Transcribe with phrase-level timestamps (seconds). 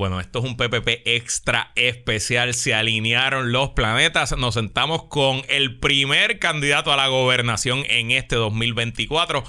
[0.00, 2.54] Bueno, esto es un PPP extra especial.
[2.54, 4.34] Se alinearon los planetas.
[4.38, 9.44] Nos sentamos con el primer candidato a la gobernación en este 2024.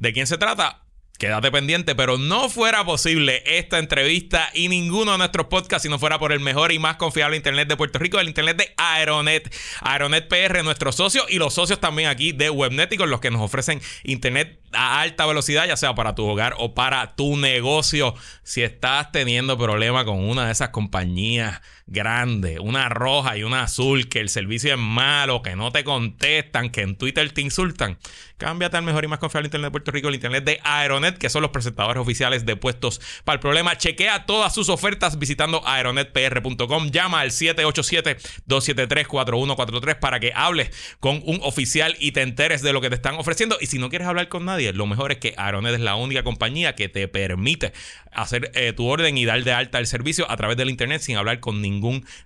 [0.00, 0.83] ¿De quién se trata?
[1.18, 6.00] Quédate pendiente, pero no fuera posible esta entrevista y ninguno de nuestros podcasts si no
[6.00, 9.54] fuera por el mejor y más confiable Internet de Puerto Rico, el Internet de Aeronet.
[9.82, 13.80] Aeronet PR, nuestro socio y los socios también aquí de Webneticos, los que nos ofrecen
[14.02, 18.16] Internet a alta velocidad, ya sea para tu hogar o para tu negocio.
[18.42, 24.08] Si estás teniendo problema con una de esas compañías grandes, una roja y una azul,
[24.08, 27.98] que el servicio es malo, que no te contestan, que en Twitter te insultan,
[28.38, 31.28] cámbiate al mejor y más confiable Internet de Puerto Rico, el Internet de Aeronet, que
[31.28, 33.76] son los presentadores oficiales de puestos para el problema.
[33.76, 36.90] Chequea todas sus ofertas visitando aeronetpr.com.
[36.90, 42.88] Llama al 787-273-4143 para que hables con un oficial y te enteres de lo que
[42.88, 43.58] te están ofreciendo.
[43.60, 46.24] Y si no quieres hablar con nadie, lo mejor es que Aeronet es la única
[46.24, 47.74] compañía que te permite
[48.10, 51.16] hacer eh, tu orden y dar de alta el servicio a través del Internet sin
[51.16, 51.73] hablar con ningún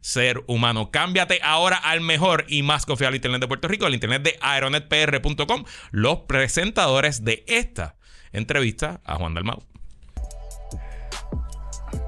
[0.00, 0.90] ser humano.
[0.90, 5.64] Cámbiate ahora al mejor y más confiable Internet de Puerto Rico, el Internet de aeronetpr.com,
[5.90, 7.96] los presentadores de esta
[8.32, 9.62] entrevista a Juan Dalmau.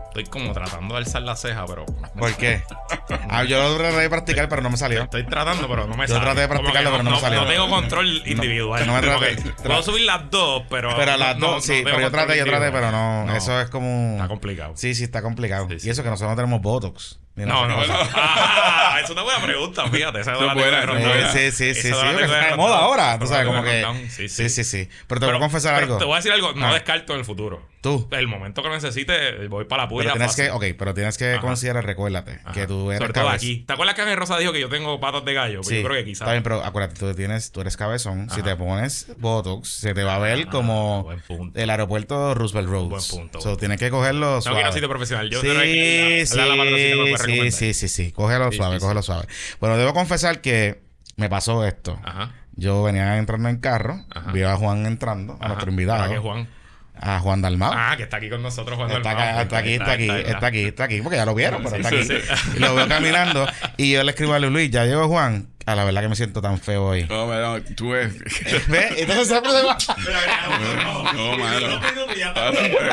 [0.08, 1.86] Estoy como tratando de alzar la ceja, pero.
[1.86, 2.64] ¿Por qué?
[3.28, 5.04] Ah, yo lo traté de practicar, pero no me salió.
[5.04, 6.24] Estoy tratando, pero no me Yo sale.
[6.24, 7.40] traté de practicarlo, pero no me salió.
[7.42, 8.84] No tengo control individual.
[8.88, 10.96] no me Como traté- tra- Puedo subir las dos, pero.
[10.96, 13.36] Pero las no- dos, no sí, pero yo traté, yo traté, pero no, No.
[13.36, 14.14] Eso es como.
[14.14, 14.72] Está complicado.
[14.76, 15.68] Sí, sí, está complicado.
[15.70, 15.86] Sí, sí.
[15.86, 17.20] Y eso que nosotros no tenemos Botox.
[17.46, 17.94] No, no, no.
[18.92, 20.20] Ah, es una buena pregunta, fíjate.
[20.20, 20.54] Esa es buena,
[20.86, 21.32] buena.
[21.32, 23.18] Sí, sí, sí, sí, de moda ahora.
[23.18, 23.84] Tú sabes, como que.
[24.08, 24.88] Sí, Sí, sí, sí.
[25.06, 25.98] Pero te voy a confesar algo.
[25.98, 26.52] Te voy a decir algo.
[26.54, 26.74] No Ah.
[26.74, 27.68] descarto en el futuro.
[27.80, 28.06] Tú.
[28.10, 30.12] El momento que necesite, voy para la puya.
[30.12, 33.64] Pero tienes que, ok, pero tienes que considerar, recuérdate, que tú eres Sobre todo aquí.
[33.66, 35.56] ¿Te acuerdas que Ángel Rosa dijo que yo tengo patas de gallo?
[35.60, 36.20] Pues Sí, yo creo que quizás.
[36.22, 38.28] Está bien, pero acuérdate, tú, tienes, tú eres cabezón.
[38.30, 41.10] Si te pones Botox, se te va a ver Ah, como
[41.54, 43.10] el aeropuerto Roosevelt Roads.
[43.12, 43.56] Buen punto.
[43.56, 45.30] Tienes que cogerlo No quiero sitio profesional.
[45.30, 46.36] Yo sí, sí,
[47.30, 48.12] sí, sí, sí, sí.
[48.12, 49.26] Cógelo Sí, suave, sí, cógelo suave.
[49.60, 50.80] Bueno, debo confesar que
[51.16, 51.98] me pasó esto.
[52.04, 52.32] Ajá.
[52.56, 54.32] Yo venía entrando en carro, Ajá.
[54.32, 56.48] vi a Juan entrando, a nuestro invitado, ¿Para qué, Juan?
[57.02, 57.72] a Juan Dalmau.
[57.74, 59.28] Ah, que está aquí con nosotros, Juan Está, Dalmau.
[59.28, 61.88] acá, está aquí, está aquí, está aquí, está aquí, porque ya lo vieron, pero está
[61.88, 62.02] aquí.
[62.04, 62.50] sí, sí.
[62.56, 63.46] Y lo veo caminando
[63.78, 65.48] y yo le escribo a Luis, ya llegó Juan.
[65.70, 67.04] A la verdad que me siento tan feo hoy.
[67.08, 67.26] No,
[67.58, 68.12] no, tú ves.
[68.68, 68.92] ¿Ves?
[68.96, 69.78] Entonces siempre se va.
[70.82, 71.80] No, no, mano.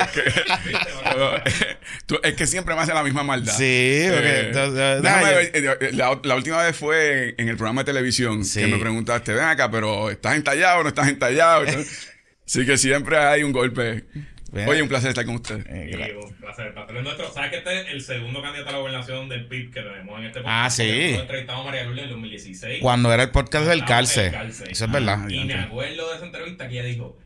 [0.01, 3.53] Es que- Tú- es que siempre me hace la misma maldad.
[3.53, 8.45] Sí, porque- Eh, déjame eh, la, la última vez fue en el programa de televisión
[8.45, 8.61] Sí.
[8.61, 11.65] que me preguntaste, ven acá, pero ¿estás entallado o no estás entallado?
[12.47, 14.05] Así que siempre hay un golpe.
[14.51, 14.67] Ven.
[14.69, 15.65] Oye, un placer estar con usted.
[15.67, 16.73] Eh, gra- un placer.
[16.73, 17.29] Patrón nuestro.
[17.31, 20.25] ¿Sabes que este es el segundo candidato a la gobernación del PIB que tenemos en
[20.25, 20.83] este Ah, sí.
[21.15, 22.81] Entrevistamos a María Lourdes en 2016.
[22.81, 24.27] Cuando era el podcast del calce.
[24.27, 24.51] el.
[24.71, 25.27] Eso es verdad.
[25.29, 27.17] Y me acuerdo de esa entrevista que ella dijo,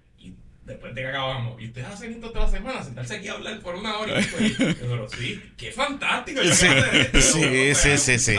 [0.72, 3.60] después de que acabamos, y ustedes hacen esto toda la semana, sentarse aquí a hablar
[3.60, 6.42] por una hora y yo, pero sí, qué fantástico.
[6.42, 6.68] Yo Sí.
[6.94, 7.22] esto.
[7.22, 8.36] Sí, sí, sí.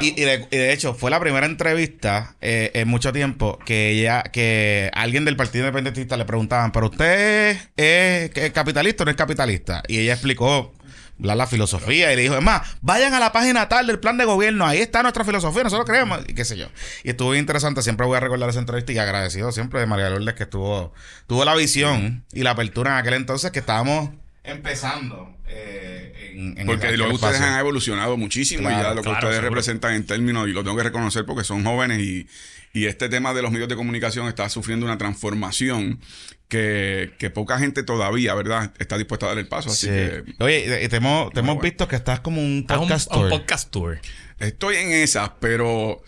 [0.00, 3.90] Y, y de, y de hecho, fue la primera entrevista eh, en mucho tiempo que
[3.90, 9.10] ella, que alguien del Partido Independentista le preguntaban, ¿pero usted es, es capitalista o no
[9.10, 9.82] es capitalista?
[9.88, 10.72] Y ella explicó
[11.20, 14.16] la, la filosofía y le dijo, es más, vayan a la página tal del plan
[14.18, 16.68] de gobierno, ahí está nuestra filosofía, nosotros creemos, y qué sé yo.
[17.04, 20.10] Y estuvo bien interesante, siempre voy a recordar esa entrevista y agradecido siempre de María
[20.10, 20.92] Lourdes que estuvo,
[21.26, 24.10] tuvo la visión y la apertura en aquel entonces que estábamos
[24.44, 25.34] empezando.
[25.48, 27.54] eh, en, en Porque luego ustedes espacio.
[27.54, 29.48] han evolucionado muchísimo y ya lo que claro, ustedes seguro.
[29.50, 32.28] representan en términos, y lo tengo que reconocer porque son jóvenes y,
[32.72, 36.00] y este tema de los medios de comunicación está sufriendo una transformación
[36.48, 39.68] que, que poca gente todavía, ¿verdad?, está dispuesta a dar el paso.
[39.70, 39.92] Así Sí.
[39.92, 41.60] que Oye, y te hemos, te hemos bueno.
[41.68, 43.30] visto que estás como un podcast un, tour.
[43.30, 44.00] podcast tour.
[44.38, 46.02] estoy en esas, pero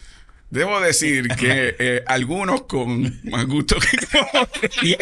[0.48, 3.88] debo decir que eh, algunos con más gusto que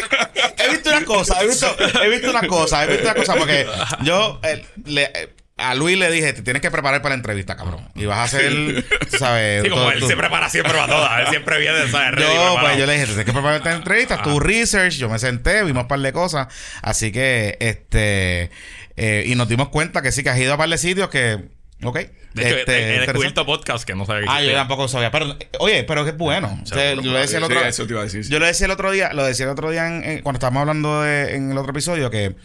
[0.57, 1.67] He visto una cosa, he visto,
[2.03, 3.65] he visto una cosa, he visto una cosa, porque
[4.03, 5.29] yo eh, le- eh,
[5.59, 7.87] a Luis le dije, te tienes que preparar para la entrevista, cabrón.
[7.95, 8.85] Y vas a hacer,
[9.19, 9.63] ¿sabes?
[9.63, 11.19] Sí, como todo- él tú- se prepara siempre para todas.
[11.21, 12.11] Él siempre viene, ¿sabes?
[12.15, 15.09] ready, Yo, pues yo le dije, te tienes que preparar esta entrevista, tu research, yo
[15.09, 16.47] me senté, vimos un par de cosas.
[16.81, 18.49] Así que, este,
[18.97, 21.09] eh, y nos dimos cuenta que sí, que has ido a un par de sitios
[21.09, 21.39] que,
[21.83, 21.99] ok.
[22.33, 25.09] De hecho, este, he- descubierto podcast que no sabía que Ah, yo tampoco sabía.
[25.09, 26.59] Pero, oye, pero que es bueno.
[26.61, 28.23] O sea, Seguro, yo le decía el otro eso te iba a decir.
[28.23, 28.31] sí.
[28.31, 30.61] Yo le decía el otro día, lo decía el otro día en- en- cuando estábamos
[30.61, 32.35] hablando de, en el otro episodio que,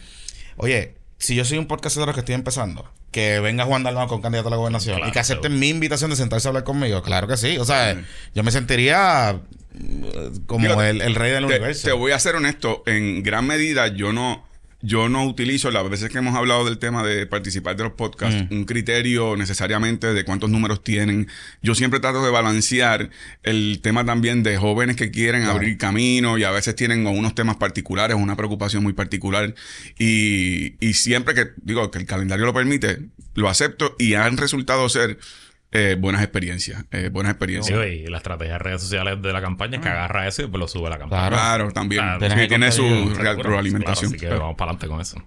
[0.57, 4.49] oye, si yo soy un podcast que estoy empezando, que venga Juan Dalmau con candidato
[4.49, 5.59] a la gobernación Claro, y que acepten seguro.
[5.59, 7.57] mi invitación de sentarse a hablar conmigo, claro que sí.
[7.57, 8.01] O sea,
[8.33, 9.39] yo me sentiría
[9.73, 11.87] eh, como el, el rey del Te, universo.
[11.87, 14.45] te voy a ser honesto, en gran medida yo no,
[14.85, 18.45] yo no utilizo, las veces que hemos hablado del tema de participar de los podcasts,
[18.49, 18.53] Mm.
[18.55, 21.27] un criterio necesariamente de cuántos números tienen.
[21.61, 23.09] Yo siempre trato de balancear
[23.43, 27.57] el tema también de jóvenes que quieren abrir camino y a veces tienen unos temas
[27.57, 29.55] particulares una preocupación muy particular.
[29.97, 32.99] Y, y siempre que, digo, que el calendario lo permite,
[33.33, 35.17] lo acepto y han resultado ser
[35.75, 36.83] eh, buenas experiencias.
[36.91, 37.79] eh, buenas experiencias.
[37.79, 40.47] Sí, y la estrategia de redes sociales de la campaña es que agarra eso y
[40.47, 41.27] pues lo sube a la campaña.
[41.29, 41.35] Claro.
[41.35, 42.01] Claro, también.
[42.01, 43.33] Claro, Sí, que tiene su real- Seguro.
[43.33, 44.11] retroalimentación.
[44.11, 45.21] Claro, así que vamos para adelante con eso.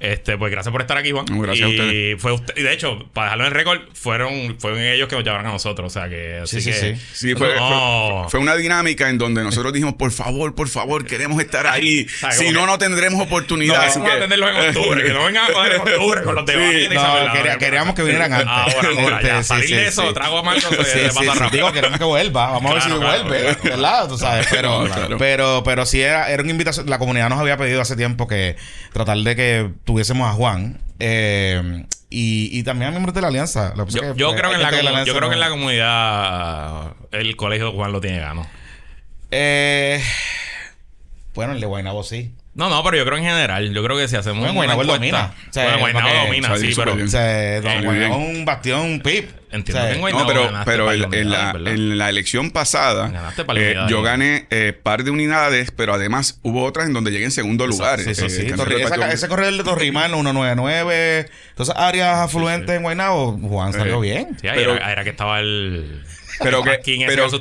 [0.00, 1.24] Este, pues gracias por estar aquí, Juan.
[1.28, 2.22] No, gracias a y ustedes.
[2.22, 5.46] fue usted, y de hecho, para dejarlo en récord, fueron, fueron ellos que nos llevaron
[5.46, 5.88] a nosotros.
[5.88, 6.38] O sea que.
[6.42, 7.02] Así Sí, sí, que, sí.
[7.12, 8.20] Sí, fue, No.
[8.22, 12.06] fue- fue una dinámica en donde nosotros dijimos, por favor, por favor, queremos estar ahí.
[12.08, 13.82] ¿Sabes Si no, que- no tendremos No, oportunidad.
[13.84, 15.04] Así vamos a que- atenderlos en octubre.
[15.04, 16.94] que no vengan a en octubre con los debates.
[16.94, 18.48] No, queríamos que vinieran antes.
[18.76, 19.42] Ahora, ahora, ya.
[19.42, 20.14] Sí, Salir sí, de eso, sí.
[20.14, 21.24] trago amargo se, Sí, sí, sí.
[21.26, 21.50] rápido.
[21.50, 22.50] Digo, queremos que vuelva.
[22.52, 23.40] Vamos a ver si Claro, vuelve.
[23.40, 23.60] claro.
[23.64, 24.08] ¿Verdad?
[24.08, 24.46] Tú sabes.
[24.50, 24.84] Pero,
[25.18, 26.88] pero, pero sí era, era una invitación.
[26.88, 28.56] La comunidad nos había pedido hace tiempo que
[28.92, 30.80] tratar de que tuviésemos a Juan.
[30.98, 33.74] eh, y, y también a miembros de la alianza.
[33.74, 37.36] Que Yo, que creo que en la, alianza yo creo que en la comunidad el
[37.36, 38.46] colegio de Juan lo tiene gano.
[39.30, 40.02] Eh,
[41.34, 42.34] bueno, el de Guaynabo sí.
[42.58, 43.72] No, no, pero yo creo en general.
[43.72, 44.40] Yo creo que si hacemos.
[44.40, 45.34] Bueno, una Guaynabo encuesta- domina.
[45.48, 46.94] O sea, bueno, Guaynabo domina, sí, pero.
[46.94, 49.30] O sea, don Guaynabo es un bastión, un pip.
[49.50, 54.02] Entiendo O sea, que en Guaynabo No, pero, pero en, la, elección pasada, eh, yo
[54.02, 58.00] gané eh, par de unidades, pero además hubo otras en donde llegué en segundo lugar.
[58.00, 58.42] Sí, sí, Eh, sí.
[58.48, 63.98] Torri- esa- ese corredor de Torrimán 199, todas esas áreas afluentes en Guaynabo, Juan salió
[64.02, 64.28] Eh, bien.
[64.40, 66.02] Sí, pero- era, era que estaba el.
[66.40, 67.40] Pero que, pero, pero eso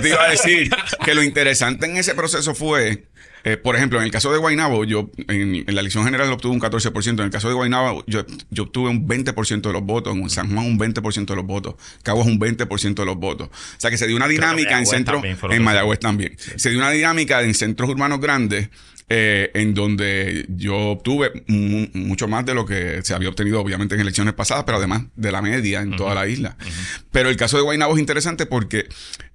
[0.00, 0.68] te iba a decir,
[1.04, 3.04] que lo interesante en ese proceso fue,
[3.44, 6.52] eh, por ejemplo, en el caso de Guaynabo, yo en, en la elección general obtuve
[6.52, 10.16] un 14%, en el caso de Guaynabo yo, yo obtuve un 20% de los votos,
[10.16, 13.48] en San Juan un 20% de los votos, Caguas un 20% de los votos.
[13.48, 15.22] O sea que se dio una dinámica en centros,
[15.56, 18.68] en Mayagüez también, se dio una dinámica en centros urbanos grandes.
[19.12, 23.96] eh, en donde yo obtuve mu- mucho más de lo que se había obtenido obviamente
[23.96, 26.56] en elecciones pasadas, pero además de la media en toda la isla.
[27.10, 28.86] Pero el caso de Guaynabo es interesante porque,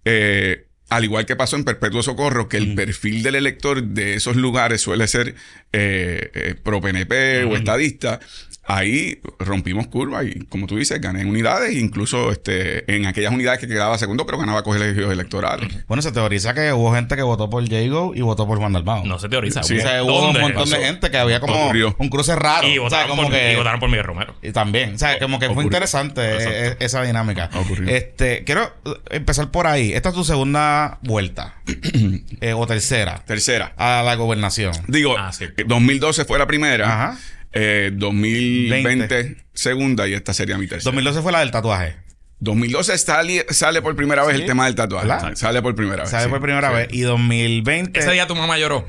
[0.06, 4.35] eh, al igual que pasó en Perpetuo Socorro, que el perfil del elector de esos
[4.35, 5.35] lugares suele ser
[5.73, 8.19] eh, eh, pro PNP o estadista,
[8.67, 13.59] ahí rompimos curva y, como tú dices, gané en unidades, incluso este, en aquellas unidades
[13.59, 15.85] que quedaba segundo, pero ganaba colegios electorales.
[15.88, 19.06] Bueno, se teoriza que hubo gente que votó por Jago y votó por Juan Dalmao.
[19.06, 19.63] No se teoriza.
[19.63, 19.77] Sí.
[19.77, 20.39] O sea, hubo ¿Dónde?
[20.39, 21.95] un montón de gente que había como Ocurrió.
[22.00, 22.67] un cruce raro.
[22.67, 23.53] Y o sea, votaron, como por, que...
[23.53, 24.35] y votaron por Miguel Romero.
[24.41, 26.35] Y también, o sea, como que fue interesante eh,
[26.68, 26.85] Exacto.
[26.85, 27.50] esa dinámica.
[27.53, 27.88] Ocurrió.
[27.89, 28.71] Este, quiero
[29.09, 29.94] empezar por ahí.
[29.94, 31.56] Esta es tu segunda vuelta
[32.41, 33.73] eh, o tercera Tercera.
[33.77, 34.73] a la gobernación.
[34.88, 35.45] Digo, Ah, sí.
[35.57, 37.18] eh, 2012 fue la primera, Ajá.
[37.56, 39.38] Eh, 2020 20.
[39.54, 40.92] segunda y esta sería mi tercera.
[40.92, 41.96] 2012 fue la del tatuaje.
[42.40, 44.42] 2012 sale, sale por primera vez Sí.
[44.42, 45.07] el tema del tatuaje.
[45.07, 45.36] ¿Verdad?
[45.36, 46.12] Sale por primera vez.
[46.12, 46.30] ¿Sabes sí.
[46.30, 46.75] por primera Sí.
[46.75, 46.88] vez?
[46.92, 48.00] Y 2020.
[48.00, 48.88] Ese día tu mamá lloró.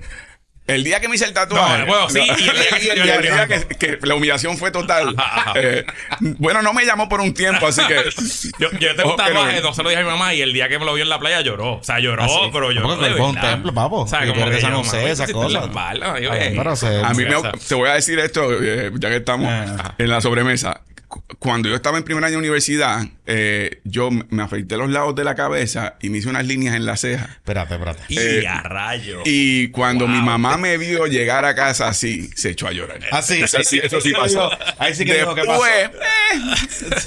[0.66, 1.78] El día que me hice el tatuaje.
[1.80, 3.68] No, bueno, sí, y el día que y el yo día- le el día pregunto.
[3.78, 5.14] que, que la humillación fue total.
[5.54, 5.84] Eh,
[6.20, 7.94] bueno, no me llamó por un tiempo, así que.
[8.58, 10.68] Yo, yo tengo un tatuaje, no se lo dije a mi mamá y el día
[10.68, 11.74] que me lo vio en la playa lloró.
[11.74, 12.50] O sea, lloró, Ah, sí.
[12.52, 12.88] pero lloró.
[12.96, 14.00] Porque fue un templo, papo.
[14.02, 15.64] O sea, como que San José, esas cosas.
[16.76, 17.34] se- A mí me,
[17.68, 19.94] te voy a decir esto, eh, ya que estamos Ajá.
[19.98, 20.80] en la sobremesa.
[21.08, 25.14] Cu- Cuando yo estaba en primer año de universidad, eh, yo me- afeité los lados
[25.14, 27.24] de la cabeza y me hice unas líneas en la ceja.
[27.36, 28.02] Espérate, espérate.
[28.08, 29.20] Y eh, a rayo.
[29.24, 30.14] Y cuando Wow.
[30.14, 33.00] mi mamá me vio llegar a casa así, se echó a llorar.
[33.10, 33.42] Ah, sí.
[33.42, 34.50] Eso sí, pasó.
[34.78, 35.62] Ahí sí que dijo, ¿qué pasó?
[35.64, 37.06] Después,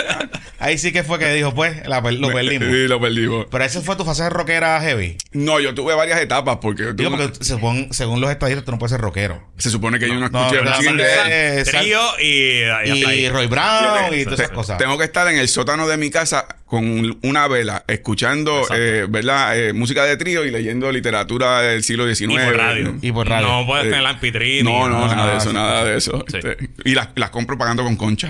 [0.60, 2.68] Ahí sí que fue que dijo, pues, la lo perdimos.
[2.70, 3.46] Sí, lo perdimos.
[3.50, 5.18] Pero esa fue tu fase rockera heavy.
[5.32, 8.72] No, yo tuve varias etapas porque, yo Digo, tuve- porque según, según los estadistas, tú
[8.72, 9.42] no puedes ser rockero.
[9.58, 12.62] se supone que yo no No, escuché de- Trío y,
[12.92, 13.30] y Y.
[13.30, 14.78] Roy Brown y todas esas cosas.
[14.78, 19.58] Tengo que estar en el sótano de mi casa con una vela, escuchando, eh, ¿verdad?
[19.58, 22.22] Eh, música de trío y leyendo literatura del siglo XIX.
[22.34, 22.96] Y por radio.
[23.02, 23.48] Y por radio.
[23.48, 24.20] No puedes Eh, tener la.
[24.64, 25.56] No, no, no, nada de eso, sí.
[25.56, 26.26] nada de eso.
[26.28, 26.38] Sí.
[26.38, 28.30] Este, Y las, las compro pagando con concha.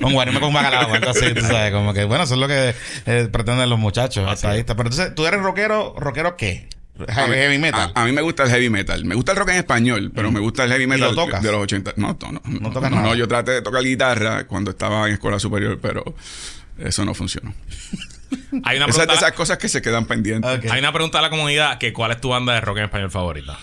[0.00, 0.12] Con
[0.52, 2.74] bacalao, algo así, tú sabes, como que, bueno, eso es lo que
[3.06, 4.76] eh, pretenden los muchachos, estadistas.
[4.76, 6.68] Pero entonces, ¿tú eres rockero, rockero qué?
[7.08, 7.92] Heavy, heavy metal.
[7.94, 9.04] A, a mí me gusta el heavy metal.
[9.04, 11.42] Me gusta el rock en español, pero me gusta el heavy metal lo tocas?
[11.42, 11.94] de los 80.
[11.96, 12.40] No, no, no.
[12.44, 13.08] No, tocas no, nada?
[13.08, 16.14] no, yo traté de tocar guitarra cuando estaba en escuela superior, pero
[16.78, 17.52] eso no funcionó.
[18.64, 20.70] Hay una Esas esas cosas que se quedan pendientes.
[20.70, 23.10] Hay una pregunta a la comunidad que ¿cuál es tu banda de rock en español
[23.10, 23.58] favorita?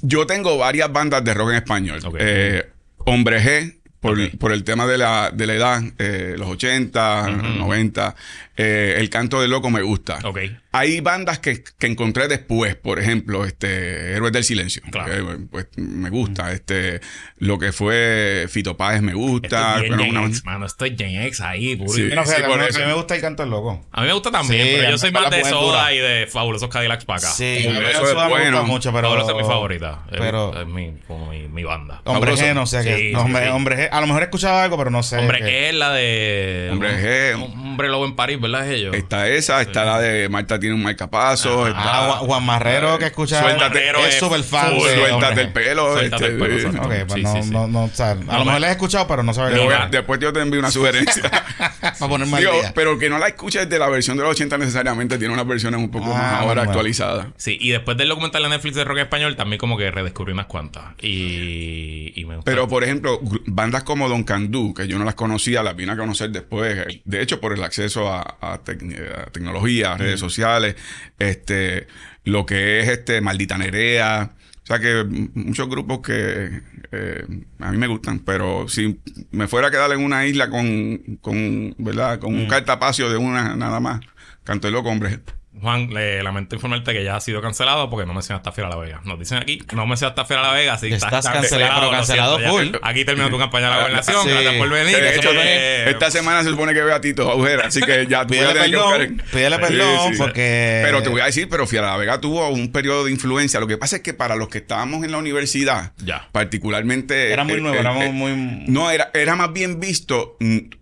[0.00, 2.00] Yo tengo varias bandas de rock en español.
[2.18, 8.16] Eh, Hombre G, por, el tema de la, de la edad, eh, los 80, 90.
[8.56, 10.18] Eh, el canto del loco me gusta.
[10.24, 10.38] Ok.
[10.72, 14.82] Hay bandas que, que encontré después, por ejemplo, este Héroes del Silencio.
[14.90, 15.32] Claro.
[15.32, 16.52] Eh, pues me gusta.
[16.52, 17.00] Este,
[17.38, 19.76] lo que fue Fito Páez me gusta.
[19.76, 20.66] Esto es bien Bueno, Gen una- X, mano.
[20.66, 21.92] Esto es Gen X ahí, puro.
[21.92, 22.02] Sí.
[22.10, 22.28] por a mí-
[22.68, 22.78] eso.
[22.78, 23.86] a mí me gusta el canto del loco.
[23.92, 26.68] A mí me gusta también, Sí, pero yo soy más de Soda y de Fabulosos
[26.68, 27.28] Cadillacs para acá.
[27.30, 28.58] Sí, Eso es bueno.
[28.58, 29.08] gusta mucho, pero...
[29.08, 30.02] Fabulosos es mi favorita.
[30.10, 32.00] Es- pero- es mi, como mi, mi banda.
[32.04, 32.32] Hombre.
[32.34, 32.96] G, no sé qué.
[32.96, 33.50] Sí, no, sí, hombre, sí.
[33.50, 33.88] hombre G.
[33.92, 35.16] A lo mejor he escuchado algo, pero no sé.
[35.18, 35.68] Hombre, qué.
[35.70, 36.68] es la de.
[36.72, 37.42] Hombre G.
[37.72, 38.51] Hombre Lobo en París, ¿verdad?
[38.60, 38.94] Es ellos.
[38.94, 41.66] Está esa, está la de Marta tiene un marcapaso.
[41.68, 43.40] Está- Ah, Juan- Marrero que escucha...
[43.40, 45.92] Suéltate, Marrero es es súper fan Suéltate Hombre el pelo.
[45.92, 46.88] Suéltate el pelo, este, exacto.
[46.88, 49.06] Ok, pues Sí, no, sí, no, no, o sea, a lo mejor la he escuchado,
[49.06, 49.88] pero no a- Mira.
[49.90, 51.22] después yo te envío una sugerencia.
[51.80, 52.72] Para ponerme al Digo, día.
[52.74, 55.78] pero que no la escuches de la versión de los 80 necesariamente, tiene unas versiones
[55.80, 56.62] un poco Ah, más ahora bueno.
[56.62, 57.26] actualizadas.
[57.36, 60.46] Sí, y después del documental de Netflix de rock español, también como que redescubrí unas
[60.46, 60.84] cuantas.
[61.00, 62.50] Y, y me gustó.
[62.50, 65.96] Pero, por ejemplo, bandas como Don Candú, que yo no las conocía, las vine a
[65.96, 66.76] conocer después.
[66.88, 70.76] eh, De hecho, por el acceso a, a tec- a tecnología, a redes sociales,
[71.18, 71.86] este,
[72.24, 74.32] lo que es este Maldita Nerea.
[74.62, 76.60] O sea que muchos grupos que
[76.92, 77.24] eh,
[77.58, 79.00] a mí me gustan, pero si
[79.32, 82.20] me fuera a quedar en una isla con, con ¿verdad?
[82.20, 84.00] Con un cartapacio de una nada más,
[84.44, 85.18] canto el loco, hombre.
[85.60, 88.76] Juan, le lamento informarte que ya ha sido cancelado porque no mencionaste a Fiera La
[88.76, 89.02] Vega.
[89.04, 92.38] Nos dicen aquí, no mencionaste a Fiera La Vega, así que Estás cancelado, pero cancelado
[92.38, 92.64] siento, ya.
[92.70, 92.76] full.
[92.82, 94.22] Aquí terminó tu campaña de la gobernación.
[94.24, 94.30] Sí.
[94.30, 94.96] Gracias por venir.
[94.96, 98.22] De hecho, fue- esta semana se supone que ve a Tito Agujera, así que ya
[98.26, 101.88] tú Pídele que perdón, en- pídele perdón, porque- Pero te voy a decir, pero Fiera
[101.88, 103.60] La Vega tuvo un periodo de influencia.
[103.60, 106.28] Lo que pasa es que para los que estábamos en la universidad, Ya.
[106.32, 107.30] particularmente...
[107.32, 108.32] Era muy eh, nuevo, eh, era eh, muy...
[108.68, 110.36] No, era, era más bien visto,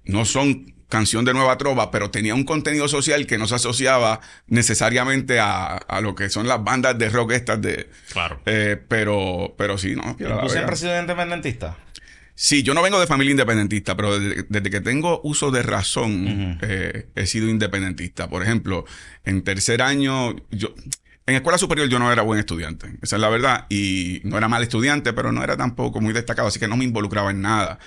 [0.04, 4.20] no son canción de nueva trova, pero tenía un contenido social que no se asociaba
[4.48, 7.88] necesariamente a, a lo que son las bandas de rock estas de...
[8.12, 8.42] Claro.
[8.44, 10.14] eh, pero, pero sí, ¿no?
[10.16, 11.78] ¿Tú siempre has sido independentista?
[12.34, 16.58] Sí, yo no vengo de familia independentista, pero desde, desde que tengo uso de razón
[16.62, 18.28] eh, he sido independentista.
[18.28, 18.84] Por ejemplo,
[19.24, 20.74] en tercer año, yo
[21.26, 24.48] en escuela superior yo no era buen estudiante, esa es la verdad, y no era
[24.48, 27.78] mal estudiante, pero no era tampoco muy destacado, así que no me involucraba en nada.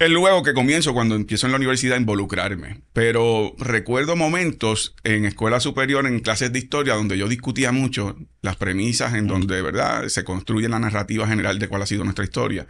[0.00, 2.80] Es luego que comienzo, cuando empiezo en la universidad, a involucrarme.
[2.94, 8.56] Pero recuerdo momentos en escuela superior, en clases de historia, donde yo discutía mucho las
[8.56, 12.66] premisas, en donde, ¿verdad?, se construye la narrativa general de cuál ha sido nuestra historia.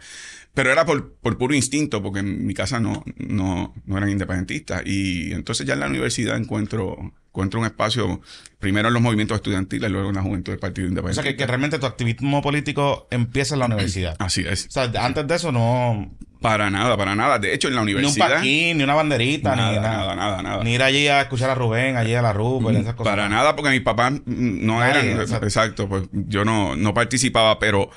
[0.53, 4.83] Pero era por, por puro instinto, porque en mi casa no, no, no eran independentistas.
[4.85, 8.19] Y entonces ya en la universidad encuentro, encuentro un espacio,
[8.59, 11.29] primero en los movimientos estudiantiles, luego en la juventud del Partido O sea, Independiente.
[11.31, 14.15] que, que realmente tu activismo político empieza en la universidad.
[14.19, 14.67] Así es.
[14.67, 16.11] O sea, antes de eso no...
[16.41, 17.37] Para nada, para nada.
[17.37, 18.37] De hecho, en la Ni un universidad...
[18.37, 19.91] paquín, ni una banderita, Nada, ni nada.
[19.91, 20.63] nada, nada, nada.
[20.63, 23.11] Ni ir allí a escuchar a Rubén, allí a la Rupert, esas cosas.
[23.11, 24.19] Para nada, porque mis papás mm,
[24.65, 25.21] no Nadie, eran.
[25.21, 25.45] exacto.
[25.45, 25.87] Exacto.
[25.87, 27.91] pues yo no, no participaba, pero,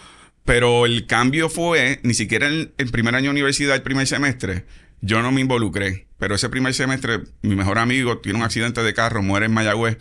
[0.44, 4.64] pero el cambio fue, ni siquiera en el primer año de universidad, el primer semestre,
[5.00, 6.06] yo no me involucré.
[6.18, 9.98] Pero ese primer semestre, mi mejor amigo tiene un accidente de carro, muere en Mayagüez.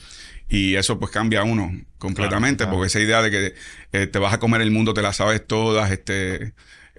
[0.49, 2.77] Y eso pues cambia a uno completamente, Claro, claro.
[2.77, 3.53] porque esa idea de que
[3.93, 6.53] eh, te vas a comer el mundo, te la sabes todas, este,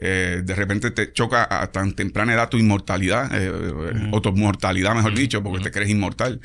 [0.06, 4.32] eh, de repente te choca a tan temprana edad tu inmortalidad, eh, eh, o tu
[4.32, 6.42] mortalidad, mejor dicho, porque te crees inmortal.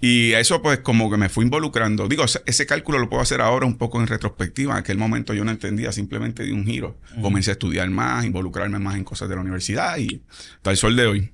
[0.00, 2.08] Y eso pues como que me fui involucrando.
[2.08, 4.72] Digo, ese, ese cálculo lo puedo hacer ahora un poco en retrospectiva.
[4.72, 6.96] En aquel momento yo no entendía, simplemente di un giro.
[7.20, 10.22] Comencé a estudiar más, involucrarme más en cosas de la universidad y
[10.64, 11.32] el sol de hoy.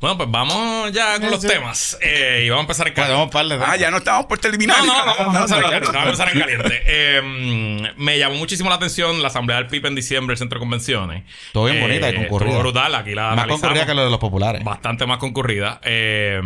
[0.00, 1.98] Bueno, pues vamos ya con los temas.
[2.00, 4.38] Eh, y vamos a empezar en Bueno, vamos par de Ah, ya no estamos por
[4.38, 4.78] terminar.
[4.78, 5.86] No, no, no, vamos a empezar en caliente.
[5.86, 6.82] Vamos a empezar en caliente.
[6.86, 10.60] Eh, me llamó muchísimo la atención la asamblea del PIB en diciembre, el centro de
[10.60, 11.24] convenciones.
[11.52, 12.50] Todo bien bonita y concurrida.
[12.50, 14.62] Estuvo brutal, aquí la Más concurrida que lo de los populares.
[14.64, 15.80] Bastante más concurrida.
[15.82, 16.40] Eh,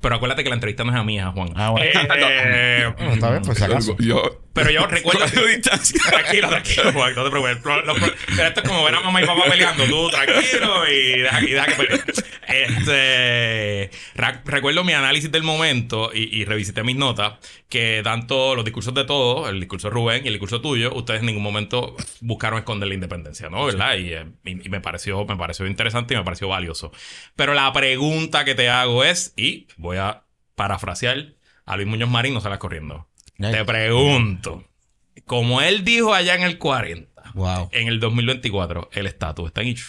[0.00, 1.48] pero acuérdate que la entrevista no es a mí, a Juan.
[1.56, 1.86] Ah, bueno.
[1.86, 3.96] Eh, Bueno, está bien, pues si acaso.
[3.98, 5.20] Yo, pero yo recuerdo...
[5.34, 6.00] Con distancia.
[6.10, 7.64] Tranquilo, tranquilo, Juan, no te preocupes.
[7.64, 9.84] Lo- lo- pero esto es como ver a mamá y papá peleando.
[9.84, 12.02] Tú tranquilo y deja, y deja que peleen.
[12.46, 13.90] Este,
[14.44, 17.34] recuerdo mi análisis del momento y, y revisité mis notas.
[17.68, 21.20] Que tanto los discursos de todos, el discurso de Rubén y el discurso tuyo, ustedes
[21.20, 23.64] en ningún momento buscaron esconder la independencia, ¿no?
[23.64, 23.96] ¿Verdad?
[23.96, 26.92] Y, eh, y- y me, pareció, me pareció interesante y me pareció valioso.
[27.34, 30.22] Pero la pregunta que te hago es, y voy a
[30.54, 31.34] parafrasear
[31.66, 33.08] a Luis Muñoz Marín, no salgas corriendo.
[33.38, 34.64] Te pregunto,
[35.26, 37.68] como él dijo allá en el 40, Wow.
[37.72, 39.88] en el 2024, el estatus está en issue.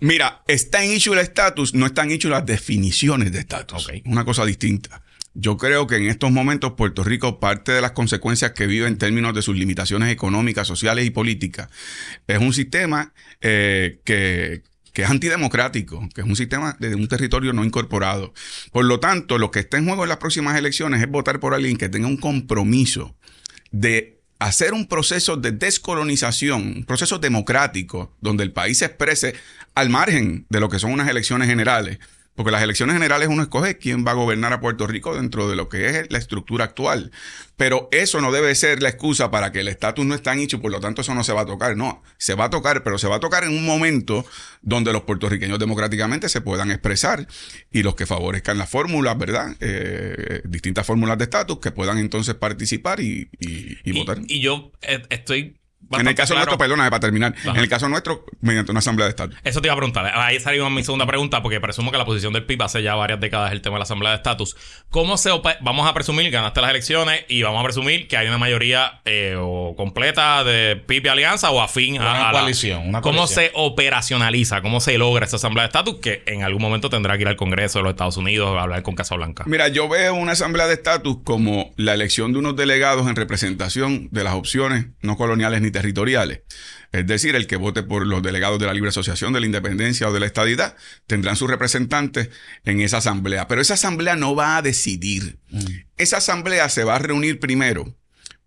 [0.00, 3.86] Mira, está en issue el estatus, no están en issue las definiciones de estatus.
[3.88, 3.94] Ok.
[4.04, 5.02] Una cosa distinta.
[5.34, 8.98] Yo creo que en estos momentos Puerto Rico, parte de las consecuencias que vive en
[8.98, 11.70] términos de sus limitaciones económicas, sociales y políticas,
[12.26, 17.52] es un sistema eh, que, que es antidemocrático, que es un sistema de un territorio
[17.52, 18.34] no incorporado.
[18.72, 21.54] Por lo tanto, lo que está en juego en las próximas elecciones es votar por
[21.54, 23.14] alguien que tenga un compromiso
[23.70, 29.34] de hacer un proceso de descolonización, un proceso democrático, donde el país se exprese
[29.74, 31.98] al margen de lo que son unas elecciones generales,
[32.34, 35.56] Porque las elecciones generales uno escoge quién va a gobernar a Puerto Rico dentro de
[35.56, 37.12] lo que es la estructura actual.
[37.56, 40.60] Pero eso no debe ser la excusa para que el estatus no está hecho y
[40.60, 41.76] por lo tanto eso no se va a tocar.
[41.76, 44.24] No, se va a tocar, pero se va a tocar en un momento
[44.62, 47.26] donde los puertorriqueños democráticamente se puedan expresar
[47.70, 49.54] y los que favorezcan las fórmulas, ¿verdad?
[49.60, 54.18] Eh, distintas fórmulas de estatus que puedan entonces participar y, y votar.
[54.26, 55.56] Y yo eh, estoy
[56.00, 59.10] en el caso nuestro, perdona, para terminar, en el caso nuestro, mediante una asamblea de
[59.10, 59.36] estatus.
[59.44, 60.12] Eso te iba a preguntar.
[60.14, 63.20] Ahí salió mi segunda pregunta, porque presumo que la posición del PIB hace ya varias
[63.20, 64.56] décadas el tema de la asamblea de estatus.
[64.90, 65.30] ¿Cómo se
[65.60, 69.00] vamos a presumir que ganaste las elecciones y vamos a presumir que hay una mayoría
[69.04, 72.88] eh, o completa de PIB y alianza o afín a, la coalición?
[72.88, 74.62] Una ¿Cómo se operacionaliza?
[74.62, 77.36] ¿Cómo se logra esa asamblea de estatus que en algún momento tendrá que ir al
[77.36, 79.44] Congreso de los Estados Unidos a hablar con Casa Blanca?
[79.46, 84.08] Mira, yo veo una asamblea de estatus como la elección de unos delegados en representación
[84.10, 86.42] de las opciones no coloniales ni territoriales.
[86.92, 90.08] Es decir, el que vote por los delegados de la Libre Asociación, de la Independencia
[90.08, 92.30] o de la Estadidad, tendrán sus representantes
[92.64, 93.48] en esa asamblea.
[93.48, 95.38] Pero esa asamblea no va a decidir.
[95.50, 95.64] Mm.
[95.96, 97.96] Esa asamblea se va a reunir primero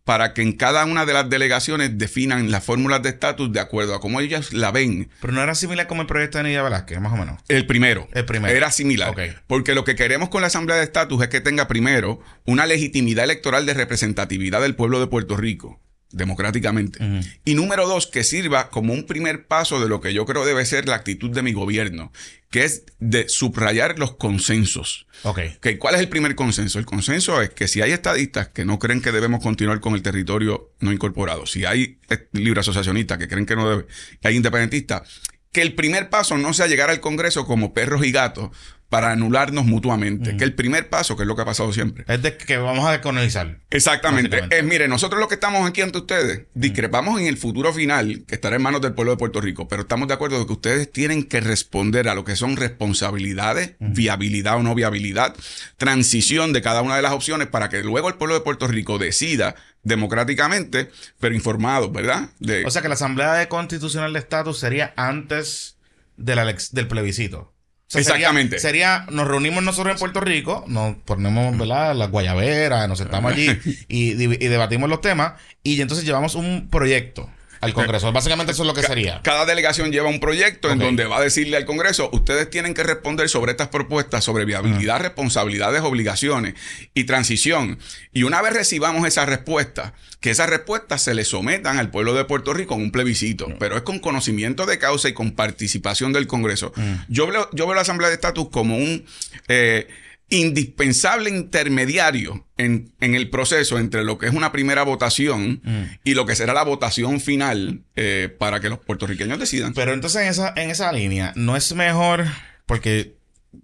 [0.03, 3.95] para que en cada una de las delegaciones definan las fórmulas de estatus de acuerdo
[3.95, 5.09] a cómo ellas la ven.
[5.19, 7.41] Pero no era similar como el proyecto de Nidia Velázquez, más o menos.
[7.47, 8.07] El primero.
[8.13, 8.55] El primero.
[8.55, 9.15] Era similar.
[9.47, 13.23] Porque lo que queremos con la Asamblea de Estatus es que tenga primero una legitimidad
[13.23, 15.81] electoral de representatividad del pueblo de Puerto Rico
[16.15, 16.99] democráticamente.
[17.43, 20.65] Y número dos, que sirva como un primer paso de lo que yo creo debe
[20.65, 22.11] ser la actitud de mi gobierno,
[22.49, 25.07] que es de subrayar los consensos.
[25.23, 25.77] Okay.
[25.77, 26.79] ¿Cuál es el primer consenso?
[26.79, 30.01] El consenso es que si hay estadistas que no creen que debemos continuar con el
[30.01, 31.99] territorio no incorporado, si hay
[32.31, 33.85] libre asociacionistas que creen que no debe,
[34.21, 38.11] que hay independentistas, que el primer paso no sea llegar al Congreso como perros y
[38.11, 38.51] gatos
[38.89, 40.37] para anularnos mutuamente.
[40.37, 42.05] Que el primer paso, que es lo que ha pasado siempre.
[42.07, 43.59] Es de que vamos a descolonizar.
[43.69, 44.43] Exactamente.
[44.49, 48.35] Es, mire, nosotros los que estamos aquí ante ustedes, discrepamos en el futuro final, que
[48.35, 50.91] estará en manos del pueblo de Puerto Rico, pero estamos de acuerdo de que ustedes
[50.91, 55.35] tienen que responder a lo que son responsabilidades, viabilidad o no viabilidad,
[55.77, 58.97] transición de cada una de las opciones para que luego el pueblo de Puerto Rico
[58.97, 60.89] decida democráticamente,
[61.19, 62.29] pero informado, ¿verdad?
[62.65, 65.77] O sea que la Asamblea de Constitucional de Estatus sería antes
[66.17, 67.54] de la del plebiscito.
[67.93, 68.59] Exactamente.
[68.59, 71.95] Sería, nos reunimos nosotros en Puerto Rico, nos ponemos, ¿verdad?
[71.95, 73.47] Las guayaberas, nos sentamos allí
[73.87, 77.29] y, y, debatimos los temas y entonces llevamos un proyecto
[77.65, 78.11] al Congreso.
[78.11, 79.21] Básicamente eso es lo que sería.
[79.23, 82.83] Cada delegación lleva un proyecto en donde va a decirle al Congreso, ustedes tienen que
[82.83, 86.55] responder sobre estas propuestas, sobre viabilidad, responsabilidades, obligaciones
[86.93, 87.79] y transición.
[88.13, 92.25] Y una vez recibamos esa respuesta, que esas respuestas se le sometan al pueblo de
[92.25, 96.27] Puerto Rico en un plebiscito, pero es con conocimiento de causa y con participación del
[96.27, 96.73] Congreso.
[97.07, 99.05] Yo, veo, yo veo la Asamblea de Estatus como un...
[99.47, 99.87] Eh,
[100.35, 105.83] indispensable intermediario en, el proceso entre lo que es una primera votación mm.
[106.03, 109.73] y lo que será la votación final eh, para que los puertorriqueños decidan.
[109.73, 112.25] Pero entonces en esa, en esa línea, ¿no es mejor?
[112.65, 113.15] Porque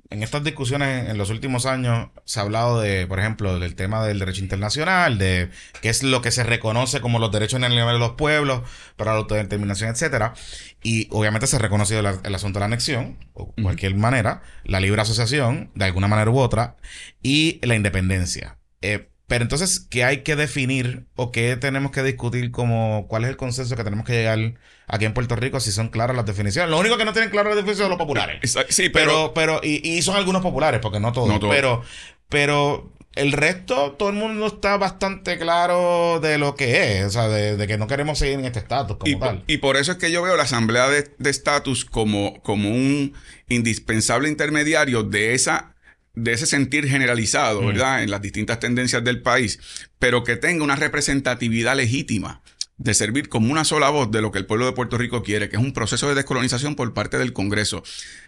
[0.10, 4.06] en estas discusiones en los últimos años se ha hablado de, por ejemplo, del tema
[4.06, 5.50] del derecho internacional, de
[5.82, 8.62] qué es lo que se reconoce como los derechos en el nivel de los pueblos
[8.96, 10.34] para la autodeterminación, etcétera.
[10.84, 15.02] Y obviamente se ha reconocido el, asunto de la anexión, o cualquier manera, la libre
[15.02, 16.78] asociación, de alguna manera u otra,
[17.22, 18.58] y la independencia.
[18.82, 23.30] Eh, pero entonces, ¿qué hay que definir o qué tenemos que discutir como cuál es
[23.30, 24.56] el consenso que tenemos que llegar
[24.88, 26.70] aquí en Puerto Rico si son claras las definiciones?
[26.70, 28.42] Lo único que no tienen claras las definiciones son los populares.
[28.68, 29.34] Sí, pero...
[29.34, 31.40] pero, y, son algunos populares, porque no todos.
[31.50, 31.82] Pero,
[32.28, 37.28] pero el resto, todo el mundo está bastante claro de lo que es, o sea,
[37.28, 39.44] de, que no queremos seguir en este estatus como y, tal.
[39.48, 43.14] Y por eso es que yo veo la asamblea de estatus como, como un
[43.50, 45.76] indispensable intermediario de esa
[46.14, 47.68] de ese sentir generalizado, mm.
[47.68, 48.04] ¿verdad?
[48.04, 49.60] En las distintas tendencias del país,
[50.00, 52.42] pero que tenga una representatividad legítima
[52.78, 55.50] de servir como una sola voz de lo que el pueblo de Puerto Rico quiere,
[55.50, 57.84] que es un proceso de descolonización por parte del Congreso.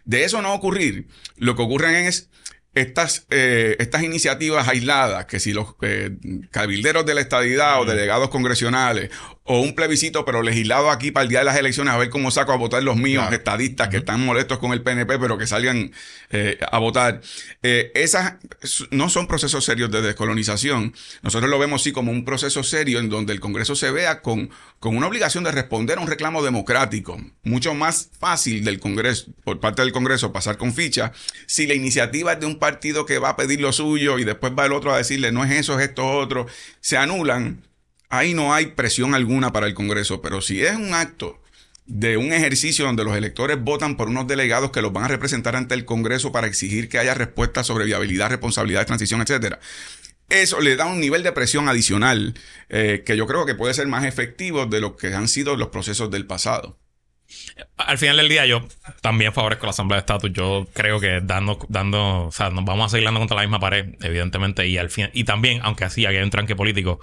[0.06, 2.30] De eso no ocurrir, lo que ocurre es
[2.76, 6.12] estas, eh, estas iniciativas aisladas, que si los eh,
[6.50, 9.12] cabilderos de la estadidad o delegados congresionales
[9.46, 12.32] o un plebiscito, pero legislado aquí para el día de las elecciones, a ver cómo
[12.32, 15.92] saco a votar los míos estadistas que están molestos con el PNP, pero que salgan
[16.30, 17.20] eh, a votar.
[17.62, 18.36] Eh, esas
[18.92, 20.94] no son procesos serios de descolonización.
[21.24, 24.50] Nosotros lo vemos sí como un proceso serio en donde el Congreso se vea con,
[24.80, 27.20] con una obligación de responder a un reclamo democrático.
[27.44, 31.12] Mucho más fácil del Congreso, por parte del Congreso, pasar con ficha,
[31.48, 34.54] si la iniciativa es de un partido que va a pedir lo suyo y después
[34.58, 36.48] va el otro a decirle no es eso, es esto otro,
[36.80, 37.62] se anulan
[38.14, 41.42] ahí no hay presión alguna para el Congreso, pero si es un acto
[41.86, 45.56] de un ejercicio donde los electores votan por unos delegados que los van a representar
[45.56, 49.60] ante el Congreso para exigir que haya respuestas sobre viabilidad, responsabilidad transición, etcétera.
[50.30, 52.36] Eso le da un nivel de presión adicional
[52.70, 55.70] eh, que yo creo que puede ser más efectivo de lo que han sido los
[55.70, 56.78] procesos del pasado.
[57.78, 58.68] al final del día yo
[59.02, 60.32] también favorezco la Asamblea de Estatus.
[60.32, 63.60] Yo creo que dando, dando, o sea, nos vamos a seguir dando contra la misma
[63.60, 67.00] pared, evidentemente, y al fin, y también, aunque así hay un tranque político,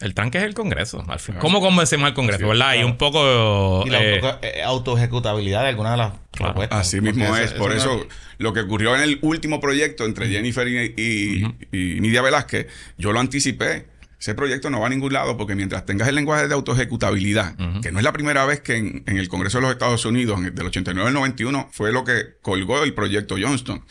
[0.00, 1.04] el tranque es el Congreso.
[1.08, 1.34] Al fin.
[1.40, 2.74] ¿Cómo convencemos al Congreso, verdad?
[2.76, 3.82] Y un poco...
[3.86, 6.78] Y la eh, auto- eh, autoejecutabilidad de alguna de las propuestas.
[6.80, 7.50] Así mismo Porque es.
[7.50, 8.06] ese- Por eso
[8.38, 11.44] lo que ocurrió en el último proyecto entre Jennifer y, y,
[11.76, 13.86] y Nidia Velázquez, yo lo anticipé.
[14.20, 17.92] Ese proyecto no va a ningún lado porque mientras tengas el lenguaje de autoejecutabilidad, que
[17.92, 20.46] no es la primera vez que en, en el Congreso de los Estados Unidos, en
[20.46, 23.84] el del 89 al 91, fue lo que colgó el proyecto Johnston.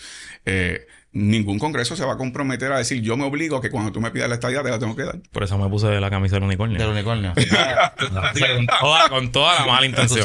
[0.46, 0.86] Eh,
[1.18, 4.00] ningún Congreso se va a comprometer a decir, yo me obligo a que cuando tú
[4.00, 5.20] me pidas la estadía te la tengo que dar.
[5.32, 6.78] Por eso me puse la camisa del unicornio.
[6.78, 7.34] Del unicornio.
[7.98, 10.24] con, toda, con toda la mala intención.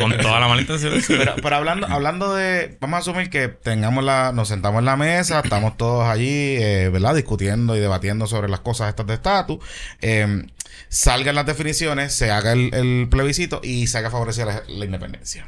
[0.00, 0.92] Con toda la mala intención.
[1.08, 4.96] Pero, pero hablando, hablando de, vamos a asumir que tengamos la, nos sentamos en la
[4.96, 7.14] mesa, estamos todos allí, eh, ¿verdad?
[7.14, 9.58] Discutiendo y debatiendo sobre las cosas estas de estatus.
[10.02, 10.46] eh,
[10.90, 15.46] salgan las definiciones, se haga el, el plebiscito y se haga favorecer la, la independencia.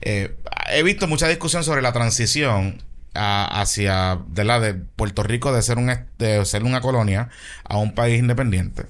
[0.00, 0.36] Eh,
[0.70, 2.82] he visto mucha discusión sobre la transición
[3.14, 7.28] hacia de la de Puerto Rico de ser un de ser una colonia
[7.64, 8.86] a un país independiente.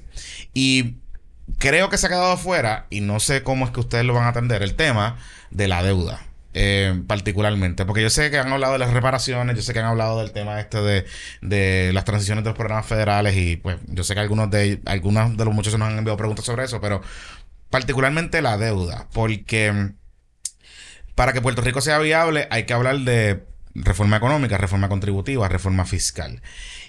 [0.54, 0.96] Y
[1.58, 4.24] creo que se ha quedado fuera y no sé cómo es que ustedes lo van
[4.24, 5.16] a atender el tema
[5.50, 6.20] de la deuda
[6.54, 9.86] eh, particularmente porque yo sé que han hablado de las reparaciones yo sé que han
[9.86, 11.06] hablado del tema este de,
[11.40, 15.36] de las transiciones de los programas federales y pues yo sé que algunos de algunos
[15.36, 17.00] de los muchachos nos han enviado preguntas sobre eso pero
[17.70, 19.92] particularmente la deuda porque
[21.14, 23.44] para que Puerto Rico sea viable hay que hablar de
[23.84, 26.42] reforma económica, reforma contributiva, reforma fiscal.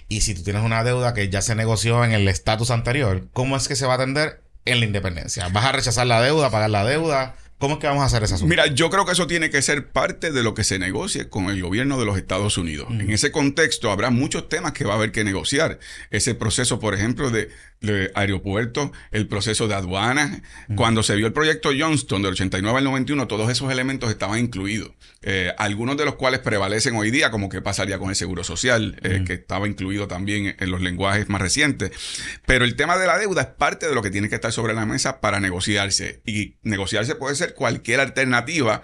[0.08, 3.56] Y si tú tienes una deuda que ya se negoció en el estatus anterior, ¿cómo
[3.56, 5.48] es que se va a atender en la independencia?
[5.48, 7.36] ¿Vas a rechazar la deuda, pagar la deuda?
[7.58, 8.48] ¿Cómo es que vamos a hacer esa asunto?
[8.48, 11.50] Mira, yo creo que eso tiene que ser parte de lo que se negocie con
[11.50, 12.88] el gobierno de los Estados Unidos.
[12.90, 15.78] En ese contexto habrá muchos temas que va a haber que negociar.
[16.10, 20.42] Ese proceso, por ejemplo, de, de aeropuertos, el proceso de aduanas.
[20.76, 24.92] Cuando se vio el proyecto Johnston del 89 al 91, todos esos elementos estaban incluidos.
[25.22, 28.98] Eh, algunos de los cuales prevalecen hoy día, como qué pasaría con el seguro social,
[29.02, 31.90] eh, que estaba incluido también en los lenguajes más recientes.
[32.46, 34.74] Pero el tema de la deuda es parte de lo que tiene que estar sobre
[34.74, 36.20] la mesa para negociarse.
[36.26, 38.82] Y negociarse puede ser cualquier alternativa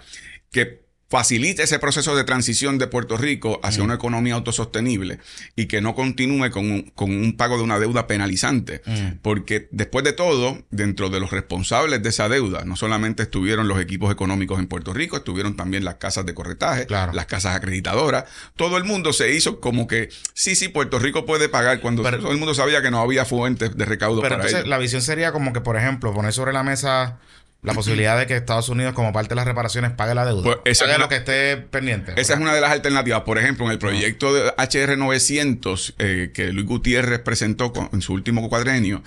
[0.51, 5.19] que facilite ese proceso de transición de Puerto Rico hacia una economía autosostenible
[5.55, 8.81] y que no continúe con un, con un pago de una deuda penalizante.
[8.85, 9.19] Mm.
[9.21, 13.79] Porque después de todo, dentro de los responsables de esa deuda, no solamente estuvieron los
[13.79, 17.13] equipos económicos en Puerto Rico, estuvieron también las casas de corretaje, Claro.
[17.13, 18.25] las casas acreditadoras.
[18.57, 22.19] Todo el mundo se hizo como que, sí, sí, Puerto Rico puede pagar cuando Pero-
[22.19, 24.69] todo el mundo sabía que no había fuentes de recaudo Pero para entonces ello.
[24.69, 27.17] la visión sería como que, por ejemplo, poner sobre la mesa
[27.63, 30.43] la posibilidad de que Estados Unidos, como parte de las reparaciones, pague la deuda.
[30.43, 32.13] Pues esa pague es una- lo que esté pendiente.
[32.15, 33.21] Esa es una de las alternativas.
[33.21, 38.01] Por ejemplo, en el proyecto de HR 900 eh, que Luis Gutiérrez presentó con- en
[38.01, 39.01] su último cuadrenio,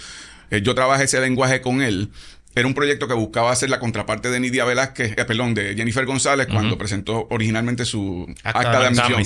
[0.51, 2.11] eh, yo trabajé ese lenguaje con él.
[2.55, 6.05] Era un proyecto que buscaba hacer la contraparte de Nidia Velázquez, eh, perdón, de Jennifer
[6.05, 9.21] González cuando presentó originalmente su Acta acta, de admisión.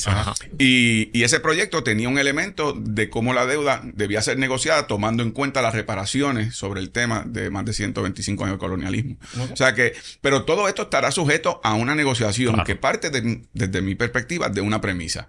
[0.58, 5.22] Y, y ese proyecto tenía un elemento de cómo la deuda debía ser negociada tomando
[5.22, 9.16] en cuenta las reparaciones sobre el tema de más de 125 años de colonialismo.
[9.52, 12.66] O sea que, pero todo esto estará sujeto a una negociación Claro.
[12.66, 15.28] que parte de- desde mi perspectiva de una premisa.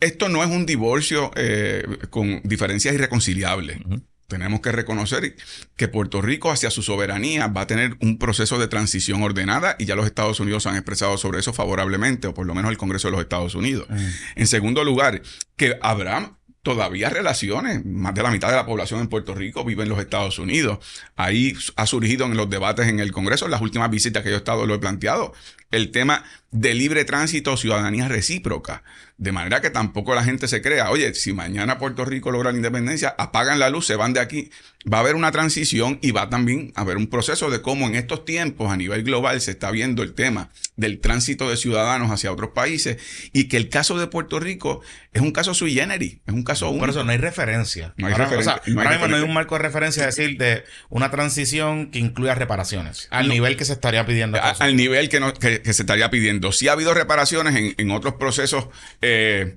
[0.00, 3.78] Esto no es un divorcio eh, con diferencias irreconciliables.
[4.28, 5.36] Tenemos que reconocer
[5.76, 9.84] que Puerto Rico hacia su soberanía va a tener un proceso de transición ordenada y
[9.84, 13.08] ya los Estados Unidos han expresado sobre eso favorablemente, o por lo menos el Congreso
[13.08, 13.86] de los Estados Unidos.
[14.34, 15.22] En segundo lugar,
[15.56, 16.36] que habrá
[16.66, 17.84] todavía relaciones.
[17.86, 20.80] Más de la mitad de la población en Puerto Rico vive en los Estados Unidos.
[21.14, 24.34] Ahí ha surgido en los debates en el Congreso, en las últimas visitas que yo
[24.34, 25.32] he estado, lo he planteado,
[25.70, 28.82] el tema de libre tránsito, ciudadanía recíproca.
[29.18, 32.56] De manera que tampoco la gente se crea, oye, si mañana Puerto Rico logra la
[32.58, 34.50] independencia, apagan la luz, se van de aquí.
[34.92, 37.94] Va a haber una transición y va también a haber un proceso de cómo en
[37.96, 42.30] estos tiempos a nivel global se está viendo el tema del tránsito de ciudadanos hacia
[42.30, 42.98] otros países
[43.32, 44.82] y que el caso de Puerto Rico
[45.14, 46.80] es un caso sui generis, es un caso único.
[46.80, 47.94] Por eso no hay referencia.
[47.96, 49.24] No hay ahora, referen- o sea, no hay ahora mismo no hay referencia.
[49.28, 53.64] un marco de referencia es decir de una transición que incluya reparaciones al nivel que
[53.64, 54.38] se estaría pidiendo.
[54.38, 56.52] A- al nivel que, no- que- que se estaría pidiendo.
[56.52, 58.68] Sí ha habido reparaciones en, en otros procesos,
[59.02, 59.56] eh,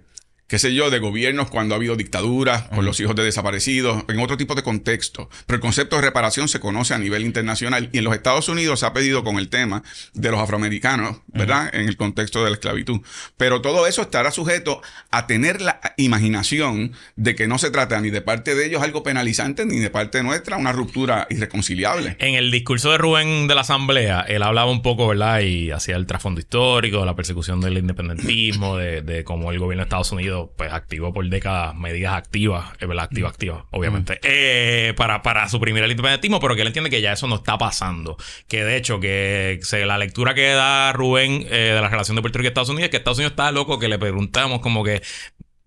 [0.49, 4.19] qué sé yo, de gobiernos cuando ha habido dictaduras, con los hijos de desaparecidos, en
[4.19, 5.29] otro tipo de contexto.
[5.45, 8.79] Pero el concepto de reparación se conoce a nivel internacional y en los Estados Unidos
[8.79, 9.83] se ha pedido con el tema
[10.13, 11.69] de los afroamericanos, ¿verdad?
[11.71, 13.01] En el contexto de la esclavitud.
[13.37, 14.81] Pero todo eso estará sujeto
[15.11, 19.03] a tener la imaginación de que no se trata ni de parte de ellos algo
[19.03, 22.17] penalizante, ni de parte nuestra una ruptura irreconciliable.
[22.19, 25.41] En el discurso de Rubén de la Asamblea, él hablaba un poco, ¿verdad?
[25.41, 29.85] Y hacía el trasfondo histórico, la persecución del independentismo, de, de cómo el gobierno de
[29.85, 35.47] Estados Unidos pues activo por décadas, medidas activas, verdad, activa, activa, obviamente, eh, para, para
[35.49, 38.17] suprimir el independentismo, pero que él entiende que ya eso no está pasando.
[38.47, 42.21] Que de hecho, que se, la lectura que da Rubén eh, de la relación de
[42.21, 44.83] Puerto Rico y Estados Unidos es que Estados Unidos está loco, que le preguntamos como
[44.83, 45.01] que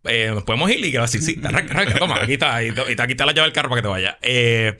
[0.04, 2.62] eh, nos podemos ir y que va a decir, sí, arranca, arranca, toma, aquí está,
[2.62, 4.18] y, y aquí está la llave del carro para que te vaya.
[4.22, 4.76] Eh,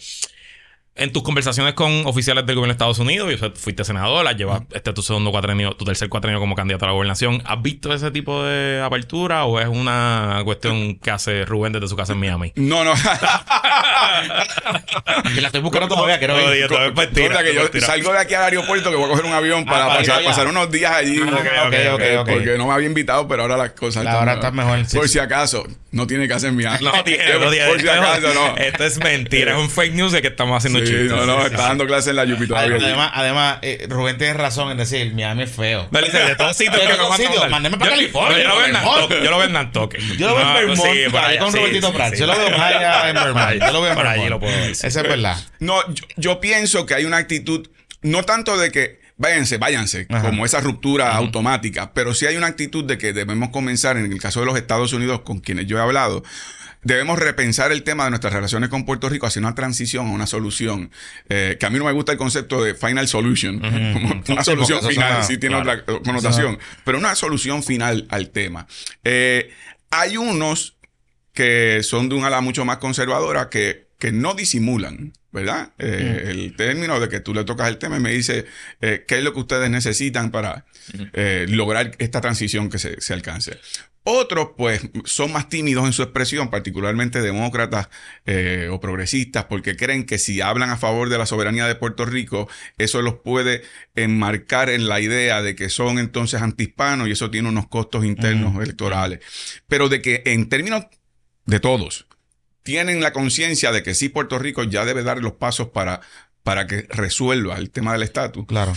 [0.95, 4.63] en tus conversaciones con oficiales del gobierno de Estados Unidos, y usted fuiste senador, llevas
[4.73, 7.43] este tu segundo cuatrenio, tu tercer cuatrenio como candidato a la gobernación.
[7.47, 11.97] ¿Has visto ese tipo de apertura o es una cuestión que hace Rubén desde su
[11.97, 12.53] casa en Miami?
[12.73, 12.95] No, no.
[15.35, 18.97] Que la estoy buscando todavía, quiero Cosa que yo salgo de aquí al aeropuerto que
[18.97, 21.21] voy a coger un avión para, para pasar, unos días allí.
[21.21, 22.29] Ah, ok, ok, ok, Eh, ok.
[22.31, 25.15] Porque no me había invitado, pero ahora las cosas Ahora está mejor, sí, Por sí.
[25.15, 27.67] si acaso, no tiene que hacer mi No tiene, no tiene.
[27.69, 28.57] Por si acaso, no.
[28.57, 31.11] Esto es mentira, es un fake news de que estamos haciendo Sí, chistes.
[31.11, 31.63] no, no, está sí.
[31.63, 32.77] dando clases en la Yupi todavía.
[32.77, 35.89] Además, además eh, Rubén tiene razón en decir, Miami es feo.
[35.91, 39.25] No, dice, de todos sitios que todos mándeme para Yo- California, Yo lo veo en.
[39.25, 40.01] Yo lo veo en Nantucket.
[40.19, 42.19] Yo lo veo en Vermont, sí, por ahí allá, con Robertito Prats.
[42.19, 43.53] Yo lo veo más allá en Vermont.
[43.61, 44.71] Yo lo veo en Por allí lo puedo ver.
[44.71, 45.37] Esa es verdad.
[45.61, 45.77] No,
[46.17, 47.69] yo, pienso que hay una actitud,
[48.03, 50.31] no tanto de que váyanse, váyanse, Ajá.
[50.31, 54.21] como esa ruptura automática, pero sí hay una actitud de que debemos comenzar, en el
[54.21, 56.25] caso de los Estados Unidos, con quienes yo he hablado,
[56.83, 60.27] debemos repensar el tema de nuestras relaciones con Puerto Rico hacia una transición a una
[60.27, 60.91] solución.
[61.29, 63.59] Eh, que a mí no me gusta el concepto de final solution,
[63.93, 65.83] como una solución final, suena- sí tiene claro.
[65.83, 68.67] otra connotación, pero una solución final al tema.
[69.05, 69.51] Eh,
[69.91, 70.77] hay unos
[71.33, 75.71] que son de un ala mucho más conservadora que, que no disimulan, ¿verdad?
[75.79, 78.45] Eh, El término de que tú le tocas el tema y me dice
[78.83, 80.67] eh, qué es lo que ustedes necesitan para
[81.13, 83.59] eh, lograr esta transición que se, se alcance.
[84.05, 87.89] Otros, pues, son más tímidos en su expresión, particularmente demócratas
[88.27, 92.05] eh, o progresistas, porque creen que si hablan a favor de la soberanía de Puerto
[92.05, 93.63] Rico, eso los puede
[93.95, 98.61] enmarcar en la idea de que son entonces antihispanos y eso tiene unos costos internos
[98.61, 99.21] electorales.
[99.69, 100.87] Pero de que en términos
[101.47, 102.07] de todos,
[102.65, 106.01] tienen la conciencia de que sí Puerto Rico ya debe dar los pasos para,
[106.43, 108.47] para que resuelva el tema del estatus.
[108.47, 108.75] Claro.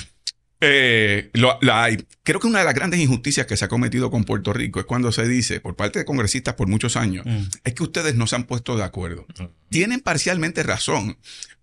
[0.62, 1.98] Eh, lo- la hay.
[2.24, 4.86] Creo que una de las grandes injusticias que se ha cometido con Puerto Rico es
[4.86, 7.44] cuando se dice, por parte de congresistas por muchos años, Mm.
[7.64, 9.26] es que ustedes no se han puesto de acuerdo.
[9.70, 11.18] Tienen parcialmente razón,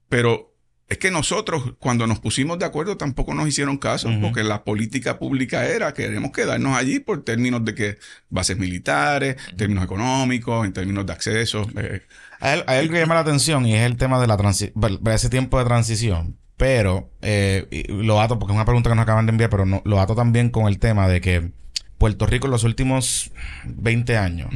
[0.08, 0.54] pero
[0.88, 5.18] es que nosotros cuando nos pusimos de acuerdo tampoco nos hicieron caso, porque la política
[5.18, 11.06] pública era queremos quedarnos allí por términos de que bases militares, términos económicos, en términos
[11.06, 11.66] de acceso.
[11.78, 12.02] eh,
[12.40, 14.98] Hay, hay algo que llama la atención y es el tema de la transi- ver-
[15.00, 16.36] ver ese tiempo de transición.
[16.62, 19.82] Pero eh, lo ato, porque es una pregunta que nos acaban de enviar, pero no,
[19.84, 21.50] lo ato también con el tema de que
[21.98, 23.32] Puerto Rico en los últimos
[23.64, 24.48] 20 años,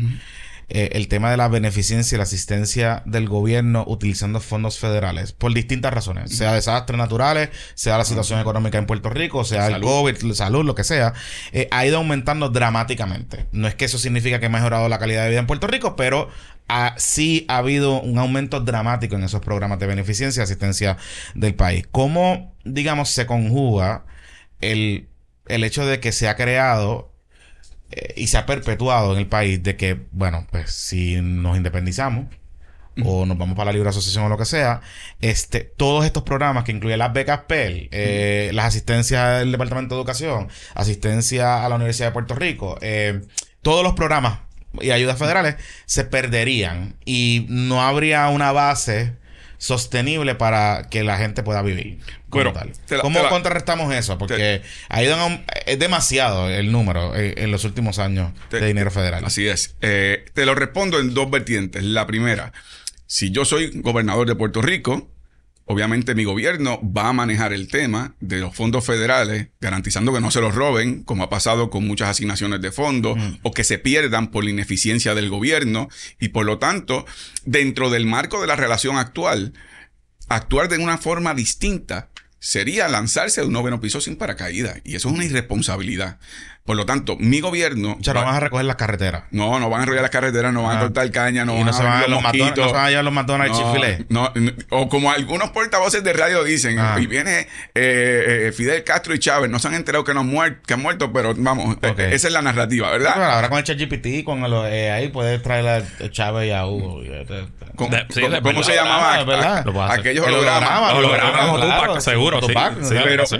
[0.68, 5.52] eh, el tema de la beneficencia y la asistencia del gobierno utilizando fondos federales, por
[5.52, 9.80] distintas razones, sea desastres naturales, sea la situación económica en Puerto Rico, sea el.
[9.80, 11.12] COVID, la salud, lo que sea,
[11.50, 13.46] eh, ha ido aumentando dramáticamente.
[13.50, 15.96] No es que eso significa que ha mejorado la calidad de vida en Puerto Rico,
[15.96, 16.28] pero
[16.68, 20.96] ah, sí ha habido un aumento dramático en esos programas de beneficencia y asistencia
[21.34, 21.86] del país.
[21.90, 24.04] ¿Cómo, digamos, se conjuga
[24.60, 25.08] el,
[25.48, 27.12] el hecho de que se ha creado
[27.90, 32.26] eh, y se ha perpetuado en el país de que, bueno, pues si nos independizamos
[33.04, 34.80] o nos vamos para la libre asociación o lo que sea,
[35.20, 40.00] este, todos estos programas que incluyen las becas PEL, eh, las asistencias del Departamento de
[40.00, 43.20] Educación, asistencia a la Universidad de Puerto Rico, eh,
[43.60, 44.40] todos los programas
[44.82, 49.14] y ayudas federales se perderían y no habría una base
[49.58, 51.98] sostenible para que la gente pueda vivir.
[52.28, 52.72] como Bueno, tal.
[52.86, 54.18] te la- ¿Cómo te la- contrarrestamos eso?
[54.18, 55.16] Porque ha ido
[55.64, 59.24] es demasiado el número eh, en los últimos años Te- de dinero federal.
[59.24, 59.76] Así es.
[59.80, 61.82] Eh, te lo respondo en dos vertientes.
[61.84, 62.52] La primera,
[63.06, 65.08] si yo soy gobernador de Puerto Rico,
[65.66, 70.30] obviamente mi gobierno va a manejar el tema de los fondos federales, garantizando que no
[70.30, 74.30] se los roben, como ha pasado con muchas asignaciones de fondos, o que se pierdan
[74.30, 75.88] por la ineficiencia del gobierno.
[76.20, 77.04] Y por lo tanto,
[77.44, 79.52] dentro del marco de la relación actual,
[80.28, 84.80] actuar de una forma distinta sería lanzarse de un noveno piso sin paracaídas.
[84.84, 86.20] Y eso es una irresponsabilidad.
[86.66, 87.96] Por lo tanto, mi gobierno...
[88.00, 89.22] O sea, no va- van a recoger las carreteras.
[89.30, 91.64] no, no van a enrollar las carreteras, no van a cortar caña, no y van
[91.66, 92.66] no a se van a, los McDonald's, no mosquitos.
[92.66, 94.04] se van a llevar los McDonald's No, Chick-fil-A.
[94.08, 96.96] no, no, o como algunos portavoces de radio dicen, Ah.
[97.00, 100.30] y viene eh, eh, Fidel Castro y Chávez, no se han enterado que, no han
[100.32, 103.12] muer- que han muerto, pero vamos, eh, esa es la narrativa, ¿verdad?
[103.14, 106.66] Pero ahora con el ChatGPT, con el, eh, ahí puedes traer a Chávez y a
[106.66, 107.02] Hugo.
[107.04, 107.26] y, eh,
[107.76, 109.24] ¿Cómo, De- sí, cómo- de cómo verdad, se llamaba?
[109.24, 109.90] verdad.
[109.92, 110.94] Aquellos Que lo hologramas.
[110.94, 112.40] Hologramas, seguro.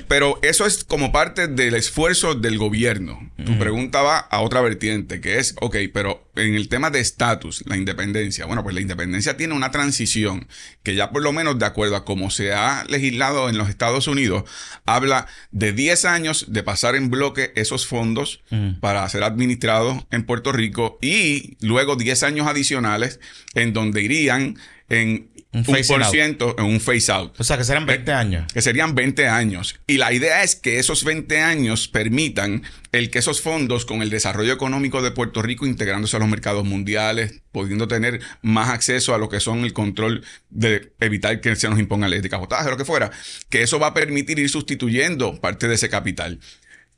[0.09, 3.16] Pero eso es como parte del esfuerzo del gobierno.
[3.45, 7.63] Tu pregunta va a otra vertiente, que es, ok, pero en el tema de estatus,
[7.67, 10.49] la independencia, bueno, pues la independencia tiene una transición
[10.83, 14.09] que ya por lo menos de acuerdo a cómo se ha legislado en los Estados
[14.09, 14.45] Unidos,
[14.85, 18.43] habla de 10 años de pasar en bloque esos fondos
[18.81, 23.21] para ser administrados en Puerto Rico y luego 10 años adicionales
[23.55, 24.57] en donde irían
[24.89, 28.53] en Un un, por ciento, en un phase out O sea, que serán 20 años.
[28.53, 29.79] que serían 20 años.
[29.87, 34.11] Y la idea es que esos 20 años permitan el que esos fondos, con el
[34.11, 39.19] desarrollo económico de Puerto Rico, integrándose a los mercados mundiales, pudiendo tener más acceso a
[39.19, 42.77] lo que son el control de evitar que se nos imponga la ética botaje, lo
[42.77, 43.11] que fuera,
[43.49, 46.39] que eso va a permitir ir sustituyendo parte de ese capital.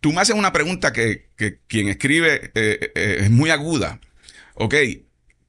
[0.01, 4.01] Tú me haces una pregunta que, que quien escribe eh, eh, es muy aguda.
[4.55, 4.75] Ok,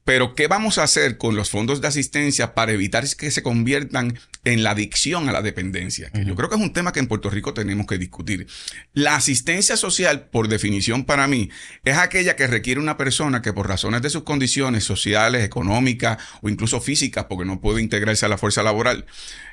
[0.09, 4.17] pero ¿qué vamos a hacer con los fondos de asistencia para evitar que se conviertan
[4.43, 6.09] en la adicción a la dependencia?
[6.09, 8.47] Que yo creo que es un tema que en Puerto Rico tenemos que discutir.
[8.93, 11.51] La asistencia social, por definición para mí,
[11.85, 16.49] es aquella que requiere una persona que por razones de sus condiciones sociales, económicas o
[16.49, 19.05] incluso físicas, porque no puede integrarse a la fuerza laboral,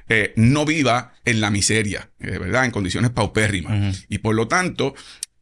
[0.08, 2.64] eh, no viva en la miseria, eh, ¿verdad?
[2.64, 4.06] En condiciones paupérrimas.
[4.08, 4.94] Y por lo tanto,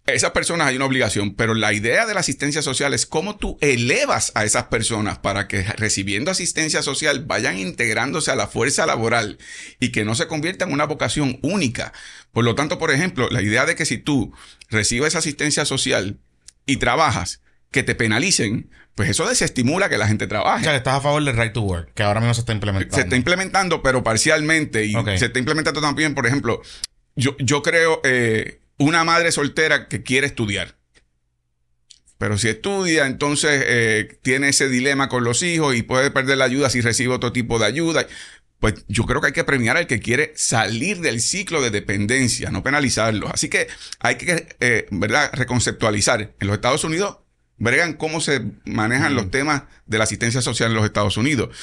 [0.06, 3.56] esas personas hay una obligación, pero la idea de la asistencia social es cómo tú
[3.60, 9.38] elevas a esas personas para que recibiendo asistencia social vayan integrándose a la fuerza laboral
[9.80, 11.92] y que no se convierta en una vocación única.
[12.32, 14.32] Por lo tanto, por ejemplo, la idea de que si tú
[14.68, 16.18] recibes asistencia social
[16.66, 17.40] y trabajas,
[17.70, 20.64] que te penalicen, pues eso desestimula que la gente O trabaje.
[20.64, 22.94] sea, que estás a favor del right to work, que ahora mismo se está implementando.
[22.94, 24.84] Se está implementando, pero parcialmente.
[24.84, 26.62] Y se está implementando también, por ejemplo,
[27.16, 30.76] yo, yo creo eh, una madre soltera que quiere estudiar.
[32.18, 36.44] Pero si estudia, entonces eh, tiene ese dilema con los hijos y puede perder la
[36.44, 38.06] ayuda si recibe otro tipo de ayuda.
[38.60, 42.50] Pues yo creo que hay que premiar al que quiere salir del ciclo de dependencia,
[42.50, 43.30] no penalizarlos.
[43.32, 43.66] Así que
[43.98, 46.34] hay que, eh, ¿verdad?, reconceptualizar.
[46.40, 47.18] En los Estados Unidos,
[47.56, 51.54] bregan cómo se manejan los temas de la asistencia social en los Estados Unidos.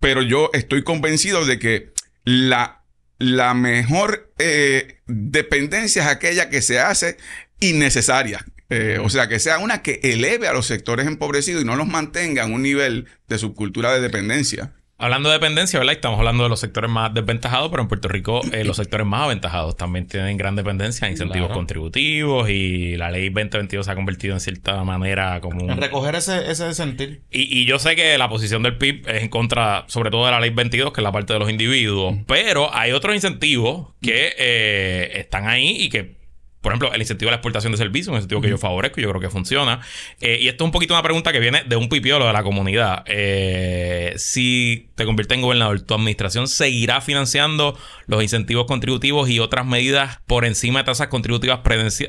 [0.00, 1.92] Pero yo estoy convencido de que
[2.24, 2.84] la,
[3.18, 7.16] la mejor eh, dependencia es aquella que se hace
[7.60, 8.44] innecesaria.
[8.70, 11.88] Eh, o sea, que sea una que eleve a los sectores empobrecidos y no los
[11.88, 14.72] mantenga en un nivel de subcultura de dependencia.
[15.00, 15.94] Hablando de dependencia, ¿verdad?
[15.94, 19.22] Estamos hablando de los sectores más desventajados, pero en Puerto Rico eh, los sectores más
[19.26, 21.54] aventajados también tienen gran dependencia en incentivos Claro.
[21.54, 25.70] contributivos y la ley 2022 se ha convertido en cierta manera como un...
[25.70, 27.22] En recoger ese, ese sentir.
[27.30, 30.32] Y, y yo sé que la posición del PIB es en contra, sobre todo de
[30.32, 34.32] la ley 22, que es la parte de los individuos, pero hay otros incentivos que
[34.36, 36.17] eh, están ahí y que,
[36.60, 39.04] por ejemplo, el incentivo a la exportación de servicios, un incentivo que yo favorezco y
[39.04, 39.80] yo creo que funciona.
[40.20, 42.42] Eh, y esto es un poquito una pregunta que viene de un pipiolo de la
[42.42, 43.04] comunidad.
[43.06, 49.66] Eh, si te conviertes en gobernador, ¿tu administración seguirá financiando los incentivos contributivos y otras
[49.66, 51.60] medidas por encima de tasas contributivas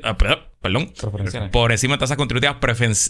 [0.03, 0.17] ah,
[0.61, 0.91] perdón,
[1.51, 2.57] por encima de tasas contributivas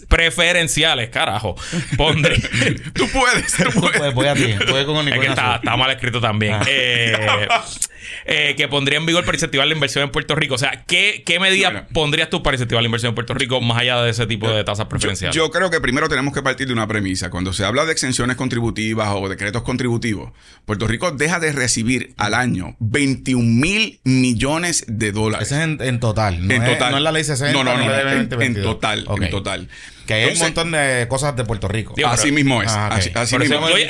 [0.08, 1.56] preferenciales, carajo.
[1.96, 2.40] Pondré.
[2.94, 4.14] Tú puedes, tú puedes.
[4.14, 4.54] Voy a ti.
[4.70, 6.54] Voy con Es que está, mal escrito también.
[6.54, 6.64] Ah.
[6.66, 7.48] Eh,
[8.24, 10.54] eh, que pondría en vigor para incentivar la inversión en Puerto Rico.
[10.54, 13.78] O sea, ¿qué, qué medidas pondrías tú para incentivar la inversión en Puerto Rico más
[13.78, 15.34] allá de ese tipo de tasas preferenciales?
[15.34, 17.30] Yo creo que primero tenemos que partir de una premisa.
[17.30, 20.32] Cuando se habla de exenciones contributivas o decretos contributivos,
[20.66, 25.48] Puerto Rico deja de recibir al año 21 mil millones de dólares.
[25.50, 26.46] Ese es en, en total.
[26.46, 26.92] No en es, total.
[26.92, 27.39] No es la ley 60.
[27.40, 27.84] No, no, no.
[27.84, 28.42] no, en, 2022.
[28.46, 29.06] en total.
[29.22, 29.68] En total.
[30.06, 31.94] Que hay Entonces, un montón de cosas de Puerto Rico.
[31.96, 32.70] Digo, así pero- mismo es.
[32.70, 32.88] Ah.
[33.14, 33.58] Así, mismo.
[33.60, 33.88] Oye,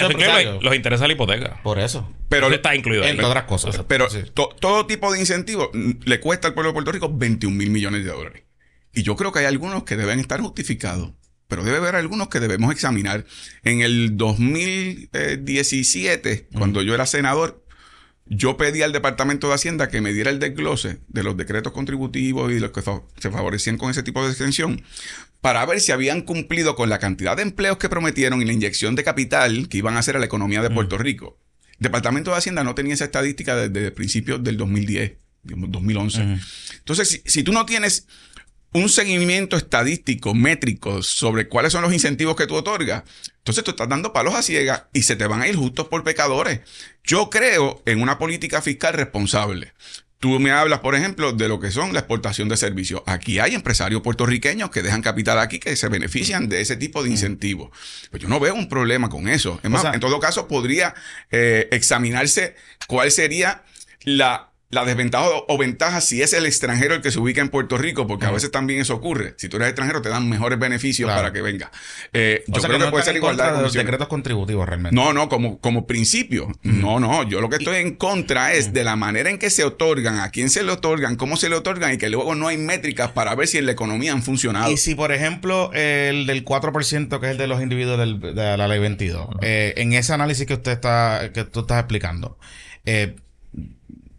[0.61, 1.61] los intereses de la hipoteca.
[1.63, 2.13] Por eso.
[2.29, 3.05] Pero, Eso está incluido.
[3.05, 3.81] Entre otras cosas.
[3.89, 4.19] pero Sí.
[4.35, 7.71] to- todo tipo de incentivos mm, le cuesta al pueblo de Puerto Rico 21 mil
[7.71, 8.43] millones de dólares.
[8.93, 11.13] Y yo creo que hay algunos que deben estar justificados.
[11.49, 13.25] Pero debe haber algunos que debemos examinar.
[13.65, 17.65] En el 2017, cuando yo era senador,
[18.33, 22.53] yo pedí al Departamento de Hacienda que me diera el desglose de los decretos contributivos
[22.53, 24.83] y los que fa- se favorecían con ese tipo de extensión
[25.41, 28.95] para ver si habían cumplido con la cantidad de empleos que prometieron y la inyección
[28.95, 31.39] de capital que iban a hacer a la economía de Puerto Rico.
[31.81, 35.13] Departamento de Hacienda no tenía esa estadística desde principios del 2010,
[35.43, 36.21] digamos, 2011.
[36.79, 38.07] Entonces, si, si tú no tienes
[38.73, 43.03] un seguimiento estadístico, métrico sobre cuáles son los incentivos que tú otorgas,
[43.51, 46.05] entonces tú estás dando palos a ciegas y se te van a ir justos por
[46.05, 46.61] pecadores.
[47.05, 49.73] Yo creo en una política fiscal responsable.
[50.21, 53.01] Tú me hablas, por ejemplo, de lo que son la exportación de servicios.
[53.07, 57.09] Aquí hay empresarios puertorriqueños que dejan capital aquí que se benefician de ese tipo de
[57.09, 57.71] incentivos.
[58.11, 59.59] Pues yo no veo un problema con eso.
[59.63, 60.95] Es más, sea- en todo caso, podría
[61.31, 62.55] eh, examinarse
[62.87, 63.63] cuál sería
[64.05, 67.77] la la desventaja o ventaja si es el extranjero el que se ubica en Puerto
[67.77, 69.35] Rico, porque a veces también eso ocurre.
[69.37, 71.23] Si tú eres extranjero, te dan mejores beneficios Claro.
[71.23, 71.73] para que venga.
[72.13, 74.07] Eh, O yo sea, creo que que, no puede ser igualdad de de los decretos
[74.07, 74.95] contributivos realmente.
[74.95, 76.53] No, no, como, como principio.
[76.63, 77.25] No, no.
[77.29, 80.31] Yo lo que estoy en contra es de la manera en que se otorgan, a
[80.31, 83.35] quién se le otorgan, cómo se le otorgan y que luego no hay métricas para
[83.35, 84.71] ver si en la economía han funcionado.
[84.71, 88.57] Y si, por ejemplo, el del 4%, que es el de los individuos del- de
[88.57, 92.39] la ley 22, eh, en ese análisis que usted está, que tú estás explicando,
[92.87, 93.17] eh,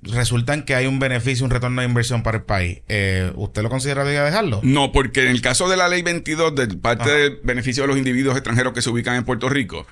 [0.02, 2.82] resulta en que hay un beneficio, un retorno de inversión para el país.
[2.88, 4.60] Eh, ¿Usted lo consideraría dejarlo?
[4.64, 7.14] No, porque en el caso de la ley 22, de parte Ajá.
[7.14, 9.86] del beneficio de los individuos extranjeros que se ubican en Puerto Rico,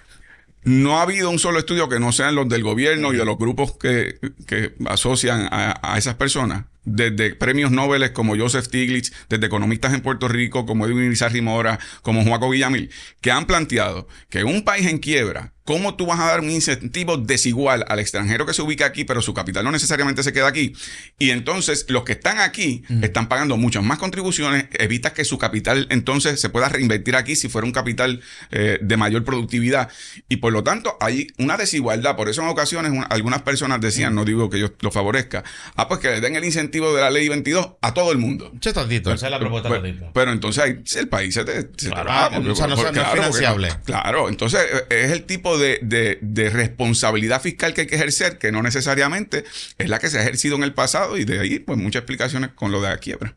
[0.64, 3.38] no ha habido un solo estudio que no sean los del gobierno y de los
[3.38, 9.46] grupos que, que asocian a, a esas personas, desde premios Nobel como Joseph Stiglitz, desde
[9.46, 12.90] economistas en Puerto Rico como Edwin Izarri Mora, como Juaco Villamil,
[13.22, 17.18] que han planteado que un país en quiebra, ¿cómo tú vas a dar un incentivo
[17.18, 20.74] desigual al extranjero que se ubica aquí, pero su capital no necesariamente se queda aquí?
[21.20, 25.86] Y entonces los que están aquí están pagando muchas más contribuciones, evitas que su capital
[25.92, 29.90] entonces se pueda reinvertir aquí si fuera un capital eh, de mayor productividad.
[30.28, 32.16] Y por lo tanto hay una desigualdad.
[32.16, 35.44] Por eso en ocasiones un- algunas personas decían, no digo que yo lo favorezca,
[35.76, 38.52] ah, pues que le den el incentivo de la ley 22 a todo el mundo.
[38.60, 38.72] Che.
[38.72, 42.10] Esa es la propuesta, Pero, pero entonces ahí el país se te, se te Claro,
[42.10, 43.70] va, o sea, no- no es porque financiable.
[43.86, 48.38] claro, entonces eh, es el tipo de, de- de responsabilidad fiscal que hay que ejercer,
[48.38, 49.44] que no necesariamente
[49.78, 52.52] es la que se ha ejercido en el pasado, y de ahí, pues, muchas explicaciones
[52.56, 53.36] con lo de la quiebra.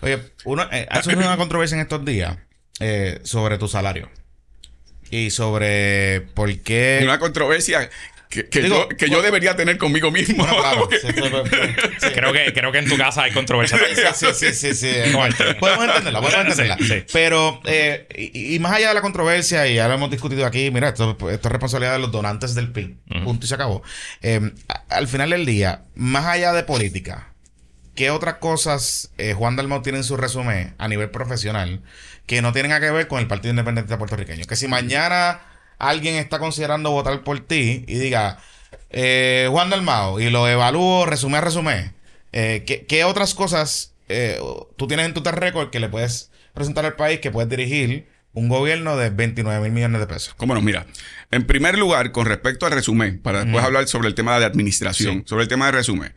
[0.00, 2.36] Oye, uno, eh, ha surgido una controversia en estos días
[2.80, 4.10] eh, sobre tu salario.
[5.10, 7.00] Y sobre por qué...
[7.02, 7.88] Una controversia
[8.34, 10.44] que, que Digo, yo, que yo debería tener conmigo mismo.
[10.44, 12.06] Bueno, claro, Porque- sí, sí, sí.
[12.14, 13.78] Creo que, creo que en tu casa hay controversia.
[14.14, 14.92] Sí, sí, sí, sí, sí.
[15.60, 16.76] Podemos entenderla, podemos entenderla.
[16.78, 17.04] Sí, sí.
[17.12, 20.70] Pero, eh, y, y más allá de la controversia, y ya lo hemos discutido aquí,
[20.70, 22.96] mira, esto, esto es responsabilidad de los donantes del PIB.
[23.24, 23.82] Punto y se acabó.
[24.22, 27.32] Eh, a- al final del día, más allá de política,
[27.94, 31.80] ¿qué otras cosas eh, Juan Dalmau tiene en su resumen a nivel profesional
[32.26, 34.44] que no tienen nada que ver con el Partido Independiente puertorriqueño?
[34.46, 35.40] Que si mañana
[35.78, 38.38] alguien está considerando votar por ti y diga,
[38.90, 41.94] eh, Juan Dalmau, y lo evalúo resumen a resumen,
[42.32, 44.38] eh, ¿qué, qué otras cosas eh,
[44.76, 48.48] tú tienes en tu record que le puedes presentar al país que puedes dirigir un
[48.48, 50.34] gobierno de 29 mil millones de pesos?
[50.36, 50.86] Cómo no, mira.
[51.30, 55.24] En primer lugar, con respecto al resumen, para después hablar sobre el tema de administración,
[55.26, 56.12] sobre el tema de resumen.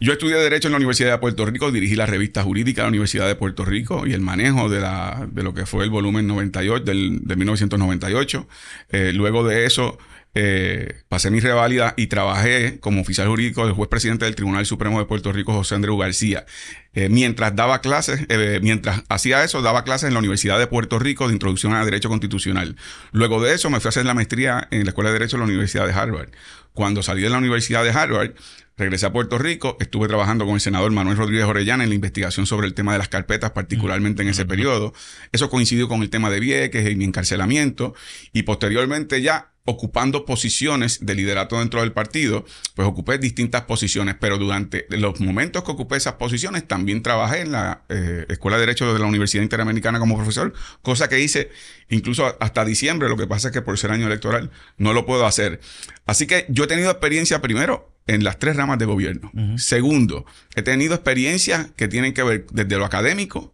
[0.00, 2.90] Yo estudié Derecho en la Universidad de Puerto Rico, dirigí la revista jurídica de la
[2.90, 6.28] Universidad de Puerto Rico y el manejo de, la, de lo que fue el volumen
[6.28, 8.46] 98 del, de 1998.
[8.90, 9.98] Eh, luego de eso,
[10.34, 15.00] eh, pasé mi reválida y trabajé como oficial jurídico del juez presidente del Tribunal Supremo
[15.00, 16.46] de Puerto Rico, José Andreu García.
[16.94, 18.24] Eh, mientras daba clases,
[18.62, 22.08] mientras hacía eso, daba clases en la Universidad de Puerto Rico de Introducción a Derecho
[22.08, 22.76] Constitucional.
[23.10, 25.40] Luego de eso, me fui a hacer la maestría en la Escuela de Derecho de
[25.40, 26.28] la Universidad de Harvard.
[26.72, 28.34] Cuando salí de la Universidad de Harvard,
[28.76, 32.46] regresé a Puerto Rico, estuve trabajando con el senador Manuel Rodríguez Orellana en la investigación
[32.46, 34.94] sobre el tema de las carpetas, particularmente en ese periodo.
[35.32, 37.94] Eso coincidió con el tema de Vieques y mi encarcelamiento.
[38.32, 44.38] Y posteriormente ya ocupando posiciones de liderato dentro del partido, pues ocupé distintas posiciones, pero
[44.38, 48.90] durante los momentos que ocupé esas posiciones también trabajé en la eh, Escuela de Derecho
[48.94, 51.50] de la Universidad Interamericana como profesor, cosa que hice
[51.90, 55.26] incluso hasta diciembre, lo que pasa es que por ser año electoral no lo puedo
[55.26, 55.60] hacer.
[56.06, 59.30] Así que yo he tenido experiencia primero en las tres ramas de gobierno.
[59.58, 60.24] Segundo,
[60.56, 63.52] he tenido experiencias que tienen que ver desde lo académico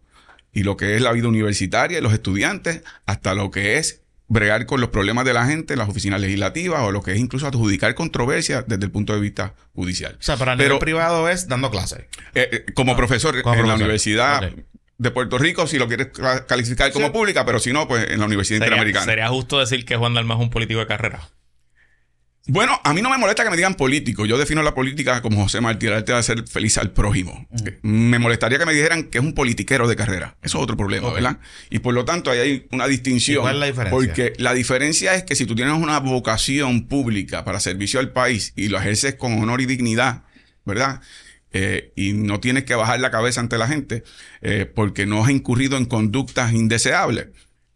[0.53, 4.65] y lo que es la vida universitaria y los estudiantes, hasta lo que es bregar
[4.65, 7.45] con los problemas de la gente en las oficinas legislativas o lo que es incluso
[7.47, 10.15] adjudicar controversias desde el punto de vista judicial.
[10.19, 12.05] O sea, para el Pero- nivel privado es dando clases.
[12.33, 13.83] Eh, eh, como profesor como en la profesor.
[13.85, 14.51] Universidad
[14.97, 16.07] de Puerto Rico, si lo quieres
[16.47, 17.11] calificar como Sí.
[17.11, 19.05] pública, pero si no, pues en la Universidad Sería, Interamericana.
[19.05, 21.19] sería justo decir que Juan Dalma es un político de carrera.
[22.47, 24.27] Bueno, a mí no me molesta que me digan político.
[24.27, 27.47] Yo defino la política como José Martí, el arte de hacer feliz al prójimo.
[27.81, 30.37] Me molestaría que me dijeran que es un politiquero de carrera.
[30.43, 31.11] Eso es otro problema.
[31.11, 31.39] ¿verdad?
[31.71, 33.39] Y por lo tanto, ahí hay una distinción.
[33.39, 33.97] ¿Y cuál es la diferencia?
[33.97, 38.53] Porque la diferencia es que si tú tienes una vocación pública para servicio al país
[38.55, 40.23] y lo ejerces con honor y dignidad,
[40.65, 41.01] ¿verdad?
[41.51, 44.03] Eh, y no tienes que bajar la cabeza ante la gente
[44.41, 47.27] eh, porque no has incurrido en conductas indeseables.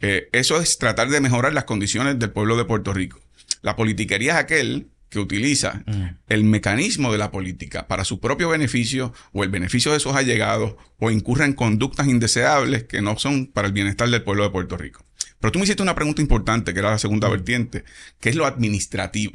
[0.01, 3.19] Eh, eso es tratar de mejorar las condiciones del pueblo de Puerto Rico.
[3.61, 5.83] La politiquería es aquel que utiliza
[6.27, 10.75] el mecanismo de la política para su propio beneficio o el beneficio de sus allegados
[10.99, 14.77] o incurre en conductas indeseables que no son para el bienestar del pueblo de Puerto
[14.77, 15.03] Rico.
[15.39, 17.83] Pero tú me hiciste una pregunta importante, que era la segunda vertiente,
[18.19, 19.33] que es lo administrativo.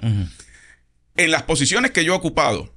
[1.16, 2.74] En las posiciones que yo he ocupado,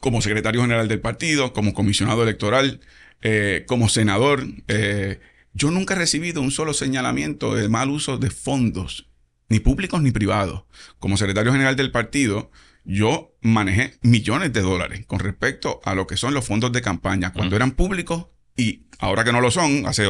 [0.00, 2.80] como secretario general del partido, como comisionado electoral,
[3.22, 5.20] eh, como senador, eh,
[5.52, 9.08] yo nunca he recibido un solo señalamiento de mal uso de fondos,
[9.48, 10.64] ni públicos ni privados.
[10.98, 12.50] Como secretario general del partido,
[12.84, 17.32] yo manejé millones de dólares con respecto a lo que son los fondos de campaña
[17.32, 18.26] cuando eran públicos
[18.56, 20.06] y ahora que no lo son, hace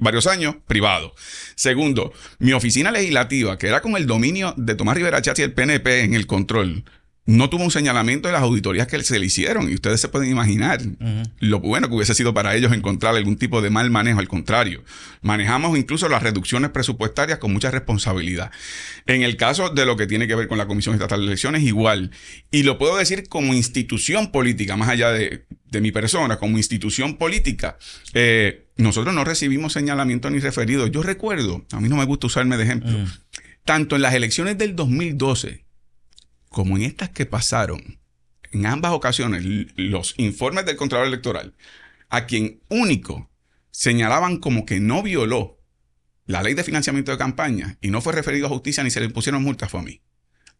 [0.00, 1.12] varios años, privados.
[1.54, 5.52] Segundo, mi oficina legislativa, que era con el dominio de Tomás Rivera Chatz y el
[5.52, 6.84] PNP en el control,
[7.26, 9.70] no tuvo un señalamiento de las auditorías que se le hicieron.
[9.70, 10.80] Y ustedes se pueden imaginar
[11.38, 14.20] lo bueno que hubiese sido para ellos encontrar algún tipo de mal manejo.
[14.20, 14.84] Al contrario,
[15.22, 18.50] manejamos incluso las reducciones presupuestarias con mucha responsabilidad.
[19.06, 21.62] En el caso de lo que tiene que ver con la Comisión Estatal de Elecciones,
[21.62, 22.10] igual.
[22.50, 25.46] Y lo puedo decir como institución política, más allá de,
[25.80, 27.78] mi persona, como institución política.
[28.12, 30.86] Eh, nosotros no recibimos señalamiento ni referido.
[30.86, 32.92] Yo recuerdo, a mí no me gusta usarme de ejemplo,
[33.64, 35.64] tanto en las elecciones del 2012
[36.54, 37.98] como en estas que pasaron,
[38.52, 39.42] en ambas ocasiones,
[39.74, 41.56] los informes del Contralor Electoral,
[42.10, 43.28] a quien único
[43.72, 45.58] señalaban como que no violó
[46.26, 49.06] la ley de financiamiento de campaña y no fue referido a justicia ni se le
[49.06, 50.00] impusieron multas fue a mí.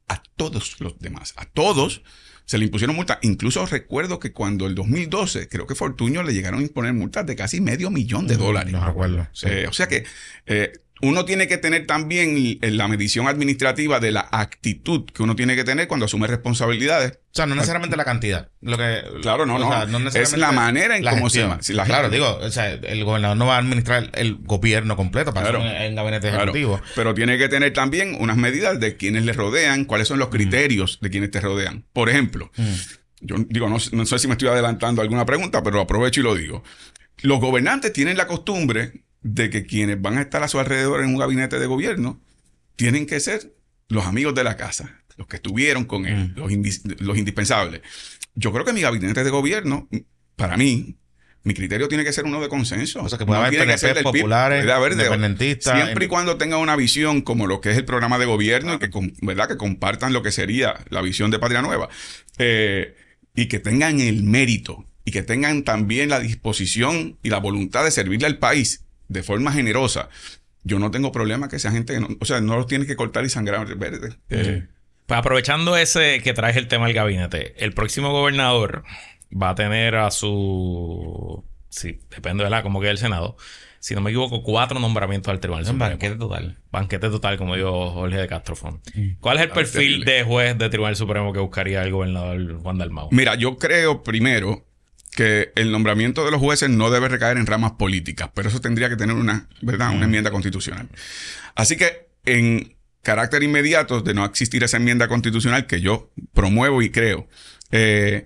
[0.09, 2.03] A todos los demás, a todos
[2.45, 3.19] se le impusieron multas.
[3.23, 7.37] Incluso recuerdo que cuando el 2012, creo que Fortuño le llegaron a imponer multas de
[7.37, 8.73] casi medio millón de dólares.
[8.73, 9.29] No recuerdo.
[9.43, 10.05] Eh, o sea que
[10.47, 10.73] eh,
[11.03, 15.65] uno tiene que tener también la medición administrativa de la actitud que uno tiene que
[15.65, 17.13] tener cuando asume responsabilidades.
[17.15, 18.49] O sea, no necesariamente la cantidad.
[18.61, 20.09] Lo que, claro, no, no.
[20.09, 21.45] es la manera en cómo se
[21.85, 25.65] Claro, digo, o sea, el gobernador no va a administrar el gobierno completo para claro,
[25.65, 26.81] en gabinete ejecutivo.
[26.95, 30.33] Pero tiene que tener también unas medidas de quienes le rodean, cuáles son los mm.
[30.33, 31.85] criterios de quienes te rodean.
[31.93, 32.75] Por ejemplo, mm.
[33.21, 36.37] yo digo, no, no sé si me estoy adelantando alguna pregunta, pero aprovecho y lo
[36.37, 36.63] digo.
[37.23, 41.07] Los gobernantes tienen la costumbre de que quienes van a estar a su alrededor en
[41.07, 42.21] un gabinete de gobierno
[42.77, 43.55] tienen que ser
[43.89, 47.01] los amigos de la casa, los que estuvieron con él, mm.
[47.01, 47.81] los, indispensables.
[48.35, 49.89] Yo creo que mi gabinete de gobierno,
[50.37, 50.97] para mí,
[51.43, 53.03] mi criterio tiene que ser uno de consenso.
[53.03, 55.83] O sea, que puede haber populares, independentistas.
[55.83, 58.79] Siempre y cuando tenga una visión como lo que es el programa de gobierno y
[58.79, 58.91] que,
[59.23, 59.49] ¿verdad?
[59.49, 61.89] que compartan lo que sería la visión de Patria Nueva.
[62.39, 62.95] Eh,
[63.35, 67.91] y que tengan el mérito y que tengan también la disposición y la voluntad de
[67.91, 68.84] servirle al país
[69.15, 70.11] de forma generosa,
[70.65, 73.31] yo no tengo problema que esa gente, o sea, no los tiene que cortar y
[73.31, 74.17] sangrar verde.
[74.29, 74.67] Eh,
[75.07, 78.85] pues aprovechando ese que traes el tema del gabinete, el próximo gobernador
[79.31, 81.45] va a tener a su.
[81.69, 83.37] Sí, depende de la, como que el Senado.
[83.79, 85.91] Si no me equivoco, cuatro nombramientos al Tribunal Supremo.
[85.91, 86.59] Banquete total.
[86.71, 88.81] Banquete total, como dijo Jorge de Castrofón.
[89.21, 93.09] ¿Cuál es el perfil de juez de Tribunal Supremo que buscaría el gobernador Juan Dalmau?
[93.13, 94.65] Mira, yo creo primero
[95.15, 98.89] que el nombramiento de los jueces no debe recaer en ramas políticas, pero eso tendría
[98.89, 99.95] que tener una, ¿verdad?
[99.95, 100.89] una enmienda constitucional.
[101.55, 106.91] Así que en carácter inmediato de no existir esa enmienda constitucional que yo promuevo y
[106.91, 107.29] creo,
[107.71, 108.25] eh,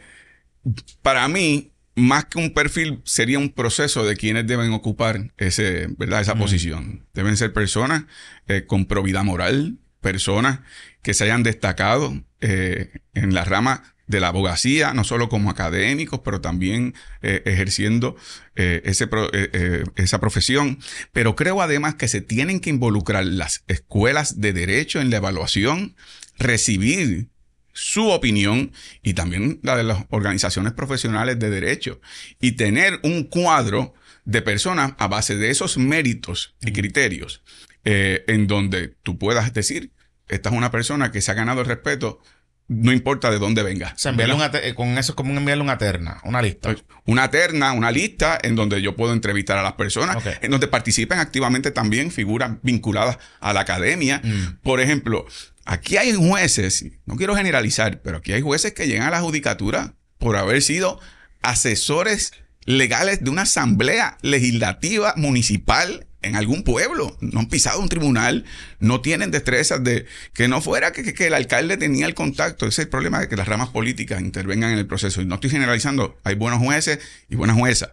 [1.02, 6.20] para mí, más que un perfil, sería un proceso de quienes deben ocupar ese, ¿verdad?
[6.20, 7.06] esa posición.
[7.12, 8.04] Deben ser personas
[8.46, 10.60] eh, con probidad moral, personas
[11.02, 16.20] que se hayan destacado eh, en la rama de la abogacía, no solo como académicos,
[16.24, 18.16] pero también eh, ejerciendo
[18.56, 20.78] eh, ese eh, esa profesión.
[21.12, 25.94] Pero creo además que se tienen que involucrar las escuelas de derecho en la evaluación,
[26.38, 27.28] recibir
[27.72, 32.00] su opinión y también la de las organizaciones profesionales de derecho
[32.40, 33.94] y tener un cuadro
[34.24, 37.42] de personas a base de esos méritos y criterios
[37.84, 39.92] en donde tú puedas decir,
[40.28, 42.20] esta es una persona que se ha ganado el respeto
[42.68, 43.94] no importa de dónde venga.
[43.96, 46.76] O sea, eh, con eso es como enviarle una terna, una lista.
[47.06, 51.18] Una terna, una lista en donde yo puedo entrevistar a las personas, en donde participen
[51.18, 54.20] activamente también figuras vinculadas a la academia.
[54.22, 54.58] Mm.
[54.62, 55.26] Por ejemplo,
[55.64, 59.94] aquí hay jueces, no quiero generalizar, pero aquí hay jueces que llegan a la judicatura
[60.18, 61.00] por haber sido
[61.40, 62.32] asesores
[62.66, 68.44] legales de una asamblea legislativa municipal en algún pueblo, no han pisado un tribunal,
[68.80, 72.66] no tienen destrezas de que no fuera que, el alcalde tenía el contacto.
[72.66, 75.20] Ese es el problema de que las ramas políticas intervengan en el proceso.
[75.20, 76.98] Y no estoy generalizando, hay buenos jueces
[77.28, 77.90] y buenas juezas.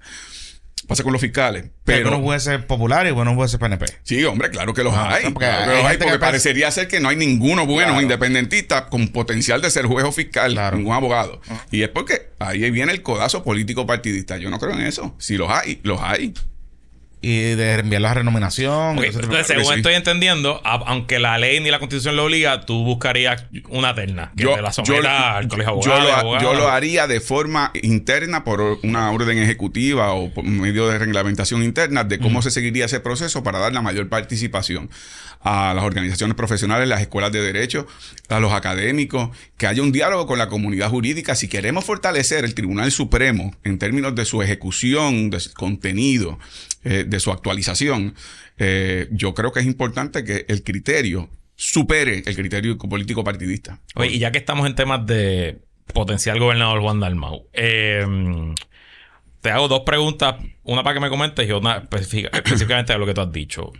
[0.88, 1.66] Pasa con los fiscales.
[1.84, 3.86] Pero, hay buenos jueces populares y buenos jueces PNP.
[4.04, 5.32] Sí, hombre, claro que los ah, hay.
[5.32, 5.48] Porque,
[6.00, 10.12] porque parecería ser que no hay ninguno bueno independentista con potencial de ser juez o
[10.12, 11.42] fiscal, ningún abogado.
[11.50, 11.66] Ah.
[11.72, 14.38] Y es porque ahí viene el codazo político partidista.
[14.38, 15.16] Yo no creo en eso.
[15.18, 16.34] Si los hay, los hay
[17.28, 19.04] y de enviar la renominación.
[19.04, 23.96] entonces, según estoy entendiendo, aunque la ley ni la constitución lo obliga, tú buscarías una
[23.96, 24.56] terna que yo,
[25.02, 30.30] la al colegio abogado, yo, lo, haría de forma interna por una orden ejecutiva o
[30.30, 34.08] por medio de reglamentación interna de cómo se seguiría ese proceso para dar la mayor
[34.08, 34.92] participación
[35.42, 37.88] a las organizaciones profesionales, las escuelas de derecho,
[38.30, 41.36] a los académicos, que haya un diálogo con la comunidad jurídica.
[41.36, 46.40] Si queremos fortalecer el Tribunal Supremo en términos de su ejecución, de su contenido,
[46.86, 48.16] eh, de su actualización,
[48.58, 53.80] eh, yo creo que es importante que el criterio supere el criterio político partidista.
[53.96, 55.60] Oye, y ya que estamos en temas de
[55.94, 58.06] potencial gobernador Juan Dalmau, eh,
[59.42, 63.14] te hago dos preguntas, una para que me comentes y específica- específicamente de lo que
[63.14, 63.72] tú has dicho.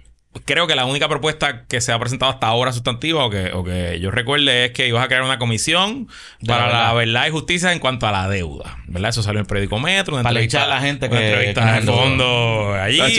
[0.44, 3.64] Creo que la única propuesta que se ha presentado hasta ahora sustantiva o que, o
[3.64, 6.08] que yo recuerde es que ibas a crear una comisión
[6.42, 6.96] De para la la verdad.
[6.96, 8.78] verdad y justicia en cuanto a la deuda.
[8.88, 9.10] ¿Verdad?
[9.12, 10.14] Eso salió en el periódico Metro.
[10.16, 13.00] Una Para entrevista- a la gente una que- entrevista que en el fondo allí.
[13.00, 13.14] El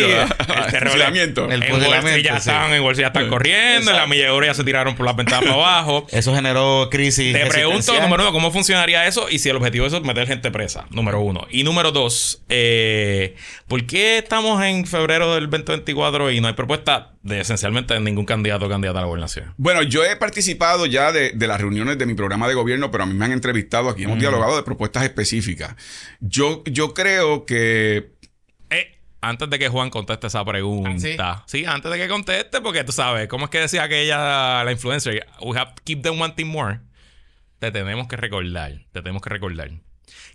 [0.71, 1.51] terror- fusilamiento.
[1.51, 2.39] El fusilamiento, ya sí.
[2.51, 5.43] estaban, en Street ya están corriendo, en la milladura ya se tiraron por las ventanas
[5.45, 6.07] para abajo.
[6.13, 7.33] Eso generó crisis.
[7.33, 9.29] Te pregunto, número uno, ¿cómo funcionaría eso?
[9.31, 11.47] Y si el objetivo de eso es meter gente presa, número uno.
[11.51, 13.35] Y número dos, eh,
[13.69, 18.67] ¿por qué estamos en febrero del 2024 y no hay propuesta de esencialmente ningún candidato
[18.67, 19.55] o candidata a la gobernación?
[19.57, 23.05] Bueno, yo he participado ya de, de las reuniones de mi programa de gobierno, pero
[23.05, 25.75] a mí me han entrevistado aquí, hemos dialogado de propuestas específicas.
[26.21, 28.13] Yo, yo creo que
[28.71, 31.45] Eh, antes de que Juan conteste esa pregunta.
[31.47, 31.65] sí?
[31.65, 35.27] antes de que conteste, porque tú sabes, ¿cómo es que decía aquella, la influencer?
[35.41, 36.81] We have to keep them wanting more.
[37.59, 39.71] Te tenemos que recordar, te tenemos que recordar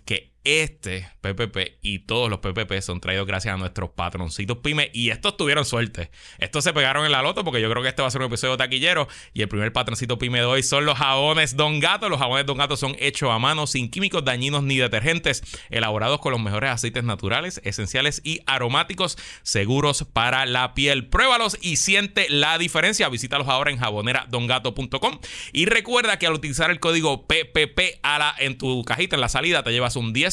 [0.04, 5.10] que este PPP y todos los PPP son traídos gracias a nuestros patroncitos pyme y
[5.10, 6.10] estos tuvieron suerte.
[6.38, 8.26] Estos se pegaron en la loto porque yo creo que este va a ser un
[8.26, 12.08] episodio taquillero y el primer patroncito pyme de hoy son los jabones Don Gato.
[12.08, 16.32] Los jabones Don Gato son hechos a mano, sin químicos dañinos ni detergentes, elaborados con
[16.32, 21.06] los mejores aceites naturales, esenciales y aromáticos, seguros para la piel.
[21.08, 23.08] Pruébalos y siente la diferencia.
[23.08, 25.18] Visítalos ahora en jaboneradongato.com
[25.52, 29.28] y recuerda que al utilizar el código PPP a la- en tu cajita en la
[29.28, 30.31] salida te llevas un 10%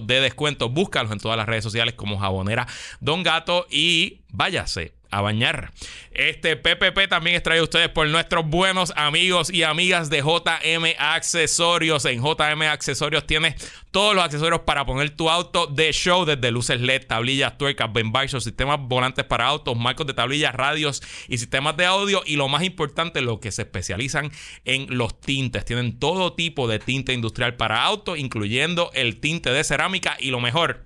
[0.00, 0.68] de descuento.
[0.68, 2.66] Búscalos en todas las redes sociales como Jabonera
[3.00, 5.72] Don Gato y váyase a bañar.
[6.12, 12.04] Este PPP también es traído ustedes por nuestros buenos amigos y amigas de JM Accesorios.
[12.06, 13.54] En JM Accesorios tienes
[13.90, 18.12] todos los accesorios para poner tu auto de show, desde luces LED, tablillas, tuercas, Ben
[18.12, 22.22] Bison, sistemas volantes para autos, marcos de tablillas, radios y sistemas de audio.
[22.24, 24.30] Y lo más importante, lo que se especializan
[24.64, 25.64] en los tintes.
[25.64, 30.40] Tienen todo tipo de tinte industrial para autos, incluyendo el tinte de cerámica y lo
[30.40, 30.84] mejor.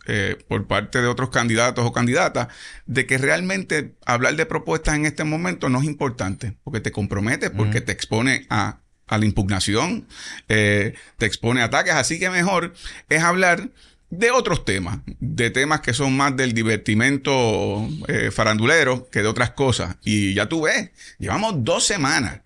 [0.08, 2.48] eh, por parte de otros candidatos o candidatas
[2.86, 7.50] de que realmente hablar de propuestas en este momento no es importante, porque te compromete,
[7.50, 10.08] porque te expone a, a la impugnación,
[10.48, 11.94] eh, te expone a ataques.
[11.94, 12.74] Así que mejor
[13.10, 13.70] es hablar
[14.10, 19.52] de otros temas, de temas que son más del divertimento eh, farandulero que de otras
[19.52, 19.98] cosas.
[20.04, 20.90] Y ya tú ves,
[21.20, 22.42] llevamos dos semanas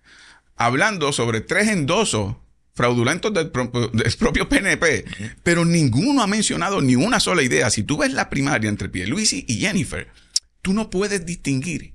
[0.55, 2.35] hablando sobre tres endosos
[2.75, 5.05] fraudulentos del, pro- del propio PNP,
[5.43, 7.69] pero ninguno ha mencionado ni una sola idea.
[7.69, 10.07] Si tú ves la primaria entre Pierluisi y Jennifer,
[10.61, 11.93] tú no puedes distinguir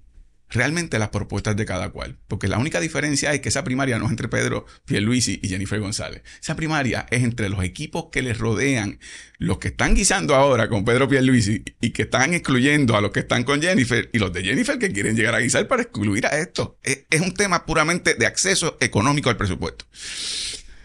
[0.51, 4.07] realmente las propuestas de cada cual, porque la única diferencia es que esa primaria no
[4.07, 6.23] es entre Pedro Pierluisi y Jennifer González.
[6.41, 8.99] Esa primaria es entre los equipos que les rodean,
[9.39, 13.21] los que están guisando ahora con Pedro Pierluisi y que están excluyendo a los que
[13.21, 16.39] están con Jennifer y los de Jennifer que quieren llegar a guisar para excluir a
[16.39, 16.79] esto.
[16.83, 19.85] Es, es un tema puramente de acceso económico al presupuesto.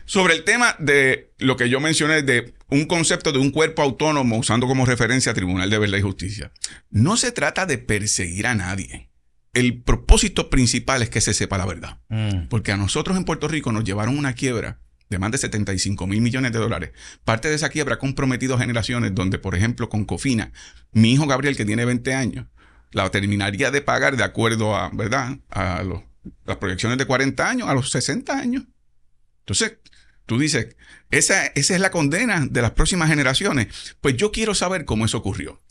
[0.06, 4.38] Sobre el tema de lo que yo mencioné de un concepto de un cuerpo autónomo
[4.38, 6.52] usando como referencia Tribunal de Verdad y Justicia,
[6.92, 9.10] no se trata de perseguir a nadie.
[9.54, 12.00] El propósito principal es que se sepa la verdad.
[12.10, 12.48] Mm.
[12.50, 14.80] Porque a nosotros en Puerto Rico nos llevaron una quiebra
[15.10, 16.92] de más de 75 mil millones de dólares.
[17.24, 20.52] Parte de esa quiebra ha comprometido generaciones donde, por ejemplo, con Cofina,
[20.92, 22.48] mi hijo Gabriel, que tiene 20 años,
[22.92, 25.38] la terminaría de pagar de acuerdo a, ¿verdad?
[25.52, 26.02] A los-
[26.46, 28.64] las proyecciones de 40 años, a los 60 años.
[29.42, 29.78] Entonces,
[30.26, 30.76] tú dices,
[31.12, 33.68] esa, esa es la condena de las próximas generaciones.
[34.02, 35.62] Pues yo quiero saber cómo eso ocurrió.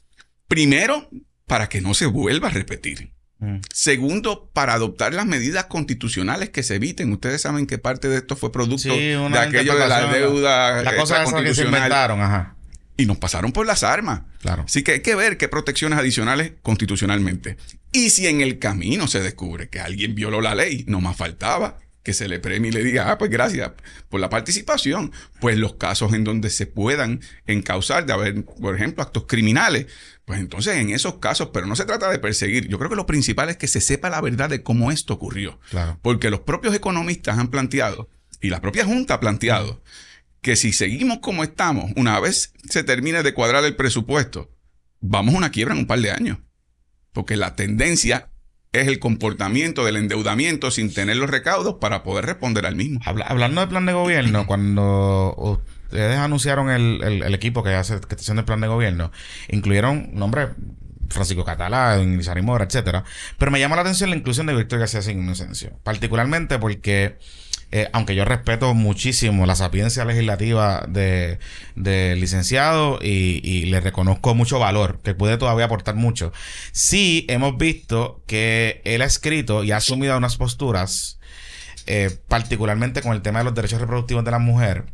[0.46, 1.08] Primero,
[1.46, 3.12] para que no se vuelva a repetir.
[3.42, 3.56] Mm.
[3.72, 7.12] Segundo, para adoptar las medidas constitucionales que se eviten.
[7.12, 10.96] Ustedes saben que parte de esto fue producto Sí, de aquello de la deuda La
[10.96, 12.54] cosa que se inventaron, ajá.
[12.96, 14.22] Y nos pasaron por las armas.
[14.42, 14.62] Claro.
[14.66, 17.56] Así que hay que ver qué protecciones adicionales constitucionalmente.
[17.90, 21.78] Y si en el camino se descubre que alguien violó la ley, no más faltaba
[22.02, 23.72] que se le premie y le diga, ah, pues gracias
[24.08, 29.02] por la participación, pues los casos en donde se puedan encauzar de haber, por ejemplo,
[29.02, 29.86] actos criminales,
[30.24, 33.06] pues entonces en esos casos, pero no se trata de perseguir, yo creo que lo
[33.06, 35.98] principal es que se sepa la verdad de cómo esto ocurrió, Claro.
[36.02, 38.08] porque los propios economistas han planteado,
[38.40, 39.82] y la propia Junta ha planteado,
[40.40, 44.50] que si seguimos como estamos, una vez se termine de cuadrar el presupuesto,
[45.00, 46.38] vamos a una quiebra en un par de años.
[47.12, 48.30] Porque la tendencia
[48.72, 53.00] es el comportamiento del endeudamiento sin tener los recaudos para poder responder al mismo.
[53.04, 55.62] Habla- hablando de plan de gobierno, cuando
[55.92, 59.12] ustedes anunciaron el, el- equipo que hace que está el plan de gobierno,
[59.48, 60.48] incluyeron nombres
[61.10, 63.04] Francisco Catalá, Inglesari Mora, etcétera.
[63.38, 65.78] Pero me llama la atención la inclusión de Víctor García sin inocencio.
[65.82, 67.18] Particularmente porque,
[67.70, 71.38] eh, aunque yo respeto muchísimo la sapiencia legislativa de,
[71.76, 76.32] del licenciado y, y le reconozco mucho valor, que puede todavía aportar mucho,
[76.72, 81.18] sí hemos visto que él ha escrito y ha asumido unas posturas
[81.86, 84.84] eh, particularmente con el tema de los derechos reproductivos de la mujer,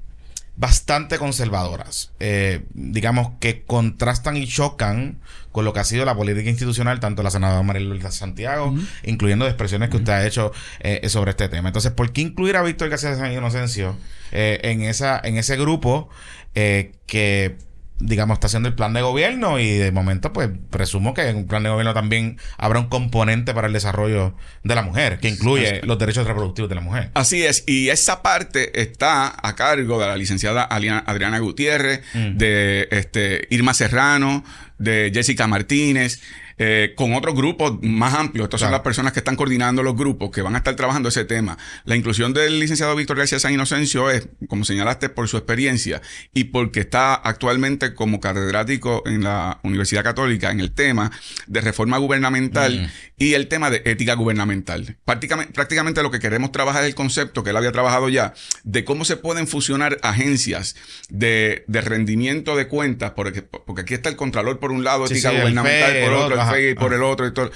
[0.59, 2.13] bastante conservadoras.
[2.19, 5.21] Eh, digamos que contrastan y chocan
[5.53, 9.47] con lo que ha sido la política institucional, tanto la senadora María Luisa Santiago, incluyendo
[9.47, 11.69] expresiones que usted ha hecho eh, sobre este tema.
[11.69, 13.97] Entonces, ¿por qué incluir a Víctor García de San Inocencio
[14.33, 16.09] eh, en, esa, en ese grupo
[16.55, 17.57] eh, que
[18.01, 21.47] digamos, está haciendo el plan de gobierno y de momento, pues, presumo que en un
[21.47, 25.81] plan de gobierno también habrá un componente para el desarrollo de la mujer, que incluye
[25.83, 27.11] los derechos reproductivos de la mujer.
[27.15, 33.47] Así es, y esa parte está a cargo de la licenciada Adriana Gutiérrez, de este,
[33.51, 34.45] Irma Serrano,
[34.79, 36.21] de Jessica Martínez,
[36.59, 38.45] eh, con otros grupos más amplios.
[38.45, 41.25] Estas son las personas que están coordinando los grupos que van a estar trabajando ese
[41.25, 41.57] tema.
[41.85, 46.03] La inclusión del licenciado Víctor García San Inocencio es, como señalaste, por su experiencia
[46.35, 51.11] y porque está actualmente como catedrático en la Universidad Católica en el tema
[51.47, 54.97] de reforma gubernamental y el tema de ética gubernamental.
[55.05, 58.35] Prácticamente, prácticamente lo que queremos trabajar es el concepto que él había trabajado ya
[58.65, 60.77] de cómo se pueden fusionar agencias
[61.09, 65.15] de, de rendimiento de cuentas, porque, porque aquí está el contralor por un lado, Sí,
[65.15, 67.51] ética sí, gubernamental por otro, FEI por el otro y todo.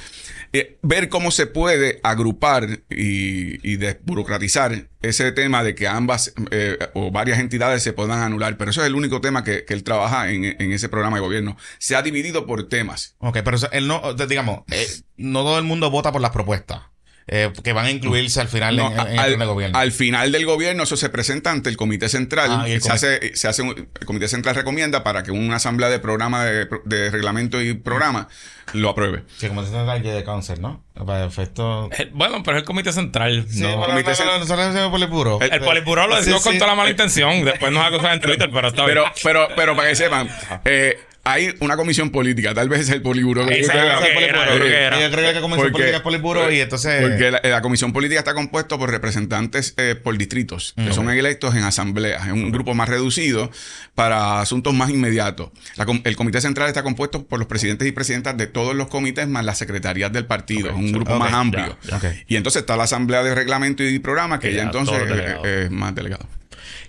[0.54, 6.78] Eh, ver cómo se puede agrupar y, y desburocratizar ese tema de que ambas eh,
[6.92, 8.58] o varias entidades se puedan anular.
[8.58, 11.22] Pero eso es el único tema que, que él trabaja en, en ese programa de
[11.22, 11.56] gobierno.
[11.78, 13.16] Se ha dividido por temas.
[13.18, 14.86] Ok, pero él no, digamos, eh,
[15.16, 16.91] no todo el mundo vota por las propuestas
[17.26, 19.78] eh, que van a incluirse al final No, en, en el al, plan de gobierno.
[19.78, 22.48] al final del gobierno eso se presenta ante el comité central.
[22.50, 25.56] Ah, el se comité- hace, se hace un- el comité central recomienda para que una
[25.56, 28.28] asamblea de programa de, de reglamento y programa
[28.74, 29.24] lo apruebe.
[29.36, 30.82] Sí, como se trata de cáncer, ¿no?
[31.06, 31.90] Para efecto...
[31.98, 33.46] Eh, Bueno, pero es el comité central.
[33.48, 33.84] Sí, no.
[33.86, 35.38] comité no, no, no, nosotros hacemos polipuro.
[35.40, 36.58] El- El polipuro lo Sí, decimos con sí.
[36.58, 37.44] toda la mala intención.
[37.44, 38.98] Después nos acusan en Twitter, pero está bien.
[38.98, 40.28] Pero, pero, pero para que sepan,
[40.64, 43.48] eh, hay una comisión política, tal vez es el poliburo.
[43.48, 44.42] Ese Yo creo que era, polipuro.
[44.56, 45.00] creo que era.
[45.00, 47.00] Yo creo que comenzó Porque- política es polipuro y entonces...
[47.02, 51.54] Porque la, la comisión política está compuesta por representantes eh, por distritos, que son electos
[51.54, 53.50] en asambleas, en un grupo más reducido
[53.94, 55.50] para asuntos más inmediatos.
[55.76, 59.28] La el comité central está compuesto por los presidentes y presidentas de todos los comités
[59.28, 61.76] más las secretarías del partido, es un grupo más amplio.
[61.82, 62.00] ya.
[62.26, 65.36] Y entonces está la asamblea de reglamento y programa, que Que ya ya entonces eh,
[65.44, 66.26] eh, es más delegado.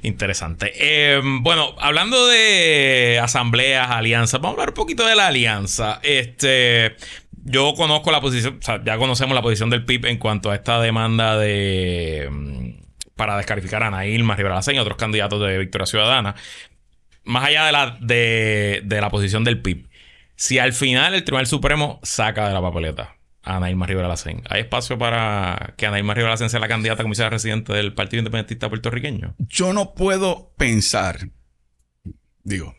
[0.01, 0.73] Interesante.
[0.75, 5.99] Eh, bueno, hablando de asambleas, alianzas, vamos a hablar un poquito de la alianza.
[6.03, 6.95] Este,
[7.43, 10.55] yo conozco la posición, o sea, ya conocemos la posición del PIB en cuanto a
[10.55, 12.83] esta demanda de mm,
[13.15, 16.35] para descalificar a Ana Irma Rivera y otros candidatos de Victoria Ciudadana.
[17.25, 19.87] Más allá de la, de, de la posición del PIB,
[20.35, 24.61] si al final el Tribunal Supremo saca de la papeleta a Irma Rivera Lacén, ¿hay
[24.61, 28.19] espacio para que Ana Irma Rivera Lacén sea la candidata a comisaria residente del Partido
[28.19, 29.35] Independentista puertorriqueño?
[29.37, 31.29] Yo no puedo pensar,
[32.43, 32.75] digo,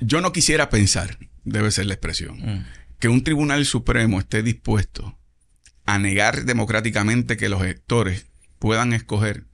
[0.00, 2.64] yo no quisiera pensar, debe ser la expresión, Mm.
[2.98, 5.18] que un tribunal supremo esté dispuesto
[5.84, 8.26] a negar democráticamente que los electores
[8.58, 9.44] puedan escoger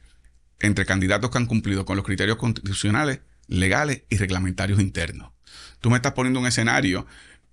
[0.61, 5.33] entre candidatos que han cumplido con los criterios constitucionales, legales y reglamentarios internos.
[5.81, 7.07] Tú me estás poniendo un escenario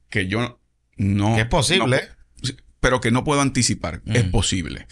[0.10, 0.62] que yo
[1.00, 1.34] no...
[1.36, 2.02] Que es posible.
[2.44, 4.02] no- pero que no puedo anticipar.
[4.06, 4.88] Es posible.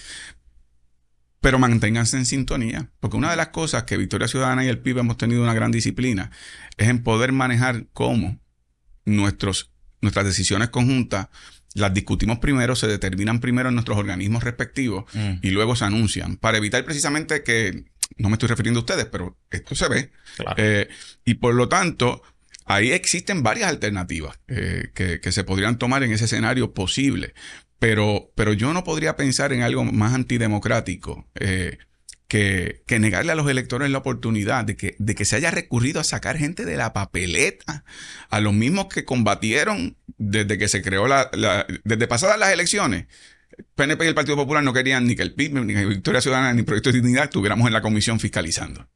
[1.39, 2.89] Pero manténganse en sintonía.
[2.99, 5.71] Porque una de las cosas que Victoria Ciudadana y el PIB hemos tenido una gran
[5.71, 6.31] disciplina
[6.77, 8.39] es en poder manejar cómo
[9.05, 11.27] nuestros, nuestras decisiones conjuntas
[11.75, 15.33] las discutimos primero, se determinan primero en nuestros organismos respectivos Mm.
[15.43, 16.35] y luego se anuncian.
[16.37, 17.85] Para evitar precisamente que,
[18.17, 20.11] no me estoy refiriendo a ustedes, pero esto se ve.
[20.37, 20.55] Claro.
[20.57, 20.89] Eh,
[21.23, 22.21] y por lo tanto,
[22.67, 27.33] ahí existen varias alternativas eh, que, se podrían tomar en ese escenario posible.
[27.79, 31.77] Pero, pero yo no podría pensar en algo más antidemocrático eh,
[32.27, 36.03] que, negarle a los electores la oportunidad de que, de que se haya recurrido a
[36.03, 37.85] sacar gente de la papeleta,
[38.29, 43.05] a los mismos que combatieron desde que se creó la, la- desde pasadas las elecciones.
[43.75, 46.53] PNP y el Partido Popular no querían ni que el PIB, ni que Victoria Ciudadana,
[46.53, 48.87] ni Proyecto de Dignidad estuviéramos en la comisión fiscalizando.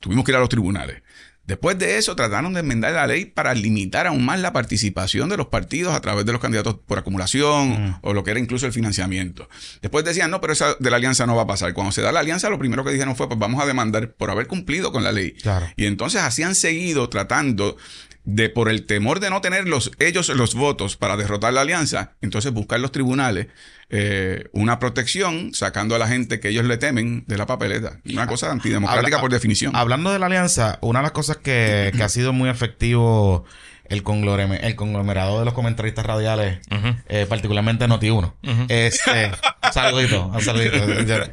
[0.00, 1.02] Tuvimos que ir a los tribunales.
[1.44, 5.36] Después de eso, trataron de enmendar la ley para limitar aún más la participación de
[5.36, 8.72] los partidos a través de los candidatos por acumulación o lo que era incluso el
[8.72, 9.48] financiamiento.
[9.80, 11.74] Después decían, no, pero esa de la alianza no va a pasar.
[11.74, 14.30] Cuando se da la alianza, lo primero que dijeron fue, pues vamos a demandar por
[14.30, 15.32] haber cumplido con la ley.
[15.32, 15.66] Claro.
[15.76, 17.76] Y entonces así han seguido tratando
[18.24, 22.12] de por el temor de no tener los, ellos los votos para derrotar la alianza,
[22.20, 23.48] entonces buscar los tribunales
[23.94, 27.98] eh, una protección sacando a la gente que ellos le temen de la papeleta.
[28.10, 29.76] Una cosa antidemocrática Habla- por definición.
[29.76, 33.44] Hablando de la alianza, una de las cosas que, que ha sido muy efectivo
[33.92, 34.02] el,
[34.74, 36.58] conglomerado de los comentaristas radiales,
[37.08, 38.32] eh, particularmente Noti1.
[38.68, 39.30] Este,
[39.62, 40.78] un saludito, un saludito.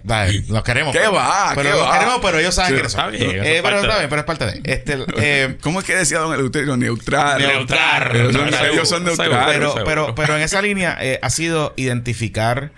[0.04, 0.96] Dale, los queremos.
[0.96, 1.54] ¿Qué va?
[1.56, 1.94] Pero ¿Qué los va?
[1.94, 3.00] queremos, pero ellos saben Sí, que son.
[3.00, 4.62] está bien, eso Eh, pero está bien, pero es parte de.
[4.64, 6.76] Este, eh, ¿Cómo es que decía don Eleuterio?
[6.78, 7.42] Neutral.
[7.42, 8.16] Neutral.
[8.16, 9.48] Ellos son, ellos son neutrales.
[9.54, 12.72] pero, pero, pero en esa línea eh, ha sido identificar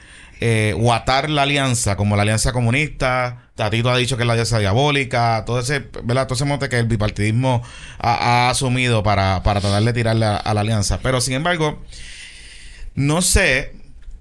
[0.43, 3.51] eh, o atar la alianza como la alianza comunista.
[3.53, 5.43] Tatito ha dicho que es la alianza diabólica.
[5.45, 6.25] Todo ese, ¿verdad?
[6.25, 7.61] Todo ese monte que el bipartidismo
[7.99, 10.99] ha, asumido para, para tratar de tirarle a, la alianza.
[11.03, 11.83] Pero sin embargo,
[12.95, 13.75] no sé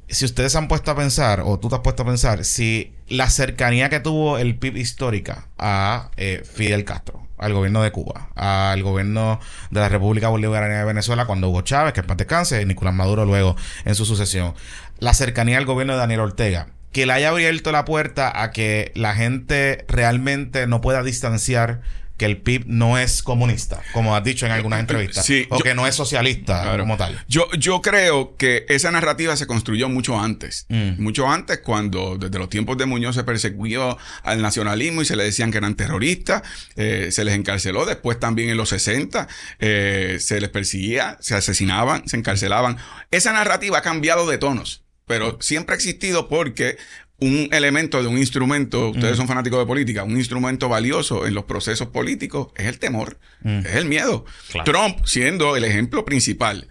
[0.08, 3.30] si ustedes han puesto a pensar, o tú te has puesto a pensar, si la
[3.30, 8.82] cercanía que tuvo el PIB histórica a eh, Fidel Castro, al gobierno de Cuba, al
[8.82, 9.40] gobierno
[9.70, 13.24] de la República Bolivariana de Venezuela, cuando Hugo Chávez, que es paz descanse, Nicolás Maduro
[13.24, 13.56] luego
[13.86, 14.54] en su sucesión,
[15.00, 18.92] la cercanía al gobierno de Daniel Ortega, que le haya abierto la puerta a que
[18.94, 21.80] la gente realmente no pueda distanciar
[22.16, 25.64] que el PIB no es comunista, como has dicho en algunas entrevistas, Sí, o yo-
[25.64, 26.82] que no es socialista Claro.
[26.82, 27.18] como tal.
[27.28, 30.66] Yo, yo creo que esa narrativa se construyó mucho antes.
[30.68, 31.02] Mm.
[31.02, 35.24] Mucho antes, cuando desde los tiempos de Muñoz se persiguió al nacionalismo y se le
[35.24, 36.42] decían que eran terroristas,
[36.76, 37.86] eh, se les encarceló.
[37.86, 39.26] Después también en los 60
[39.58, 42.76] eh, se les perseguía, se asesinaban, se encarcelaban.
[43.10, 46.76] Esa narrativa ha cambiado de tonos, pero siempre ha existido porque
[47.18, 51.44] un elemento de un instrumento, ustedes son fanáticos de política, un instrumento valioso en los
[51.44, 54.24] procesos políticos es el temor, es el miedo.
[54.52, 54.70] Claro.
[54.72, 56.68] Trump siendo el ejemplo principal.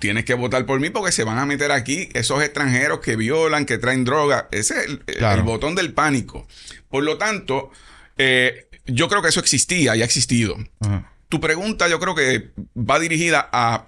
[0.00, 3.66] Tienes que votar por mí porque se van a meter aquí esos extranjeros que violan,
[3.66, 4.48] que traen droga.
[4.50, 5.38] Ese es el, el- Claro.
[5.42, 6.48] el botón del pánico.
[6.88, 7.70] Por lo tanto,
[8.18, 10.56] eh, yo creo que eso existía y ha existido.
[10.80, 11.12] Ajá.
[11.28, 13.86] Tu pregunta yo creo que va dirigida a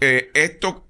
[0.00, 0.86] eh, esto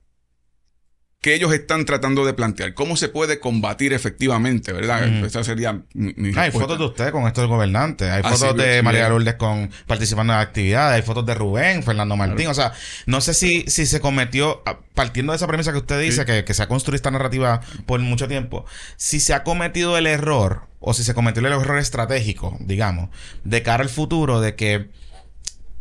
[1.25, 2.75] que ellos están tratando de plantear.
[2.75, 5.09] ¿Cómo se puede combatir efectivamente, verdad?
[5.09, 5.25] Ujú.
[5.25, 8.11] Esa sería mi, mi Hay fotos de usted con estos gobernantes.
[8.11, 9.13] Hay Ah, fotos sí, de María bien.
[9.13, 10.97] Lourdes con participando en actividades.
[10.97, 12.49] Hay fotos de Rubén, Fernando Martín.
[12.49, 12.75] O sea,
[13.07, 14.63] no sé si, si se cometió,
[14.93, 16.27] partiendo de esa premisa que usted dice, Sí.
[16.27, 18.67] que, que se ha construido esta narrativa por mucho tiempo,
[18.99, 23.09] si se ha cometido el error, o si se cometió el error estratégico, digamos,
[23.45, 24.91] de cara al futuro, de que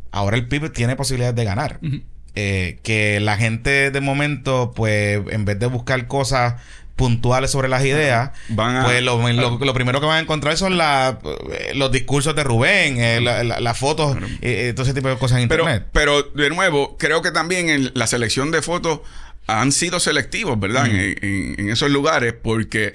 [0.09, 1.81] ahora el PIB tiene posibilidades de ganar.
[2.35, 6.55] Eh, que la gente de momento, pues, en vez de buscar cosas
[6.95, 10.57] puntuales sobre las ideas, Van a- pues lo, lo- lo primero que van a encontrar
[10.57, 11.19] son la-
[11.51, 15.09] eh, los discursos de Rubén, eh, la- la- las fotos, eh, eh, todo ese tipo
[15.09, 15.87] de cosas en Pero, internet.
[15.91, 19.01] pero de nuevo, creo que también en la selección de fotos
[19.47, 20.85] han sido selectivos, ¿verdad?
[20.87, 22.93] En, en- en esos lugares, porque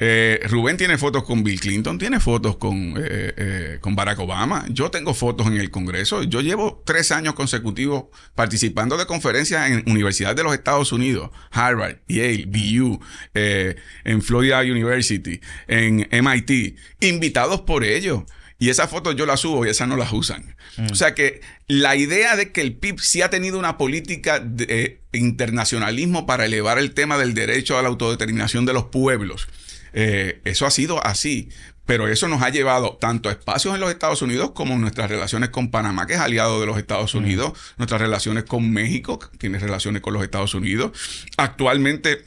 [0.00, 4.64] eh, Rubén tiene fotos con Bill Clinton, tiene fotos con, eh, eh, con Barack Obama.
[4.68, 6.22] Yo tengo fotos en el Congreso.
[6.22, 11.96] Yo llevo tres años consecutivos participando de conferencias en universidades de los Estados Unidos, Harvard,
[12.06, 13.00] Yale, BU,
[13.34, 18.22] eh, en Florida University, en MIT, invitados por ellos.
[18.60, 20.56] Y esas fotos yo las subo y esas no las usan.
[20.90, 24.66] O sea que la idea de que el PIB sí ha tenido una política de
[24.68, 29.48] eh, internacionalismo para elevar el tema del derecho a la autodeterminación de los pueblos,
[29.92, 31.48] eh, eso ha sido así.
[31.86, 35.48] Pero eso nos ha llevado tanto a espacios en los Estados Unidos como nuestras relaciones
[35.48, 39.58] con Panamá, que es aliado de los Estados Unidos, nuestras relaciones con México, que tiene
[39.58, 40.92] relaciones con los Estados Unidos.
[41.38, 42.24] Actualmente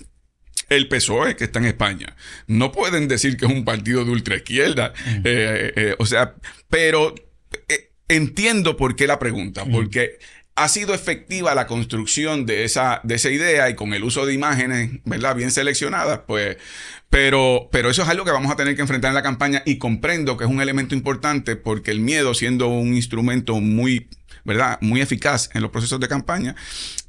[0.71, 2.15] el PSOE, que está en España.
[2.47, 4.93] No pueden decir que es un partido de ultraizquierda.
[5.23, 6.35] Eh, eh, o sea,
[6.69, 7.13] pero
[7.67, 9.65] eh, entiendo por qué la pregunta.
[9.65, 10.17] Porque
[10.63, 14.33] ha sido efectiva la construcción de esa, de esa idea y con el uso de
[14.33, 15.35] imágenes, ¿verdad?
[15.35, 16.57] Bien seleccionadas, pues.
[17.09, 19.77] Pero, pero eso es algo que vamos a tener que enfrentar en la campaña y
[19.77, 24.07] comprendo que es un elemento importante porque el miedo, siendo un instrumento muy,
[24.45, 24.77] ¿verdad?
[24.81, 26.55] Muy eficaz en los procesos de campaña,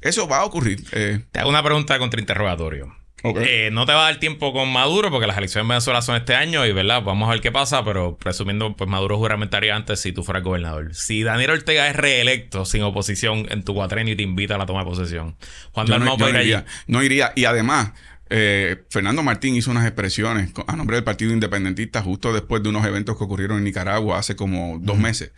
[0.01, 0.83] eso va a ocurrir.
[0.91, 2.93] Eh, Te hago una pregunta contra interrogatorio.
[3.23, 6.17] Eh, no te va a dar tiempo con Maduro porque las elecciones en Venezuela son
[6.17, 7.03] este año y, ¿verdad?
[7.03, 10.93] Vamos a ver qué pasa, pero presumiendo, pues Maduro juramentaría antes si tú fueras gobernador.
[10.93, 14.65] Si Daniel Ortega es reelecto sin oposición en tu cuatrenio y te invita a la
[14.65, 15.37] toma de posesión,
[15.71, 16.67] Juan Dalmau no, no ir iría, allí.
[16.87, 17.31] no iría.
[17.35, 17.93] Y además,
[18.35, 22.83] eh, Fernando Martín hizo unas expresiones a nombre del Partido Independentista justo después de unos
[22.83, 25.33] eventos que ocurrieron en Nicaragua hace como dos meses,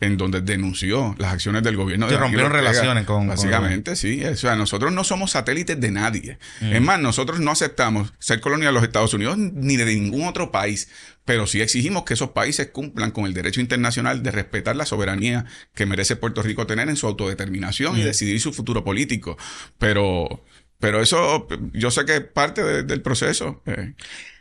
[0.00, 2.08] en donde denunció las acciones del gobierno.
[2.08, 3.28] De rompieron relaciones con...
[3.28, 4.24] Básicamente, sí.
[4.24, 6.38] O sea, nosotros no somos satélites de nadie.
[6.60, 10.50] Es más, nosotros no aceptamos ser colonia de los Estados Unidos ni de ningún otro
[10.50, 10.88] país,
[11.24, 15.44] pero sí exigimos que esos países cumplan con el derecho internacional de respetar la soberanía
[15.72, 19.38] que merece Puerto Rico tener en su autodeterminación y decidir su futuro político.
[19.78, 20.42] Pero
[20.80, 23.62] pero eso, yo sé que es parte del proceso.
[23.66, 23.92] Eh.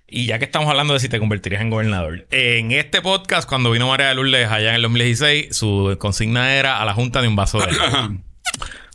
[0.07, 3.69] Y ya que estamos hablando de si te convertirías en gobernador, en este podcast, cuando
[3.69, 7.27] vino María de Lourdes allá en el 2016, su consigna era a la Junta de
[7.27, 7.67] un vaso de.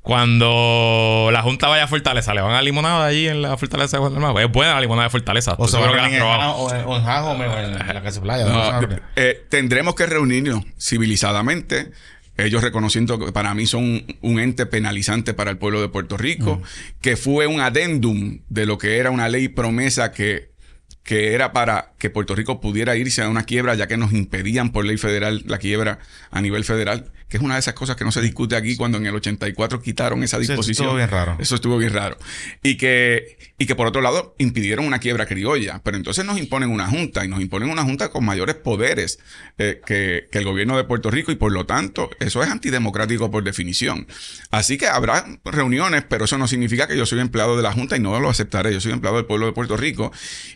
[0.05, 4.03] Cuando la Junta vaya a Fortaleza, ¿le van a limonada allí en la Fortaleza de
[4.03, 4.45] Guadalajara?
[4.45, 5.55] Es buena la limonada de Fortaleza.
[5.57, 8.45] O, se en, o, en, Jajo o en, la Casa Playa.
[9.17, 11.91] eh, tendremos que reunirnos civilizadamente
[12.37, 16.63] ellos reconociendo que para mí son un ente penalizante para el pueblo de Puerto Rico,
[17.01, 20.51] que fue un adendum de lo que era una ley promesa que,
[21.03, 24.73] que era para que Puerto Rico pudiera irse a una quiebra, ya que nos impedían
[24.73, 28.05] por ley federal la quiebra a nivel federal que es una de esas cosas que
[28.05, 30.71] no se discute aquí cuando en el 84 quitaron esa disposición.
[30.71, 31.37] eso estuvo bien raro.
[31.41, 32.17] Eso estuvo bien raro.
[32.63, 35.81] Y que, y que por otro lado impidieron una quiebra criolla.
[35.83, 39.19] Pero entonces nos imponen una junta y nos imponen una junta con mayores poderes
[39.59, 43.29] eh, que, que el gobierno de Puerto Rico y por lo tanto eso es antidemocrático
[43.33, 44.07] por definición.
[44.53, 47.97] Así que habrá reuniones, pero eso no significa que yo soy empleado de la junta
[47.97, 48.73] y no lo aceptaré.
[48.73, 50.13] Yo soy empleado del pueblo de Puerto Rico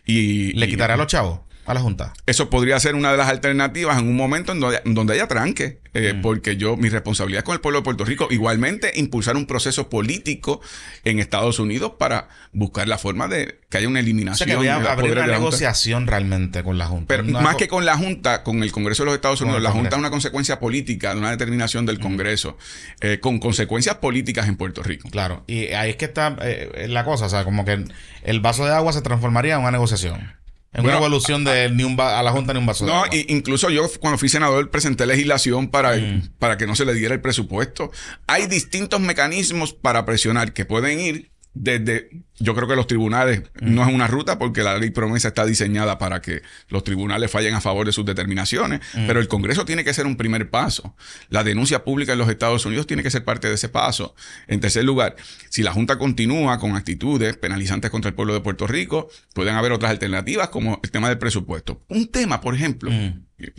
[0.06, 0.52] y...
[0.52, 1.40] ¿Le quitaré a los chavos?
[1.68, 2.14] A la Junta.
[2.24, 6.14] Eso podría ser una de las alternativas en un momento en donde, haya tranque, eh,
[6.14, 6.22] mm.
[6.22, 9.90] porque yo, mi responsabilidad es con el pueblo de Puerto Rico, igualmente impulsar un proceso
[9.90, 10.62] político
[11.04, 14.48] en Estados Unidos para buscar la forma de que haya una eliminación.
[14.50, 17.06] O sea, que una negociación realmente con la Junta.
[17.08, 19.90] Pero más que con la Junta, con el Congreso de los Estados Unidos, la Junta
[19.90, 22.02] es una consecuencia política de una determinación del mm.
[22.02, 22.56] Congreso,
[23.02, 25.10] eh, con consecuencias políticas en Puerto Rico.
[25.10, 27.84] Claro, y ahí es que está eh, la cosa, o sea, como que
[28.22, 30.38] el vaso de agua se transformaría en una negociación.
[30.72, 32.84] En una evolución de ni un a la Junta ni un vaso.
[32.84, 36.34] No, incluso yo cuando fui senador presenté legislación para, mm.
[36.38, 37.90] para que no se le diera el presupuesto.
[38.26, 41.30] Hay distintos mecanismos para presionar que pueden ir
[41.61, 45.44] desde, yo creo que los tribunales no es una ruta porque la ley promesa está
[45.44, 49.82] diseñada para que los tribunales fallen a favor de sus determinaciones, pero el Congreso tiene
[49.82, 50.94] que ser un primer paso.
[51.30, 54.14] La denuncia pública en los Estados Unidos tiene que ser parte de ese paso.
[54.46, 55.16] En tercer lugar,
[55.50, 59.72] si la Junta continúa con actitudes penalizantes contra el pueblo de Puerto Rico, pueden haber
[59.72, 61.82] otras alternativas como el tema del presupuesto.
[61.88, 62.90] Un tema, por ejemplo,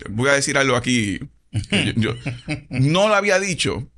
[0.09, 1.19] voy a decir algo aquí,
[1.97, 2.15] yo,
[2.69, 3.89] no lo había dicho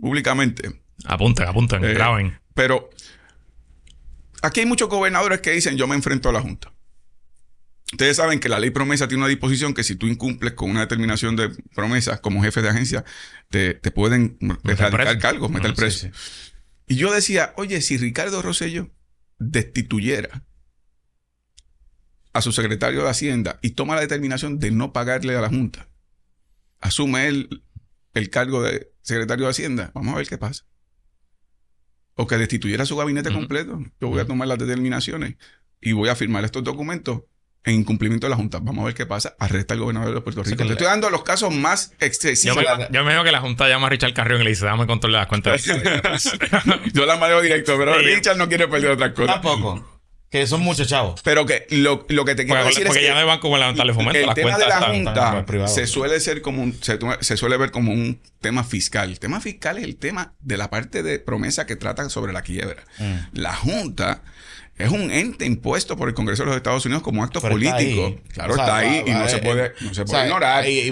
[0.00, 0.82] públicamente.
[1.04, 2.40] Apunten, apunten, eh, graben.
[2.54, 2.88] Pero
[4.42, 6.72] Aquí hay muchos gobernadores que dicen yo me enfrento a la Junta.
[7.92, 10.80] Ustedes saben que la ley promesa tiene una disposición que si tú incumples con una
[10.80, 13.04] determinación de promesas como jefe de agencia,
[13.48, 16.08] te, pueden erradicar cargos, meter ah, preso.
[16.88, 18.90] Y yo decía, oye, si Ricardo Rosello
[19.38, 20.44] destituyera
[22.32, 25.88] a su secretario de Hacienda y toma la determinación de no pagarle a la Junta,
[26.80, 27.62] asume él
[28.14, 30.64] el cargo de secretario de Hacienda, vamos a ver qué pasa
[32.16, 33.78] o que destituyera su gabinete completo.
[34.00, 35.36] Yo voy a tomar las determinaciones
[35.80, 37.22] y voy a firmar estos documentos
[37.64, 38.58] en incumplimiento de la Junta.
[38.60, 39.36] Vamos a ver qué pasa.
[39.38, 40.56] Arresta al gobernador de Puerto Rico.
[40.56, 42.64] Te estoy dando los casos más excesivos.
[42.90, 45.12] Yo me, yo que la Junta llama a Richard Carrión y le dice, dame control
[45.12, 45.64] de las cuentas.
[46.92, 49.42] yo la manejo directo, pero Richard no quiere perder otras cosas.
[49.42, 49.95] Tampoco.
[50.36, 51.22] Que son muchos chavos.
[51.22, 53.02] Pero que lo, que te quiero decir es que.
[53.02, 54.18] ya no van como levantarle fomento.
[54.18, 58.20] El tema de la Junta se suele ser como un, se, suele ver como un
[58.40, 59.10] tema fiscal.
[59.10, 62.42] El tema fiscal es el tema de la parte de promesa que trata sobre la
[62.42, 62.84] quiebra.
[62.98, 63.14] Mm.
[63.32, 64.22] La Junta
[64.78, 68.14] es un ente impuesto por el Congreso de los Estados Unidos como acto político.
[68.32, 70.68] claro, está ahí y no se puede, no se puede ignorar.
[70.68, 70.90] Y,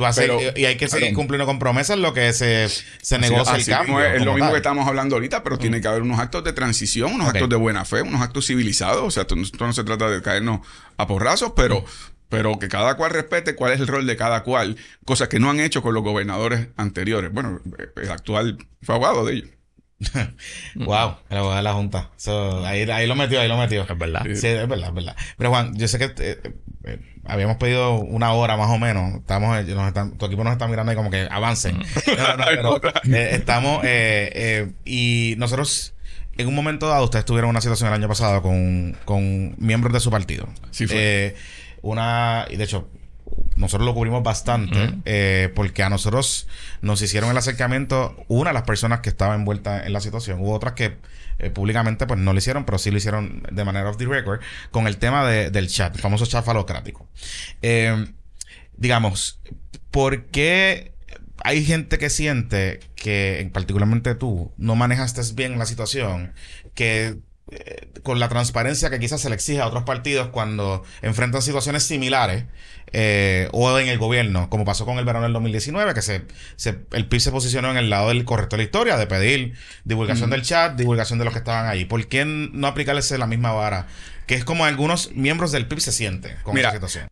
[0.57, 4.01] y, hay que seguir cumpliendo con promesas lo que se, se negocia el cambio.
[4.03, 5.83] Es, lo mismo que estamos hablando ahorita, pero tiene mm.
[5.83, 9.03] que haber unos actos de transición, unos actos de buena fe, unos actos civilizados.
[9.03, 10.61] O sea, esto, no se trata de caernos
[10.97, 11.85] a porrazos, pero, mm.
[12.31, 15.51] pero que cada cual respete cuál es el rol de cada cual, cosas que no
[15.51, 17.31] han hecho con los gobernadores anteriores.
[17.31, 17.61] Bueno,
[17.97, 19.51] el actual fue abogado de ellos.
[20.75, 22.11] Wow, el abogado de la Junta.
[22.67, 23.83] ahí, lo metió, ahí lo metió.
[23.83, 24.23] Es verdad.
[24.35, 25.17] Sí, es verdad, es verdad.
[25.37, 26.39] Pero Juan, yo sé que eh,
[26.85, 29.15] eh, habíamos pedido una hora más o menos.
[29.15, 31.83] Estamos, eh, nos tu equipo nos está mirando y como que avancen.
[33.05, 33.85] estamos,
[34.85, 35.95] y nosotros,
[36.37, 40.01] en un momento dado, ustedes tuvieron una situación el año pasado con, con miembros de
[40.01, 40.49] su partido.
[40.71, 41.37] Sí, fue.
[41.83, 42.89] una, y de hecho,
[43.57, 46.49] nosotros lo cubrimos bastante eh, porque a nosotros
[46.83, 50.53] nos hicieron el acercamiento una de las personas que estaba envuelta en la situación, hubo
[50.53, 50.97] otras que
[51.39, 54.41] eh, públicamente pues no lo hicieron, pero sí lo hicieron de manera off the record
[54.71, 57.09] con el tema del chat, el famoso chat falocrático.
[57.63, 58.07] Eh,
[58.77, 59.41] digamos,
[59.91, 60.93] ¿por qué
[61.43, 66.33] hay gente que siente que, particularmente tú, no manejaste bien la situación,
[66.75, 67.19] que
[68.03, 72.45] con la transparencia que quizás se le exige a otros partidos cuando enfrentan situaciones similares
[72.97, 76.23] eh, o en el gobierno, como pasó con el verano del 2019, que se,
[76.55, 79.55] se, el PIB se posicionó en el lado del correcto de la historia, de pedir
[79.83, 81.87] divulgación del chat, divulgación de los que estaban ahí.
[81.87, 83.89] ¿Por qué no aplicarles la misma vara?
[84.29, 87.09] Que es como algunos miembros del PIB se sienten con esa situación.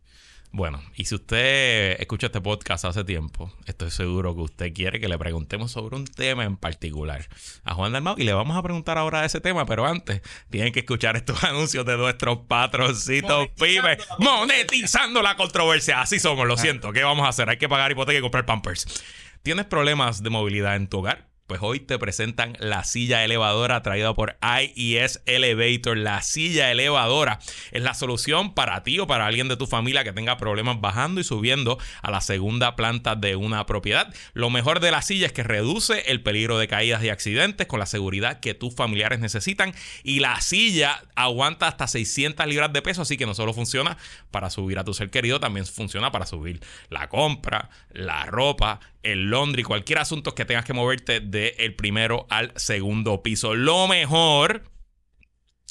[0.55, 5.07] Bueno, y si usted escucha este podcast hace tiempo, estoy seguro que usted quiere que
[5.07, 7.27] le preguntemos sobre un tema en particular
[7.63, 10.71] a Juan Dalmau y le vamos a preguntar ahora de ese tema, pero antes tienen
[10.71, 16.01] que escuchar estos anuncios de nuestros patroncitos pymes monetizando la controversia.
[16.01, 16.93] Así somos, lo siento.
[16.93, 17.49] ¿Qué vamos a hacer?
[17.49, 19.03] Hay que pagar hipoteca y comprar pampers.
[19.41, 21.32] ¿Tienes problemas de movilidad en tu hogar?
[21.45, 25.97] Pues hoy te presentan la silla elevadora traída por IES Elevator.
[25.97, 27.39] La silla elevadora
[27.71, 31.19] es la solución para ti o para alguien de tu familia que tenga problemas bajando
[31.19, 34.13] y subiendo a la segunda planta de una propiedad.
[34.31, 37.79] Lo mejor de la silla es que reduce el peligro de caídas y accidentes con
[37.79, 39.73] la seguridad que tus familiares necesitan.
[40.01, 43.97] Y la silla aguanta hasta 600 libras de peso, así que no solo funciona
[44.31, 49.29] para subir a tu ser querido, también funciona para subir la compra, la ropa, el
[49.29, 53.55] laundry, cualquier asunto que tengas que moverte del primero al segundo piso.
[53.55, 54.63] Lo mejor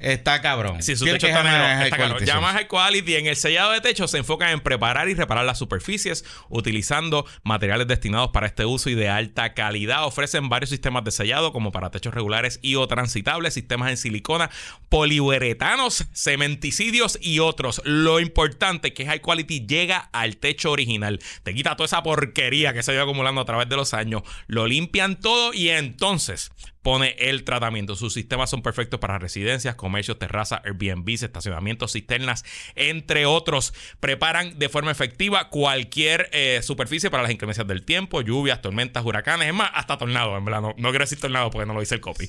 [0.00, 0.82] Está cabrón.
[0.82, 2.18] Si su techo está negro, está cabrón.
[2.18, 2.56] Quality Llama a Solutions.
[2.56, 3.14] High Quality.
[3.16, 7.86] En el sellado de techo se enfocan en preparar y reparar las superficies utilizando materiales
[7.86, 10.04] destinados para este uso y de alta calidad.
[10.04, 14.50] Ofrecen varios sistemas de sellado como para techos regulares y o transitables, sistemas en silicona,
[14.90, 17.80] poliuretanos, cementicidios y otros.
[17.84, 21.18] Lo importante es que High Quality llega al techo original.
[21.42, 24.22] Te quita toda esa porquería que se ha ido acumulando a través de los años.
[24.48, 26.50] Lo limpian todo y entonces
[26.82, 27.96] pone el tratamiento.
[27.96, 33.74] Sus sistemas son perfectos para residencias, comercios, terrazas, Airbnb, estacionamientos, cisternas, entre otros.
[34.00, 39.48] Preparan de forma efectiva cualquier eh, superficie para las inclemencias del tiempo, lluvias, tormentas, huracanes,
[39.48, 40.38] es más, hasta tornados.
[40.38, 42.26] En verdad, no, no quiero decir tornado porque no lo dice el copy.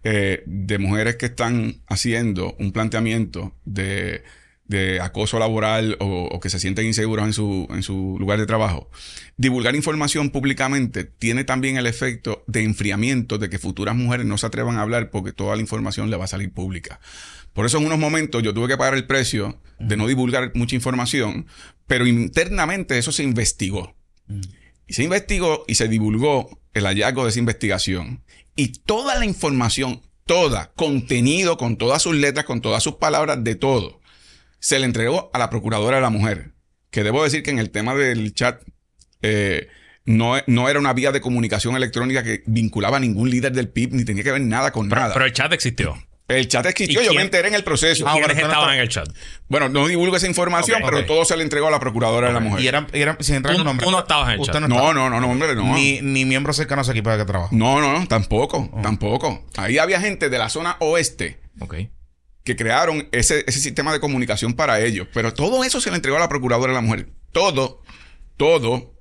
[0.04, 4.22] eh, de mujeres que están haciendo un planteamiento de,
[4.70, 8.46] de acoso laboral o, o que se sienten inseguros en su, en su lugar de
[8.46, 8.88] trabajo,
[9.36, 14.46] divulgar información públicamente tiene también el efecto de enfriamiento de que futuras mujeres no se
[14.46, 17.00] atrevan a hablar porque toda la información le va a salir pública.
[17.52, 20.76] Por eso en unos momentos yo tuve que pagar el precio de no divulgar mucha
[20.76, 21.46] información,
[21.88, 23.96] pero internamente eso se investigó.
[24.86, 28.22] Y se investigó y se divulgó el hallazgo de esa investigación.
[28.54, 33.56] Y toda la información, toda, contenido, con todas sus letras, con todas sus palabras, de
[33.56, 33.99] todo,
[34.60, 36.52] se le entregó a la Procuradora de la Mujer.
[36.90, 38.62] Que debo decir que en el tema del chat
[39.22, 39.68] eh,
[40.04, 43.92] no, no era una vía de comunicación electrónica que vinculaba a ningún líder del PIB
[43.94, 45.12] ni tenía que ver nada con Pero, nada.
[45.14, 45.96] pero el chat existió.
[46.26, 48.06] El chat existió, ¿Y yo quién- me enteré en el proceso.
[48.06, 49.08] Ah, ¿Quiénes no estaban en el chat?
[49.48, 52.38] Bueno, no divulgo esa información, pero todo se le entregó a la procuradora de la
[52.40, 52.60] mujer.
[52.62, 53.84] Y eran, eran sin entrar en nombre.
[53.84, 54.62] tú no estabas en el Usted chat.
[54.62, 55.74] no, no, no, no, no, hombre, no.
[55.74, 57.48] Ni, ni miembro cercano a ese equipo de que trabaja.
[57.52, 58.80] No, no, no, tampoco, Oh.
[58.80, 59.44] tampoco.
[59.56, 61.74] Ahí había gente de la zona oeste Ok.
[62.50, 65.06] Que crearon ese, ese sistema de comunicación para ellos.
[65.14, 67.08] Pero todo eso se le entregó a la procuradora de la mujer.
[67.32, 67.82] Todo,
[68.36, 68.92] todo,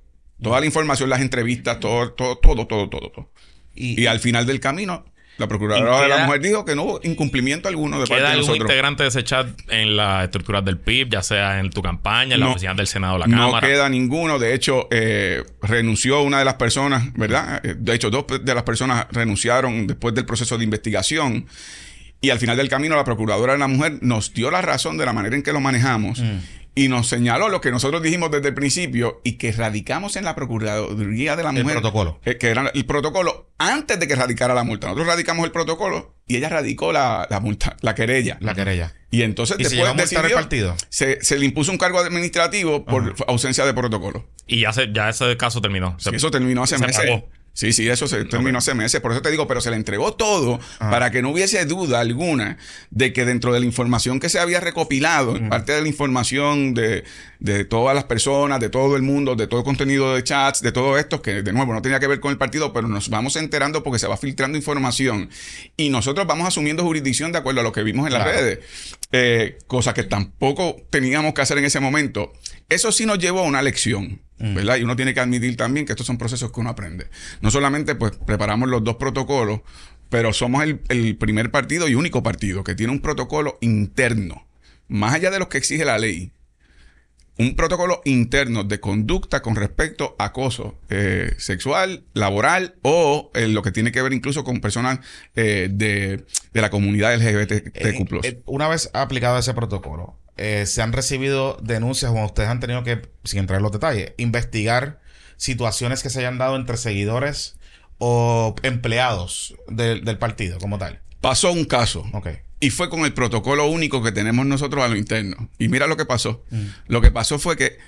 [0.42, 3.10] toda la información, las entrevistas, todo, todo, todo, todo, todo.
[3.10, 3.30] todo.
[3.74, 5.04] Y, Y al final del camino,
[5.38, 8.26] la ¿Y procuradora de la mujer dijo que no hubo incumplimiento alguno de parte ¿Queda
[8.28, 8.68] de algún nosotros.
[8.70, 12.40] integrante de ese chat en las estructuras del PIB, ya sea en tu campaña, en
[12.40, 12.52] la No.
[12.52, 13.66] oficina del Senado o la No Cámara?
[13.66, 14.38] queda ninguno.
[14.38, 17.64] De hecho, eh, renunció una de las personas, ¿verdad?
[17.64, 21.46] Eh, De hecho, dos de las personas renunciaron después del proceso de investigación.
[22.20, 25.06] Y al final del camino, la procuradora de la mujer nos dio la razón de
[25.06, 26.22] la manera en que lo manejamos.
[26.74, 30.34] Y nos señaló lo que nosotros dijimos desde el principio y que radicamos en la
[30.36, 31.72] Procuraduría de la El Mujer.
[31.80, 32.20] protocolo.
[32.24, 34.86] eh, que era el protocolo antes de que radicara la multa.
[34.86, 38.38] Nosotros radicamos el protocolo y ella radicó la, la multa, la querella.
[38.40, 38.94] la querella.
[39.10, 40.76] Y entonces ¿Y se después a multar el decidió- partido?
[40.90, 44.28] Se, se le impuso un cargo administrativo por ausencia de protocolo.
[44.46, 45.96] Y ya, se, ya ese caso terminó.
[45.98, 47.04] Sí, eso terminó hace se meses.
[47.04, 47.28] pagó.
[47.52, 49.00] Sí, sí, eso se terminó hace meses.
[49.00, 52.56] Por eso te digo, pero se le entregó todo para que no hubiese duda alguna
[52.90, 56.72] de que dentro de la información que se había recopilado, en parte de la información
[56.74, 57.04] de,
[57.40, 60.72] de todas las personas, de todo el mundo, de todo el contenido de chats, de
[60.72, 63.36] todo esto, que de nuevo no tenía que ver con el partido, pero nos vamos
[63.36, 65.28] enterando porque se va filtrando información
[65.76, 68.38] y nosotros vamos asumiendo jurisdicción de acuerdo a lo que vimos en las Claro.
[68.38, 68.58] redes.
[69.12, 72.32] Eh, cosa que tampoco teníamos que hacer en ese momento.
[72.68, 74.76] Eso sí nos llevó a una lección, ¿verdad?
[74.76, 77.08] Y uno tiene que admitir también que estos son procesos que uno aprende.
[77.42, 79.60] No solamente pues preparamos los dos protocolos,
[80.08, 84.46] pero somos el, el primer partido y único partido que tiene un protocolo interno,
[84.88, 86.32] más allá de lo que exige la ley.
[87.38, 93.62] Un protocolo interno de conducta con respecto a acoso eh, sexual, laboral o eh, lo
[93.62, 94.98] que tiene que ver incluso con personas
[95.36, 98.24] eh, de, de la comunidad LGBTQ+.
[98.24, 102.82] Eh, una vez aplicado ese protocolo, eh, se han recibido denuncias o ustedes han tenido
[102.82, 105.00] que, sin entrar en los detalles, investigar
[105.36, 107.58] situaciones que se hayan dado entre seguidores
[107.98, 111.02] o empleados del, del partido como tal.
[111.20, 112.06] Pasó un caso.
[112.14, 112.28] Ok.
[112.58, 115.50] Y fue con el protocolo único que tenemos nosotros a lo interno.
[115.58, 116.44] Y mira lo que pasó.
[116.86, 117.78] Lo que pasó fue que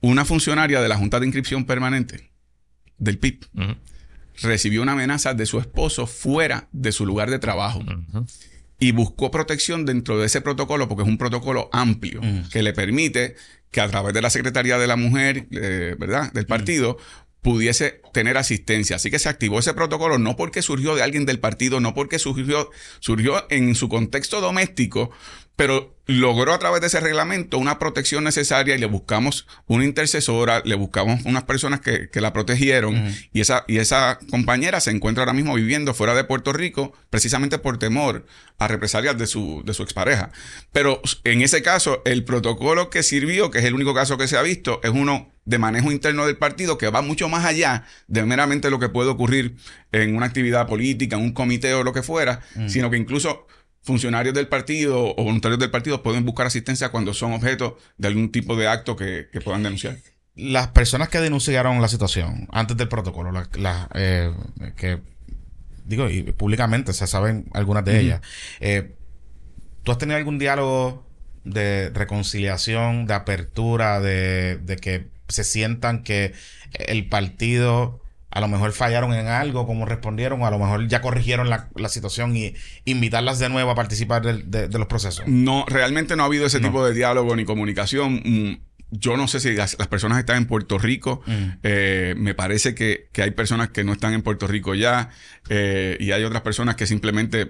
[0.00, 2.30] una funcionaria de la Junta de Inscripción Permanente
[2.98, 3.46] del PIB
[4.42, 7.82] recibió una amenaza de su esposo fuera de su lugar de trabajo.
[8.82, 12.48] Y buscó protección dentro de ese protocolo porque es un protocolo amplio Mm.
[12.50, 13.36] que le permite
[13.70, 16.32] que a través de la Secretaría de la Mujer, eh, ¿verdad?
[16.32, 16.98] Del partido,
[17.42, 18.96] pudiese tener asistencia.
[18.96, 22.18] Así que se activó ese protocolo no porque surgió de alguien del partido, no porque
[22.20, 22.70] surgió,
[23.00, 25.10] surgió en su contexto doméstico,
[25.56, 30.62] pero logró a través de ese reglamento una protección necesaria y le buscamos una intercesora,
[30.64, 35.22] le buscamos unas personas que, que la protegieron y, esa, y esa compañera se encuentra
[35.22, 38.24] ahora mismo viviendo fuera de Puerto Rico precisamente por temor
[38.58, 40.30] a represalias de su, de su expareja.
[40.70, 44.36] Pero en ese caso, el protocolo que sirvió, que es el único caso que se
[44.36, 48.24] ha visto, es uno de manejo interno del partido que va mucho más allá de
[48.24, 49.56] meramente lo que puede ocurrir
[49.90, 53.46] en una actividad política, en un comité o lo que fuera, sino que incluso
[53.82, 58.30] funcionarios del partido o voluntarios del partido pueden buscar asistencia cuando son objeto de algún
[58.30, 59.96] tipo de acto que, que puedan denunciar.
[60.36, 64.32] Las personas que denunciaron la situación antes del protocolo, la- la, eh,
[64.76, 65.00] que
[65.84, 68.20] digo, y públicamente se saben algunas de ellas,
[68.60, 68.94] eh,
[69.82, 71.04] ¿tú has tenido algún diálogo
[71.44, 76.32] de reconciliación, de apertura, de, de que se sientan que
[76.72, 78.00] el partido
[78.30, 81.68] a lo mejor fallaron en algo, como respondieron, o a lo mejor ya corrigieron la,
[81.76, 82.54] la situación y
[82.86, 85.26] invitarlas de nuevo a participar del- de, de los procesos?
[85.28, 86.68] No, realmente no ha habido ese No.
[86.68, 88.22] tipo de diálogo ni comunicación.
[88.24, 88.60] Mm,
[88.90, 91.20] Yo no sé si las, las personas están en Puerto Rico.
[91.26, 91.44] Mm.
[91.62, 95.10] Eh, me parece que, que hay personas que no están en Puerto Rico ya.
[95.50, 97.48] eh, y hay otras personas que simplemente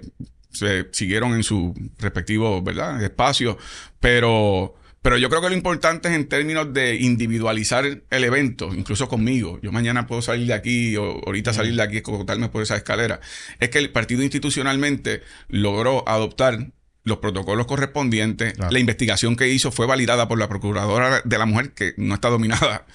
[0.51, 3.01] se siguieron en su respectivo, ¿verdad?
[3.03, 3.57] espacio.
[4.01, 9.09] Pero, pero yo creo que lo importante es en términos de individualizar el evento, incluso
[9.09, 9.59] conmigo.
[9.61, 13.19] Yo mañana puedo salir de aquí o ahorita salir de aquí, escotarme por esa escalera.
[13.59, 16.71] Es que el partido institucionalmente logró adoptar
[17.03, 18.53] los protocolos correspondientes.
[18.53, 18.71] Claro.
[18.71, 22.29] La investigación que hizo fue validada por la Procuradora de la Mujer, que no está
[22.29, 22.85] dominada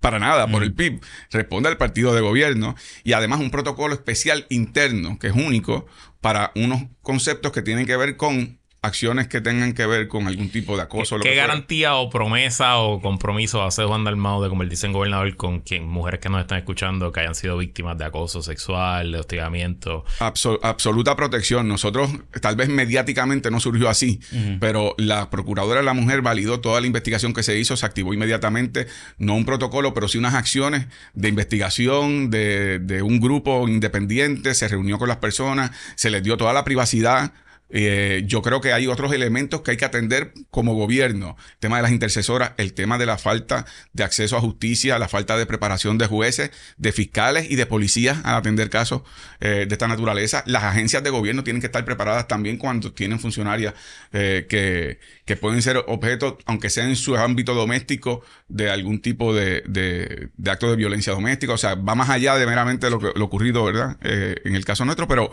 [0.00, 1.00] para nada por el PIB.
[1.30, 5.86] Responde al partido de gobierno y además un protocolo especial interno que es único
[6.20, 10.48] para unos conceptos que tienen que ver con acciones que tengan que ver con algún
[10.50, 11.16] tipo de acoso.
[11.18, 11.46] lo ¿Qué fuera.
[11.46, 16.20] garantía o promesa o compromiso hace Juan Dalmau de convertirse en gobernador con quien mujeres
[16.20, 20.04] que nos están escuchando que hayan sido víctimas de acoso sexual, de hostigamiento?
[20.20, 21.66] Abso- absoluta protección.
[21.68, 24.20] Nosotros, tal vez mediáticamente no surgió así,
[24.60, 28.12] pero la Procuradora de la Mujer validó toda la investigación que se hizo, se activó
[28.14, 28.86] inmediatamente,
[29.18, 34.68] no un protocolo, pero sí unas acciones de investigación de, de un grupo independiente, se
[34.68, 37.32] reunió con las personas, se les dio toda la privacidad
[37.70, 41.36] Eh, yo creo que hay otros elementos que hay que atender como gobierno.
[41.54, 45.08] El tema de las intercesoras, el tema de la falta de acceso a justicia, la
[45.08, 49.02] falta de preparación de jueces, de fiscales y de policías al atender casos
[49.40, 50.44] eh, de esta naturaleza.
[50.46, 53.74] Las agencias de gobierno tienen que estar preparadas también cuando tienen funcionarias
[54.12, 59.34] eh, que, que, pueden ser objeto, aunque sea en su ámbito doméstico, de algún tipo
[59.34, 61.54] de, de, acto de violencia doméstica.
[61.54, 63.96] O sea, va más allá de meramente lo, que, lo ocurrido, ¿verdad?
[64.02, 65.30] en el caso nuestro, pero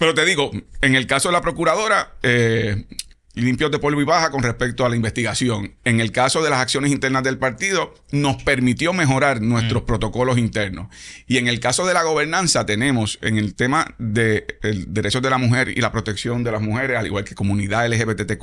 [0.00, 0.50] pero te digo,
[0.80, 2.86] en el caso de la procuradora, eh,
[3.34, 5.74] limpios de polvo y baja con respecto a la investigación.
[5.84, 9.86] En el caso de las acciones internas del partido, nos permitió mejorar nuestros mm.
[9.86, 10.88] protocolos internos.
[11.26, 14.46] Y en el caso de la gobernanza, tenemos en el tema de
[14.86, 18.42] derechos de la mujer y la protección de las mujeres, al igual que comunidad LGBTQ,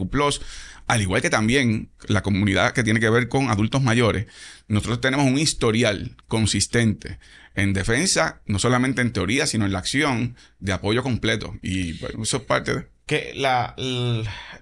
[0.86, 4.28] al igual que también la comunidad que tiene que ver con adultos mayores,
[4.68, 7.18] nosotros tenemos un historial consistente
[7.58, 11.56] en defensa, no solamente en teoría, sino en la acción de apoyo completo.
[11.64, 13.74] Y bueno, eso es parte de que la,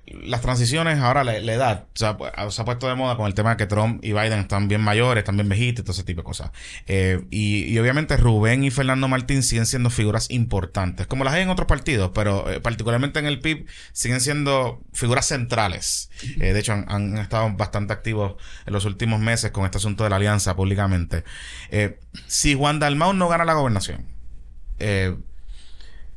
[0.06, 3.66] las transiciones ahora, la, edad, se ha, puesto de moda con el tema de que
[3.66, 6.52] Trump y Biden están bien mayores, están bien viejitos, todo ese tipo de cosas.
[6.86, 11.50] Eh, y, obviamente Rubén y Fernando Martín siguen siendo figuras importantes, como las hay en
[11.50, 16.12] otros partidos, pero eh, particularmente en el PIB siguen siendo figuras centrales.
[16.40, 18.36] Eh, de hecho, han, han, estado bastante activos
[18.68, 21.24] en los últimos meses con este asunto de la alianza públicamente.
[22.28, 24.16] si Juan Dalmau no gana la gobernación,
[24.80, 25.16] eh,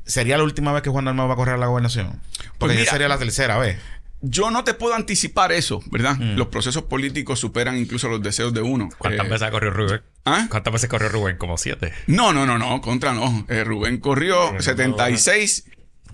[0.08, 2.20] ¿Sería la última vez que Juan Dalmau va a correr a la gobernación?
[2.56, 3.78] Porque pues sería la tercera vez.
[4.22, 6.16] Yo no te puedo anticipar eso, ¿verdad?
[6.16, 6.36] Mm.
[6.36, 8.88] Los procesos políticos superan incluso los deseos de uno.
[8.98, 10.02] ¿Cuántas eh, veces ha corrido Rubén?
[10.24, 10.46] ¿Ah?
[10.50, 11.36] ¿Cuántas veces corrió Rubén?
[11.36, 11.92] Como siete.
[12.06, 13.46] No, no, no, no, contra no.
[13.48, 15.66] Eh, Rubén corrió 76,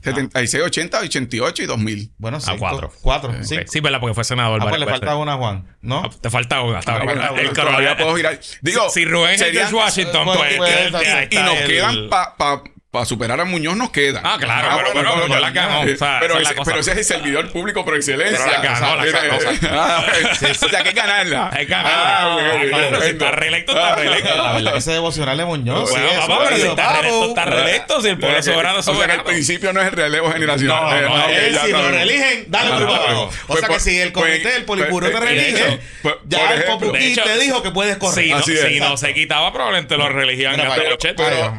[0.02, 2.12] 76, 80, 88 y 2000.
[2.18, 2.50] Bueno, sí.
[2.50, 2.92] A cuatro.
[3.00, 3.58] Cuatro, sí.
[3.66, 4.00] Sí, ¿verdad?
[4.00, 4.60] Porque fue senador.
[4.60, 6.02] Ah, pues le falta una a Juan, ¿no?
[6.04, 6.80] Ah, te falta una.
[6.80, 8.40] Está el todavía puedo girar.
[8.60, 10.56] Digo, si, Rubén es George Washington, pues...
[10.58, 12.62] pues y, nos quedan para
[12.94, 14.20] para superar a Muñoz nos queda.
[14.22, 15.80] Ah, claro, ah, pero, pero, pero, la ganó.
[15.80, 18.38] O sea, pero, ese, pero ese es el servidor público por excelencia.
[18.38, 19.38] Pero la ganó, la ganó.
[19.72, 21.50] Ah, o sea, hay que ganarla.
[21.52, 22.24] Hay que ganarla.
[22.24, 24.36] Ah, si está reelecto, está reelecto.
[24.36, 25.90] La verdad, ese devocional de Muñoz.
[25.90, 28.00] Bueno, sí, papá, pero si está reelecto, está reelecto.
[28.00, 29.04] Si el pueblo soberano es soberano.
[29.04, 31.02] O sea, el principio no es el relevo generacional.
[31.04, 34.40] No, no, eh, si lo reeligen, dale tu O pues sea que si el comité
[34.40, 35.80] pues, del Polipuro te pues, reelige,
[36.28, 38.40] ya el Popuquí te dijo que puedes correr.
[38.44, 40.54] Si no se quitaba, probablemente lo reelegían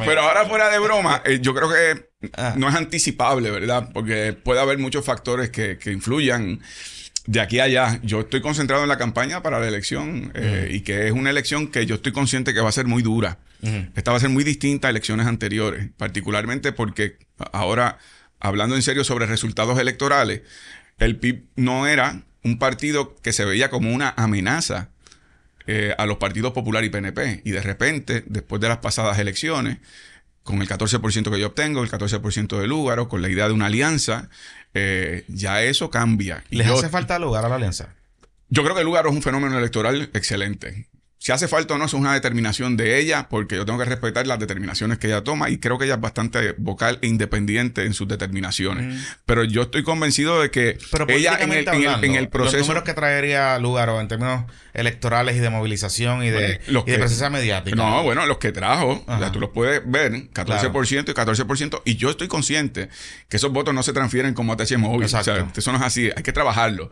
[0.06, 2.54] Pero ahora fuera de broma, eh, yo creo que ah.
[2.58, 3.90] no es anticipable, ¿verdad?
[3.94, 6.62] Porque puede haber muchos factores que, que influyan
[7.28, 8.00] de aquí a allá.
[8.04, 11.68] Yo estoy concentrado en la campaña para la elección eh, y que es una elección
[11.68, 13.40] que yo estoy consciente que va a ser muy dura.
[13.96, 17.18] Esta va a ser muy distinta a elecciones anteriores, particularmente porque
[17.52, 17.98] ahora,
[18.40, 20.44] hablando en serio sobre resultados electorales,
[21.00, 24.90] el PIB no era un partido que se veía como una amenaza
[25.66, 27.42] eh, a los partidos Popular y PNP.
[27.44, 29.80] Y de repente, después de las pasadas elecciones,
[30.46, 33.66] con el 14% que yo obtengo, el 14% de Lúgaro, con la idea de una
[33.66, 34.30] alianza,
[34.76, 36.44] eh, ya eso cambia.
[36.52, 37.96] ¿Les hace falta lugar a la alianza?
[38.50, 40.88] Yo creo que Lúgaro es un fenómeno electoral excelente.
[41.26, 43.86] Si hace falta o no, eso es una determinación de ella, porque yo tengo que
[43.86, 47.84] respetar las determinaciones que ella toma y creo que ella es bastante vocal e independiente
[47.84, 48.94] en sus determinaciones.
[48.94, 49.00] Mm.
[49.26, 50.78] Pero yo estoy convencido de que
[51.08, 51.68] ella en el,
[52.04, 52.58] en, el, proceso...
[52.58, 54.44] Los números que traería lugar en términos
[54.76, 57.76] electorales y de movilización y de, presencia mediática.
[57.76, 62.12] No, bueno, los que trajo, ya tú los puedes ver, 14% y 14%, y yo
[62.12, 62.90] estoy consciente
[63.30, 65.06] que esos votos no se transfieren como ATH móvil.
[65.06, 66.92] O sea, eso no es así, hay que trabajarlo.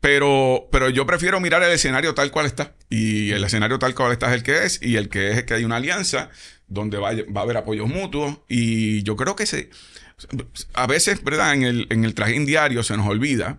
[0.00, 2.74] Pero, pero yo prefiero mirar el escenario tal cual está.
[2.90, 4.80] Y el escenario tal cual está es el que es.
[4.82, 6.30] Y el que es que hay una alianza
[6.68, 8.38] donde va, va a haber apoyos mutuos.
[8.48, 9.70] Y yo creo que se,
[10.74, 11.54] a veces, ¿verdad?
[11.54, 13.58] En el, en el trajín diario se nos olvida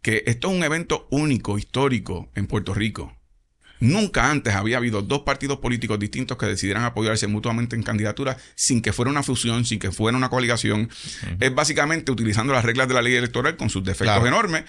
[0.00, 3.16] que esto es un evento único, histórico en Puerto Rico.
[3.78, 8.80] Nunca antes había habido dos partidos políticos distintos que decidieran apoyarse mutuamente en candidaturas sin
[8.80, 10.88] que fuera una fusión, sin que fuera una coaligación.
[11.40, 14.64] Es básicamente utilizando las reglas de la ley electoral con sus defectos enormes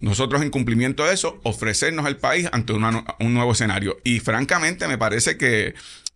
[0.00, 3.98] nosotros en cumplimiento de eso, ofrecernos al país ante un nuevo escenario.
[4.02, 5.74] Y francamente me parece que,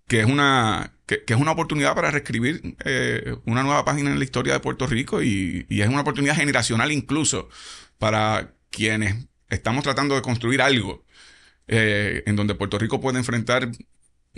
[0.09, 4.55] es, una, que, es una oportunidad para reescribir eh, una nueva página en la historia
[4.55, 7.49] de Puerto Rico y, es una oportunidad generacional incluso
[7.99, 11.05] para quienes estamos tratando de construir algo
[11.69, 13.71] eh, en donde Puerto Rico puede enfrentar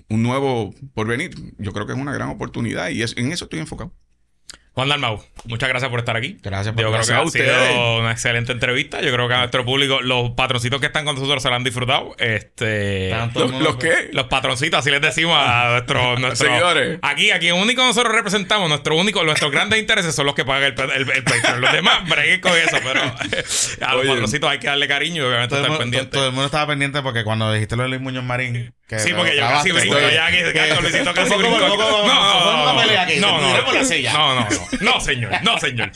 [0.09, 1.55] un nuevo porvenir.
[1.59, 3.93] Yo creo que es una gran oportunidad y en eso estoy enfocado.
[4.76, 6.36] Juan Dalmau, muchas gracias por estar aquí.
[6.42, 9.00] Gracias por Yo creo que ha sido una excelente entrevista.
[9.00, 11.64] Yo creo que a nuestro público, los patroncitos que están con nosotros se lo han
[11.64, 12.14] disfrutado.
[12.18, 13.10] Este,
[13.58, 14.10] ¿Los, qué?
[14.12, 16.98] Los patroncitos, así les decimos a nuestros, seguidores.
[17.00, 20.90] Aquí, aquí, único nosotros representamos, nuestro único, nuestros grandes intereses son los que pagan el,
[20.90, 25.22] el, el, Los demás breguen con eso, pero a los patroncitos hay que darle cariño
[25.22, 26.10] y obviamente estar pendiente.
[26.10, 28.74] Todo, el mundo estaba pendiente porque cuando dijiste lo de Luis Muñoz Marín.
[28.98, 30.38] Sí, porque yo casi brinco ya aquí.
[30.80, 31.58] Luisito casi brinco.
[31.58, 33.58] No, no, no.
[34.12, 34.48] No, no, no.
[34.80, 35.32] No, señor.
[35.42, 35.90] No, señor.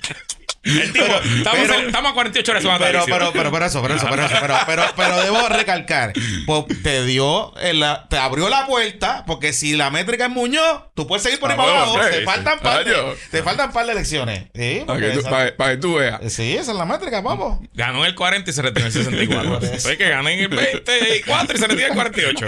[0.62, 4.06] El tipo, estamos, pero- estamos a 48 horas Pero, pero, pero, pero eso, pero eso,
[4.10, 6.12] pero eso, pero, pero, pero debo recalcar,
[6.46, 11.06] pues te dio, la- te abrió la puerta, porque si la métrica es Muñoz, tú
[11.06, 12.24] puedes seguir por ahí Ah, para abajo, te sí.
[12.26, 12.94] faltan par de,
[13.30, 14.44] te faltan par de elecciones.
[14.54, 16.20] Sí, Para que, tú, esa- para- para que tú veas.
[16.32, 17.60] sí, esa es la métrica, vamos.
[17.72, 19.54] Ganó el 40 y se retiró en el 64.
[19.60, 19.78] Por eso.
[19.88, 22.46] Fue que gané en el 24 y se el 48.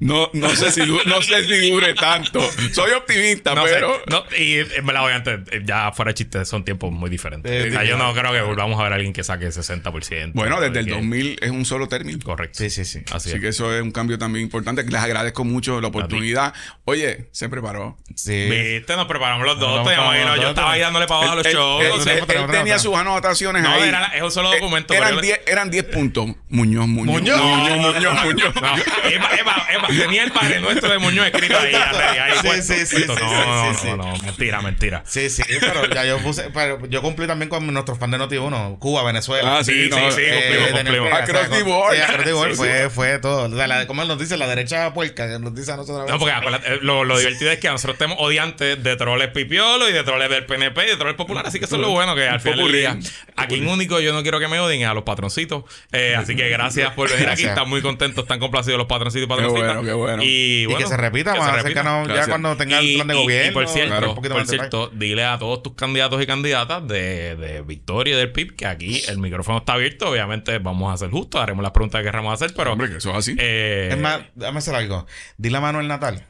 [0.00, 2.40] No, no sé si no sé si dure tanto.
[2.72, 4.00] Soy optimista, No sé, pero.
[4.08, 7.50] no, y en verdad, obviamente, eh, ya fuera de chiste, son tiempos muy diferentes.
[7.50, 10.32] Eh, O sea, yo no creo que volvamos a ver a alguien que saque 60%.
[10.34, 12.18] Bueno, desde el Que- 2000 es un solo término.
[12.22, 12.58] Correcto.
[12.58, 13.00] Sí, sí, sí.
[13.06, 13.40] Así Así es.
[13.40, 14.84] que eso es un cambio también importante.
[14.84, 16.54] Les agradezco mucho la oportunidad.
[16.84, 17.96] Oye, se preparó.
[18.14, 18.48] Sí.
[18.48, 19.68] Viste, nos preparamos los dos.
[19.68, 21.52] Nos te preparamos imagino, los yo dos, estaba ahí dándole para abajo a los Él-
[21.52, 21.84] shows.
[21.84, 22.12] él- no sé.
[22.18, 23.88] él- pero- él pero- tenía sus anotaciones No, ahí.
[23.88, 26.26] era- es un solo Eh, documento, Eran pero- 10 eran 10 puntos.
[26.48, 27.14] Muñoz, Muñoz.
[27.20, 27.40] Muñoz.
[27.40, 28.54] Muñoz, Muñoz.
[28.54, 28.76] No,
[29.10, 31.74] Eva, Eva, tenía el padre nuestro de Muñoz escrito ahí.
[31.74, 33.14] ahí, ahí Sí, puesto, sí, sí, puesto.
[33.16, 35.02] sí, no, sí, no, sí, no, no, mentira, mentira.
[35.06, 38.78] Sí, sí, pero ya yo puse, pero yo cumplí también con nuestros fans de Noti1,
[38.78, 39.58] Cuba, Venezuela.
[39.58, 41.94] Ah, sí, Sí, no, sí, eh, cumplimos, Across the board.
[41.96, 43.44] Sí, across the board Sí, fue, fue todo.
[43.52, 44.36] O sea, la- ¿Cómo él nos dice?
[44.36, 46.08] La derecha puerca, nos dice a nosotros.
[46.10, 49.88] No, porque acuérdate, eh, lo, lo divertido es que nosotros tenemos odiantes de troles pipiolo
[49.88, 51.46] y de troles del PNP y de troles popular.
[51.46, 52.98] Así que eso es lo bueno que al final del día.
[53.36, 55.64] Aquí en único yo no quiero que me odien es a los patroncitos.
[55.92, 57.44] Eh, así que gracias por venir aquí.
[57.44, 59.77] Están muy contentos, están complacidos los patroncitos y patroncitas.
[59.80, 60.22] Bueno, qué bueno.
[60.24, 61.80] Y, que se repita, que más se repita.
[61.80, 62.28] acércanos ya Gracias.
[62.28, 63.50] cuando tenga el plan de y- gobierno.
[63.50, 68.14] Y por cierto, claro, por dile a todos tus candidatos y candidatas de, de Victoria
[68.14, 70.10] y del PIB que aquí el micrófono está abierto.
[70.10, 72.72] Obviamente vamos a ser justos, haremos las preguntas que querramos hacer, pero.
[72.72, 73.34] Hombre, que eso es así.
[73.38, 75.06] eh, Es más, déjame hacer algo.
[75.36, 76.26] Dile a Manuel Natal.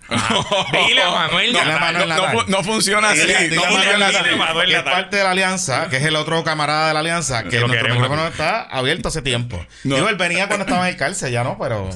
[0.89, 1.81] dile a Manuel Natal.
[1.81, 2.45] Manuel no, no, Natal.
[2.49, 3.21] no funciona así.
[3.21, 4.39] Dile- dile no a Manuel funciona Natal, así.
[4.39, 4.93] Manuel que es Natal.
[4.95, 8.23] parte de la alianza, que es el otro camarada de la alianza, que nuestro micrófono
[8.23, 8.33] aquí.
[8.33, 9.65] está abierto hace tiempo.
[9.85, 9.97] No.
[9.97, 11.89] Digo, él venía cuando estaba en el cárcel, ya no, pero.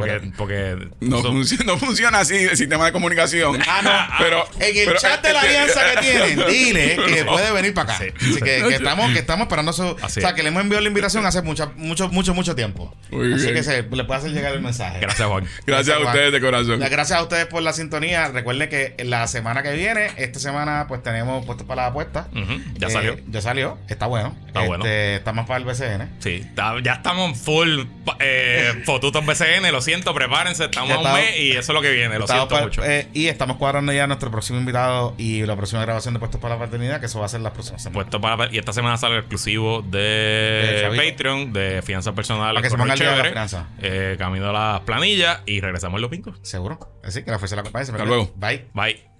[0.00, 3.60] Porque, porque No, eso- funciona, no funciona así el sistema de comunicación.
[3.68, 4.16] Ah, no.
[4.24, 7.32] Pero, En el pero- chat de la alianza que tienen, dile que No.
[7.32, 8.04] puede venir para acá.
[8.04, 8.10] Sí.
[8.16, 9.96] Así que, que estamos, que estamos esperando su.
[10.02, 12.94] Así o sea, que le hemos enviado la invitación hace mucha, mucho, mucho, mucho tiempo.
[13.10, 13.54] Muy Así bien.
[13.54, 15.00] que se, le puede hacer llegar el mensaje.
[15.00, 15.44] Gracias, Juan.
[15.66, 16.08] Gracias a Juan.
[16.08, 16.78] ustedes de corazón.
[16.80, 18.28] Gracias a ustedes por la sintonía.
[18.28, 22.28] Recuerden que la semana que viene, esta semana, pues tenemos puestos para la apuesta.
[22.78, 23.16] Ya Eh, salió.
[23.28, 23.78] Ya salió.
[23.88, 24.36] Está bueno.
[24.46, 24.84] Está bueno.
[24.84, 26.08] Este, Está más para el BCN.
[26.20, 27.80] Sí, está- ya estamos full
[28.20, 31.90] eh, fotutos BCN, lo siento, prepárense, estamos a un mes y eso es lo que
[31.92, 32.84] viene, lo siento pa- mucho.
[32.84, 36.56] eh, y estamos cuadrando ya nuestro próximo invitado y la próxima grabación de Puestos para
[36.56, 37.94] la Paternidad, que eso va a ser las próximas semanas.
[38.10, 41.10] Puesto para, y esta semana sale el exclusivo de, De.
[41.10, 42.54] Patreon, de fianza personal.
[42.54, 43.68] Para que se ponga día de la Chévere, finanza.
[43.80, 46.38] eh, camino a las planillas y regresamos los pingos.
[46.42, 46.78] Seguro.
[47.02, 47.84] Así que la fuerza la acompañe.
[47.84, 48.30] Hasta luego.
[48.36, 48.66] Bye.
[48.74, 49.15] Bye.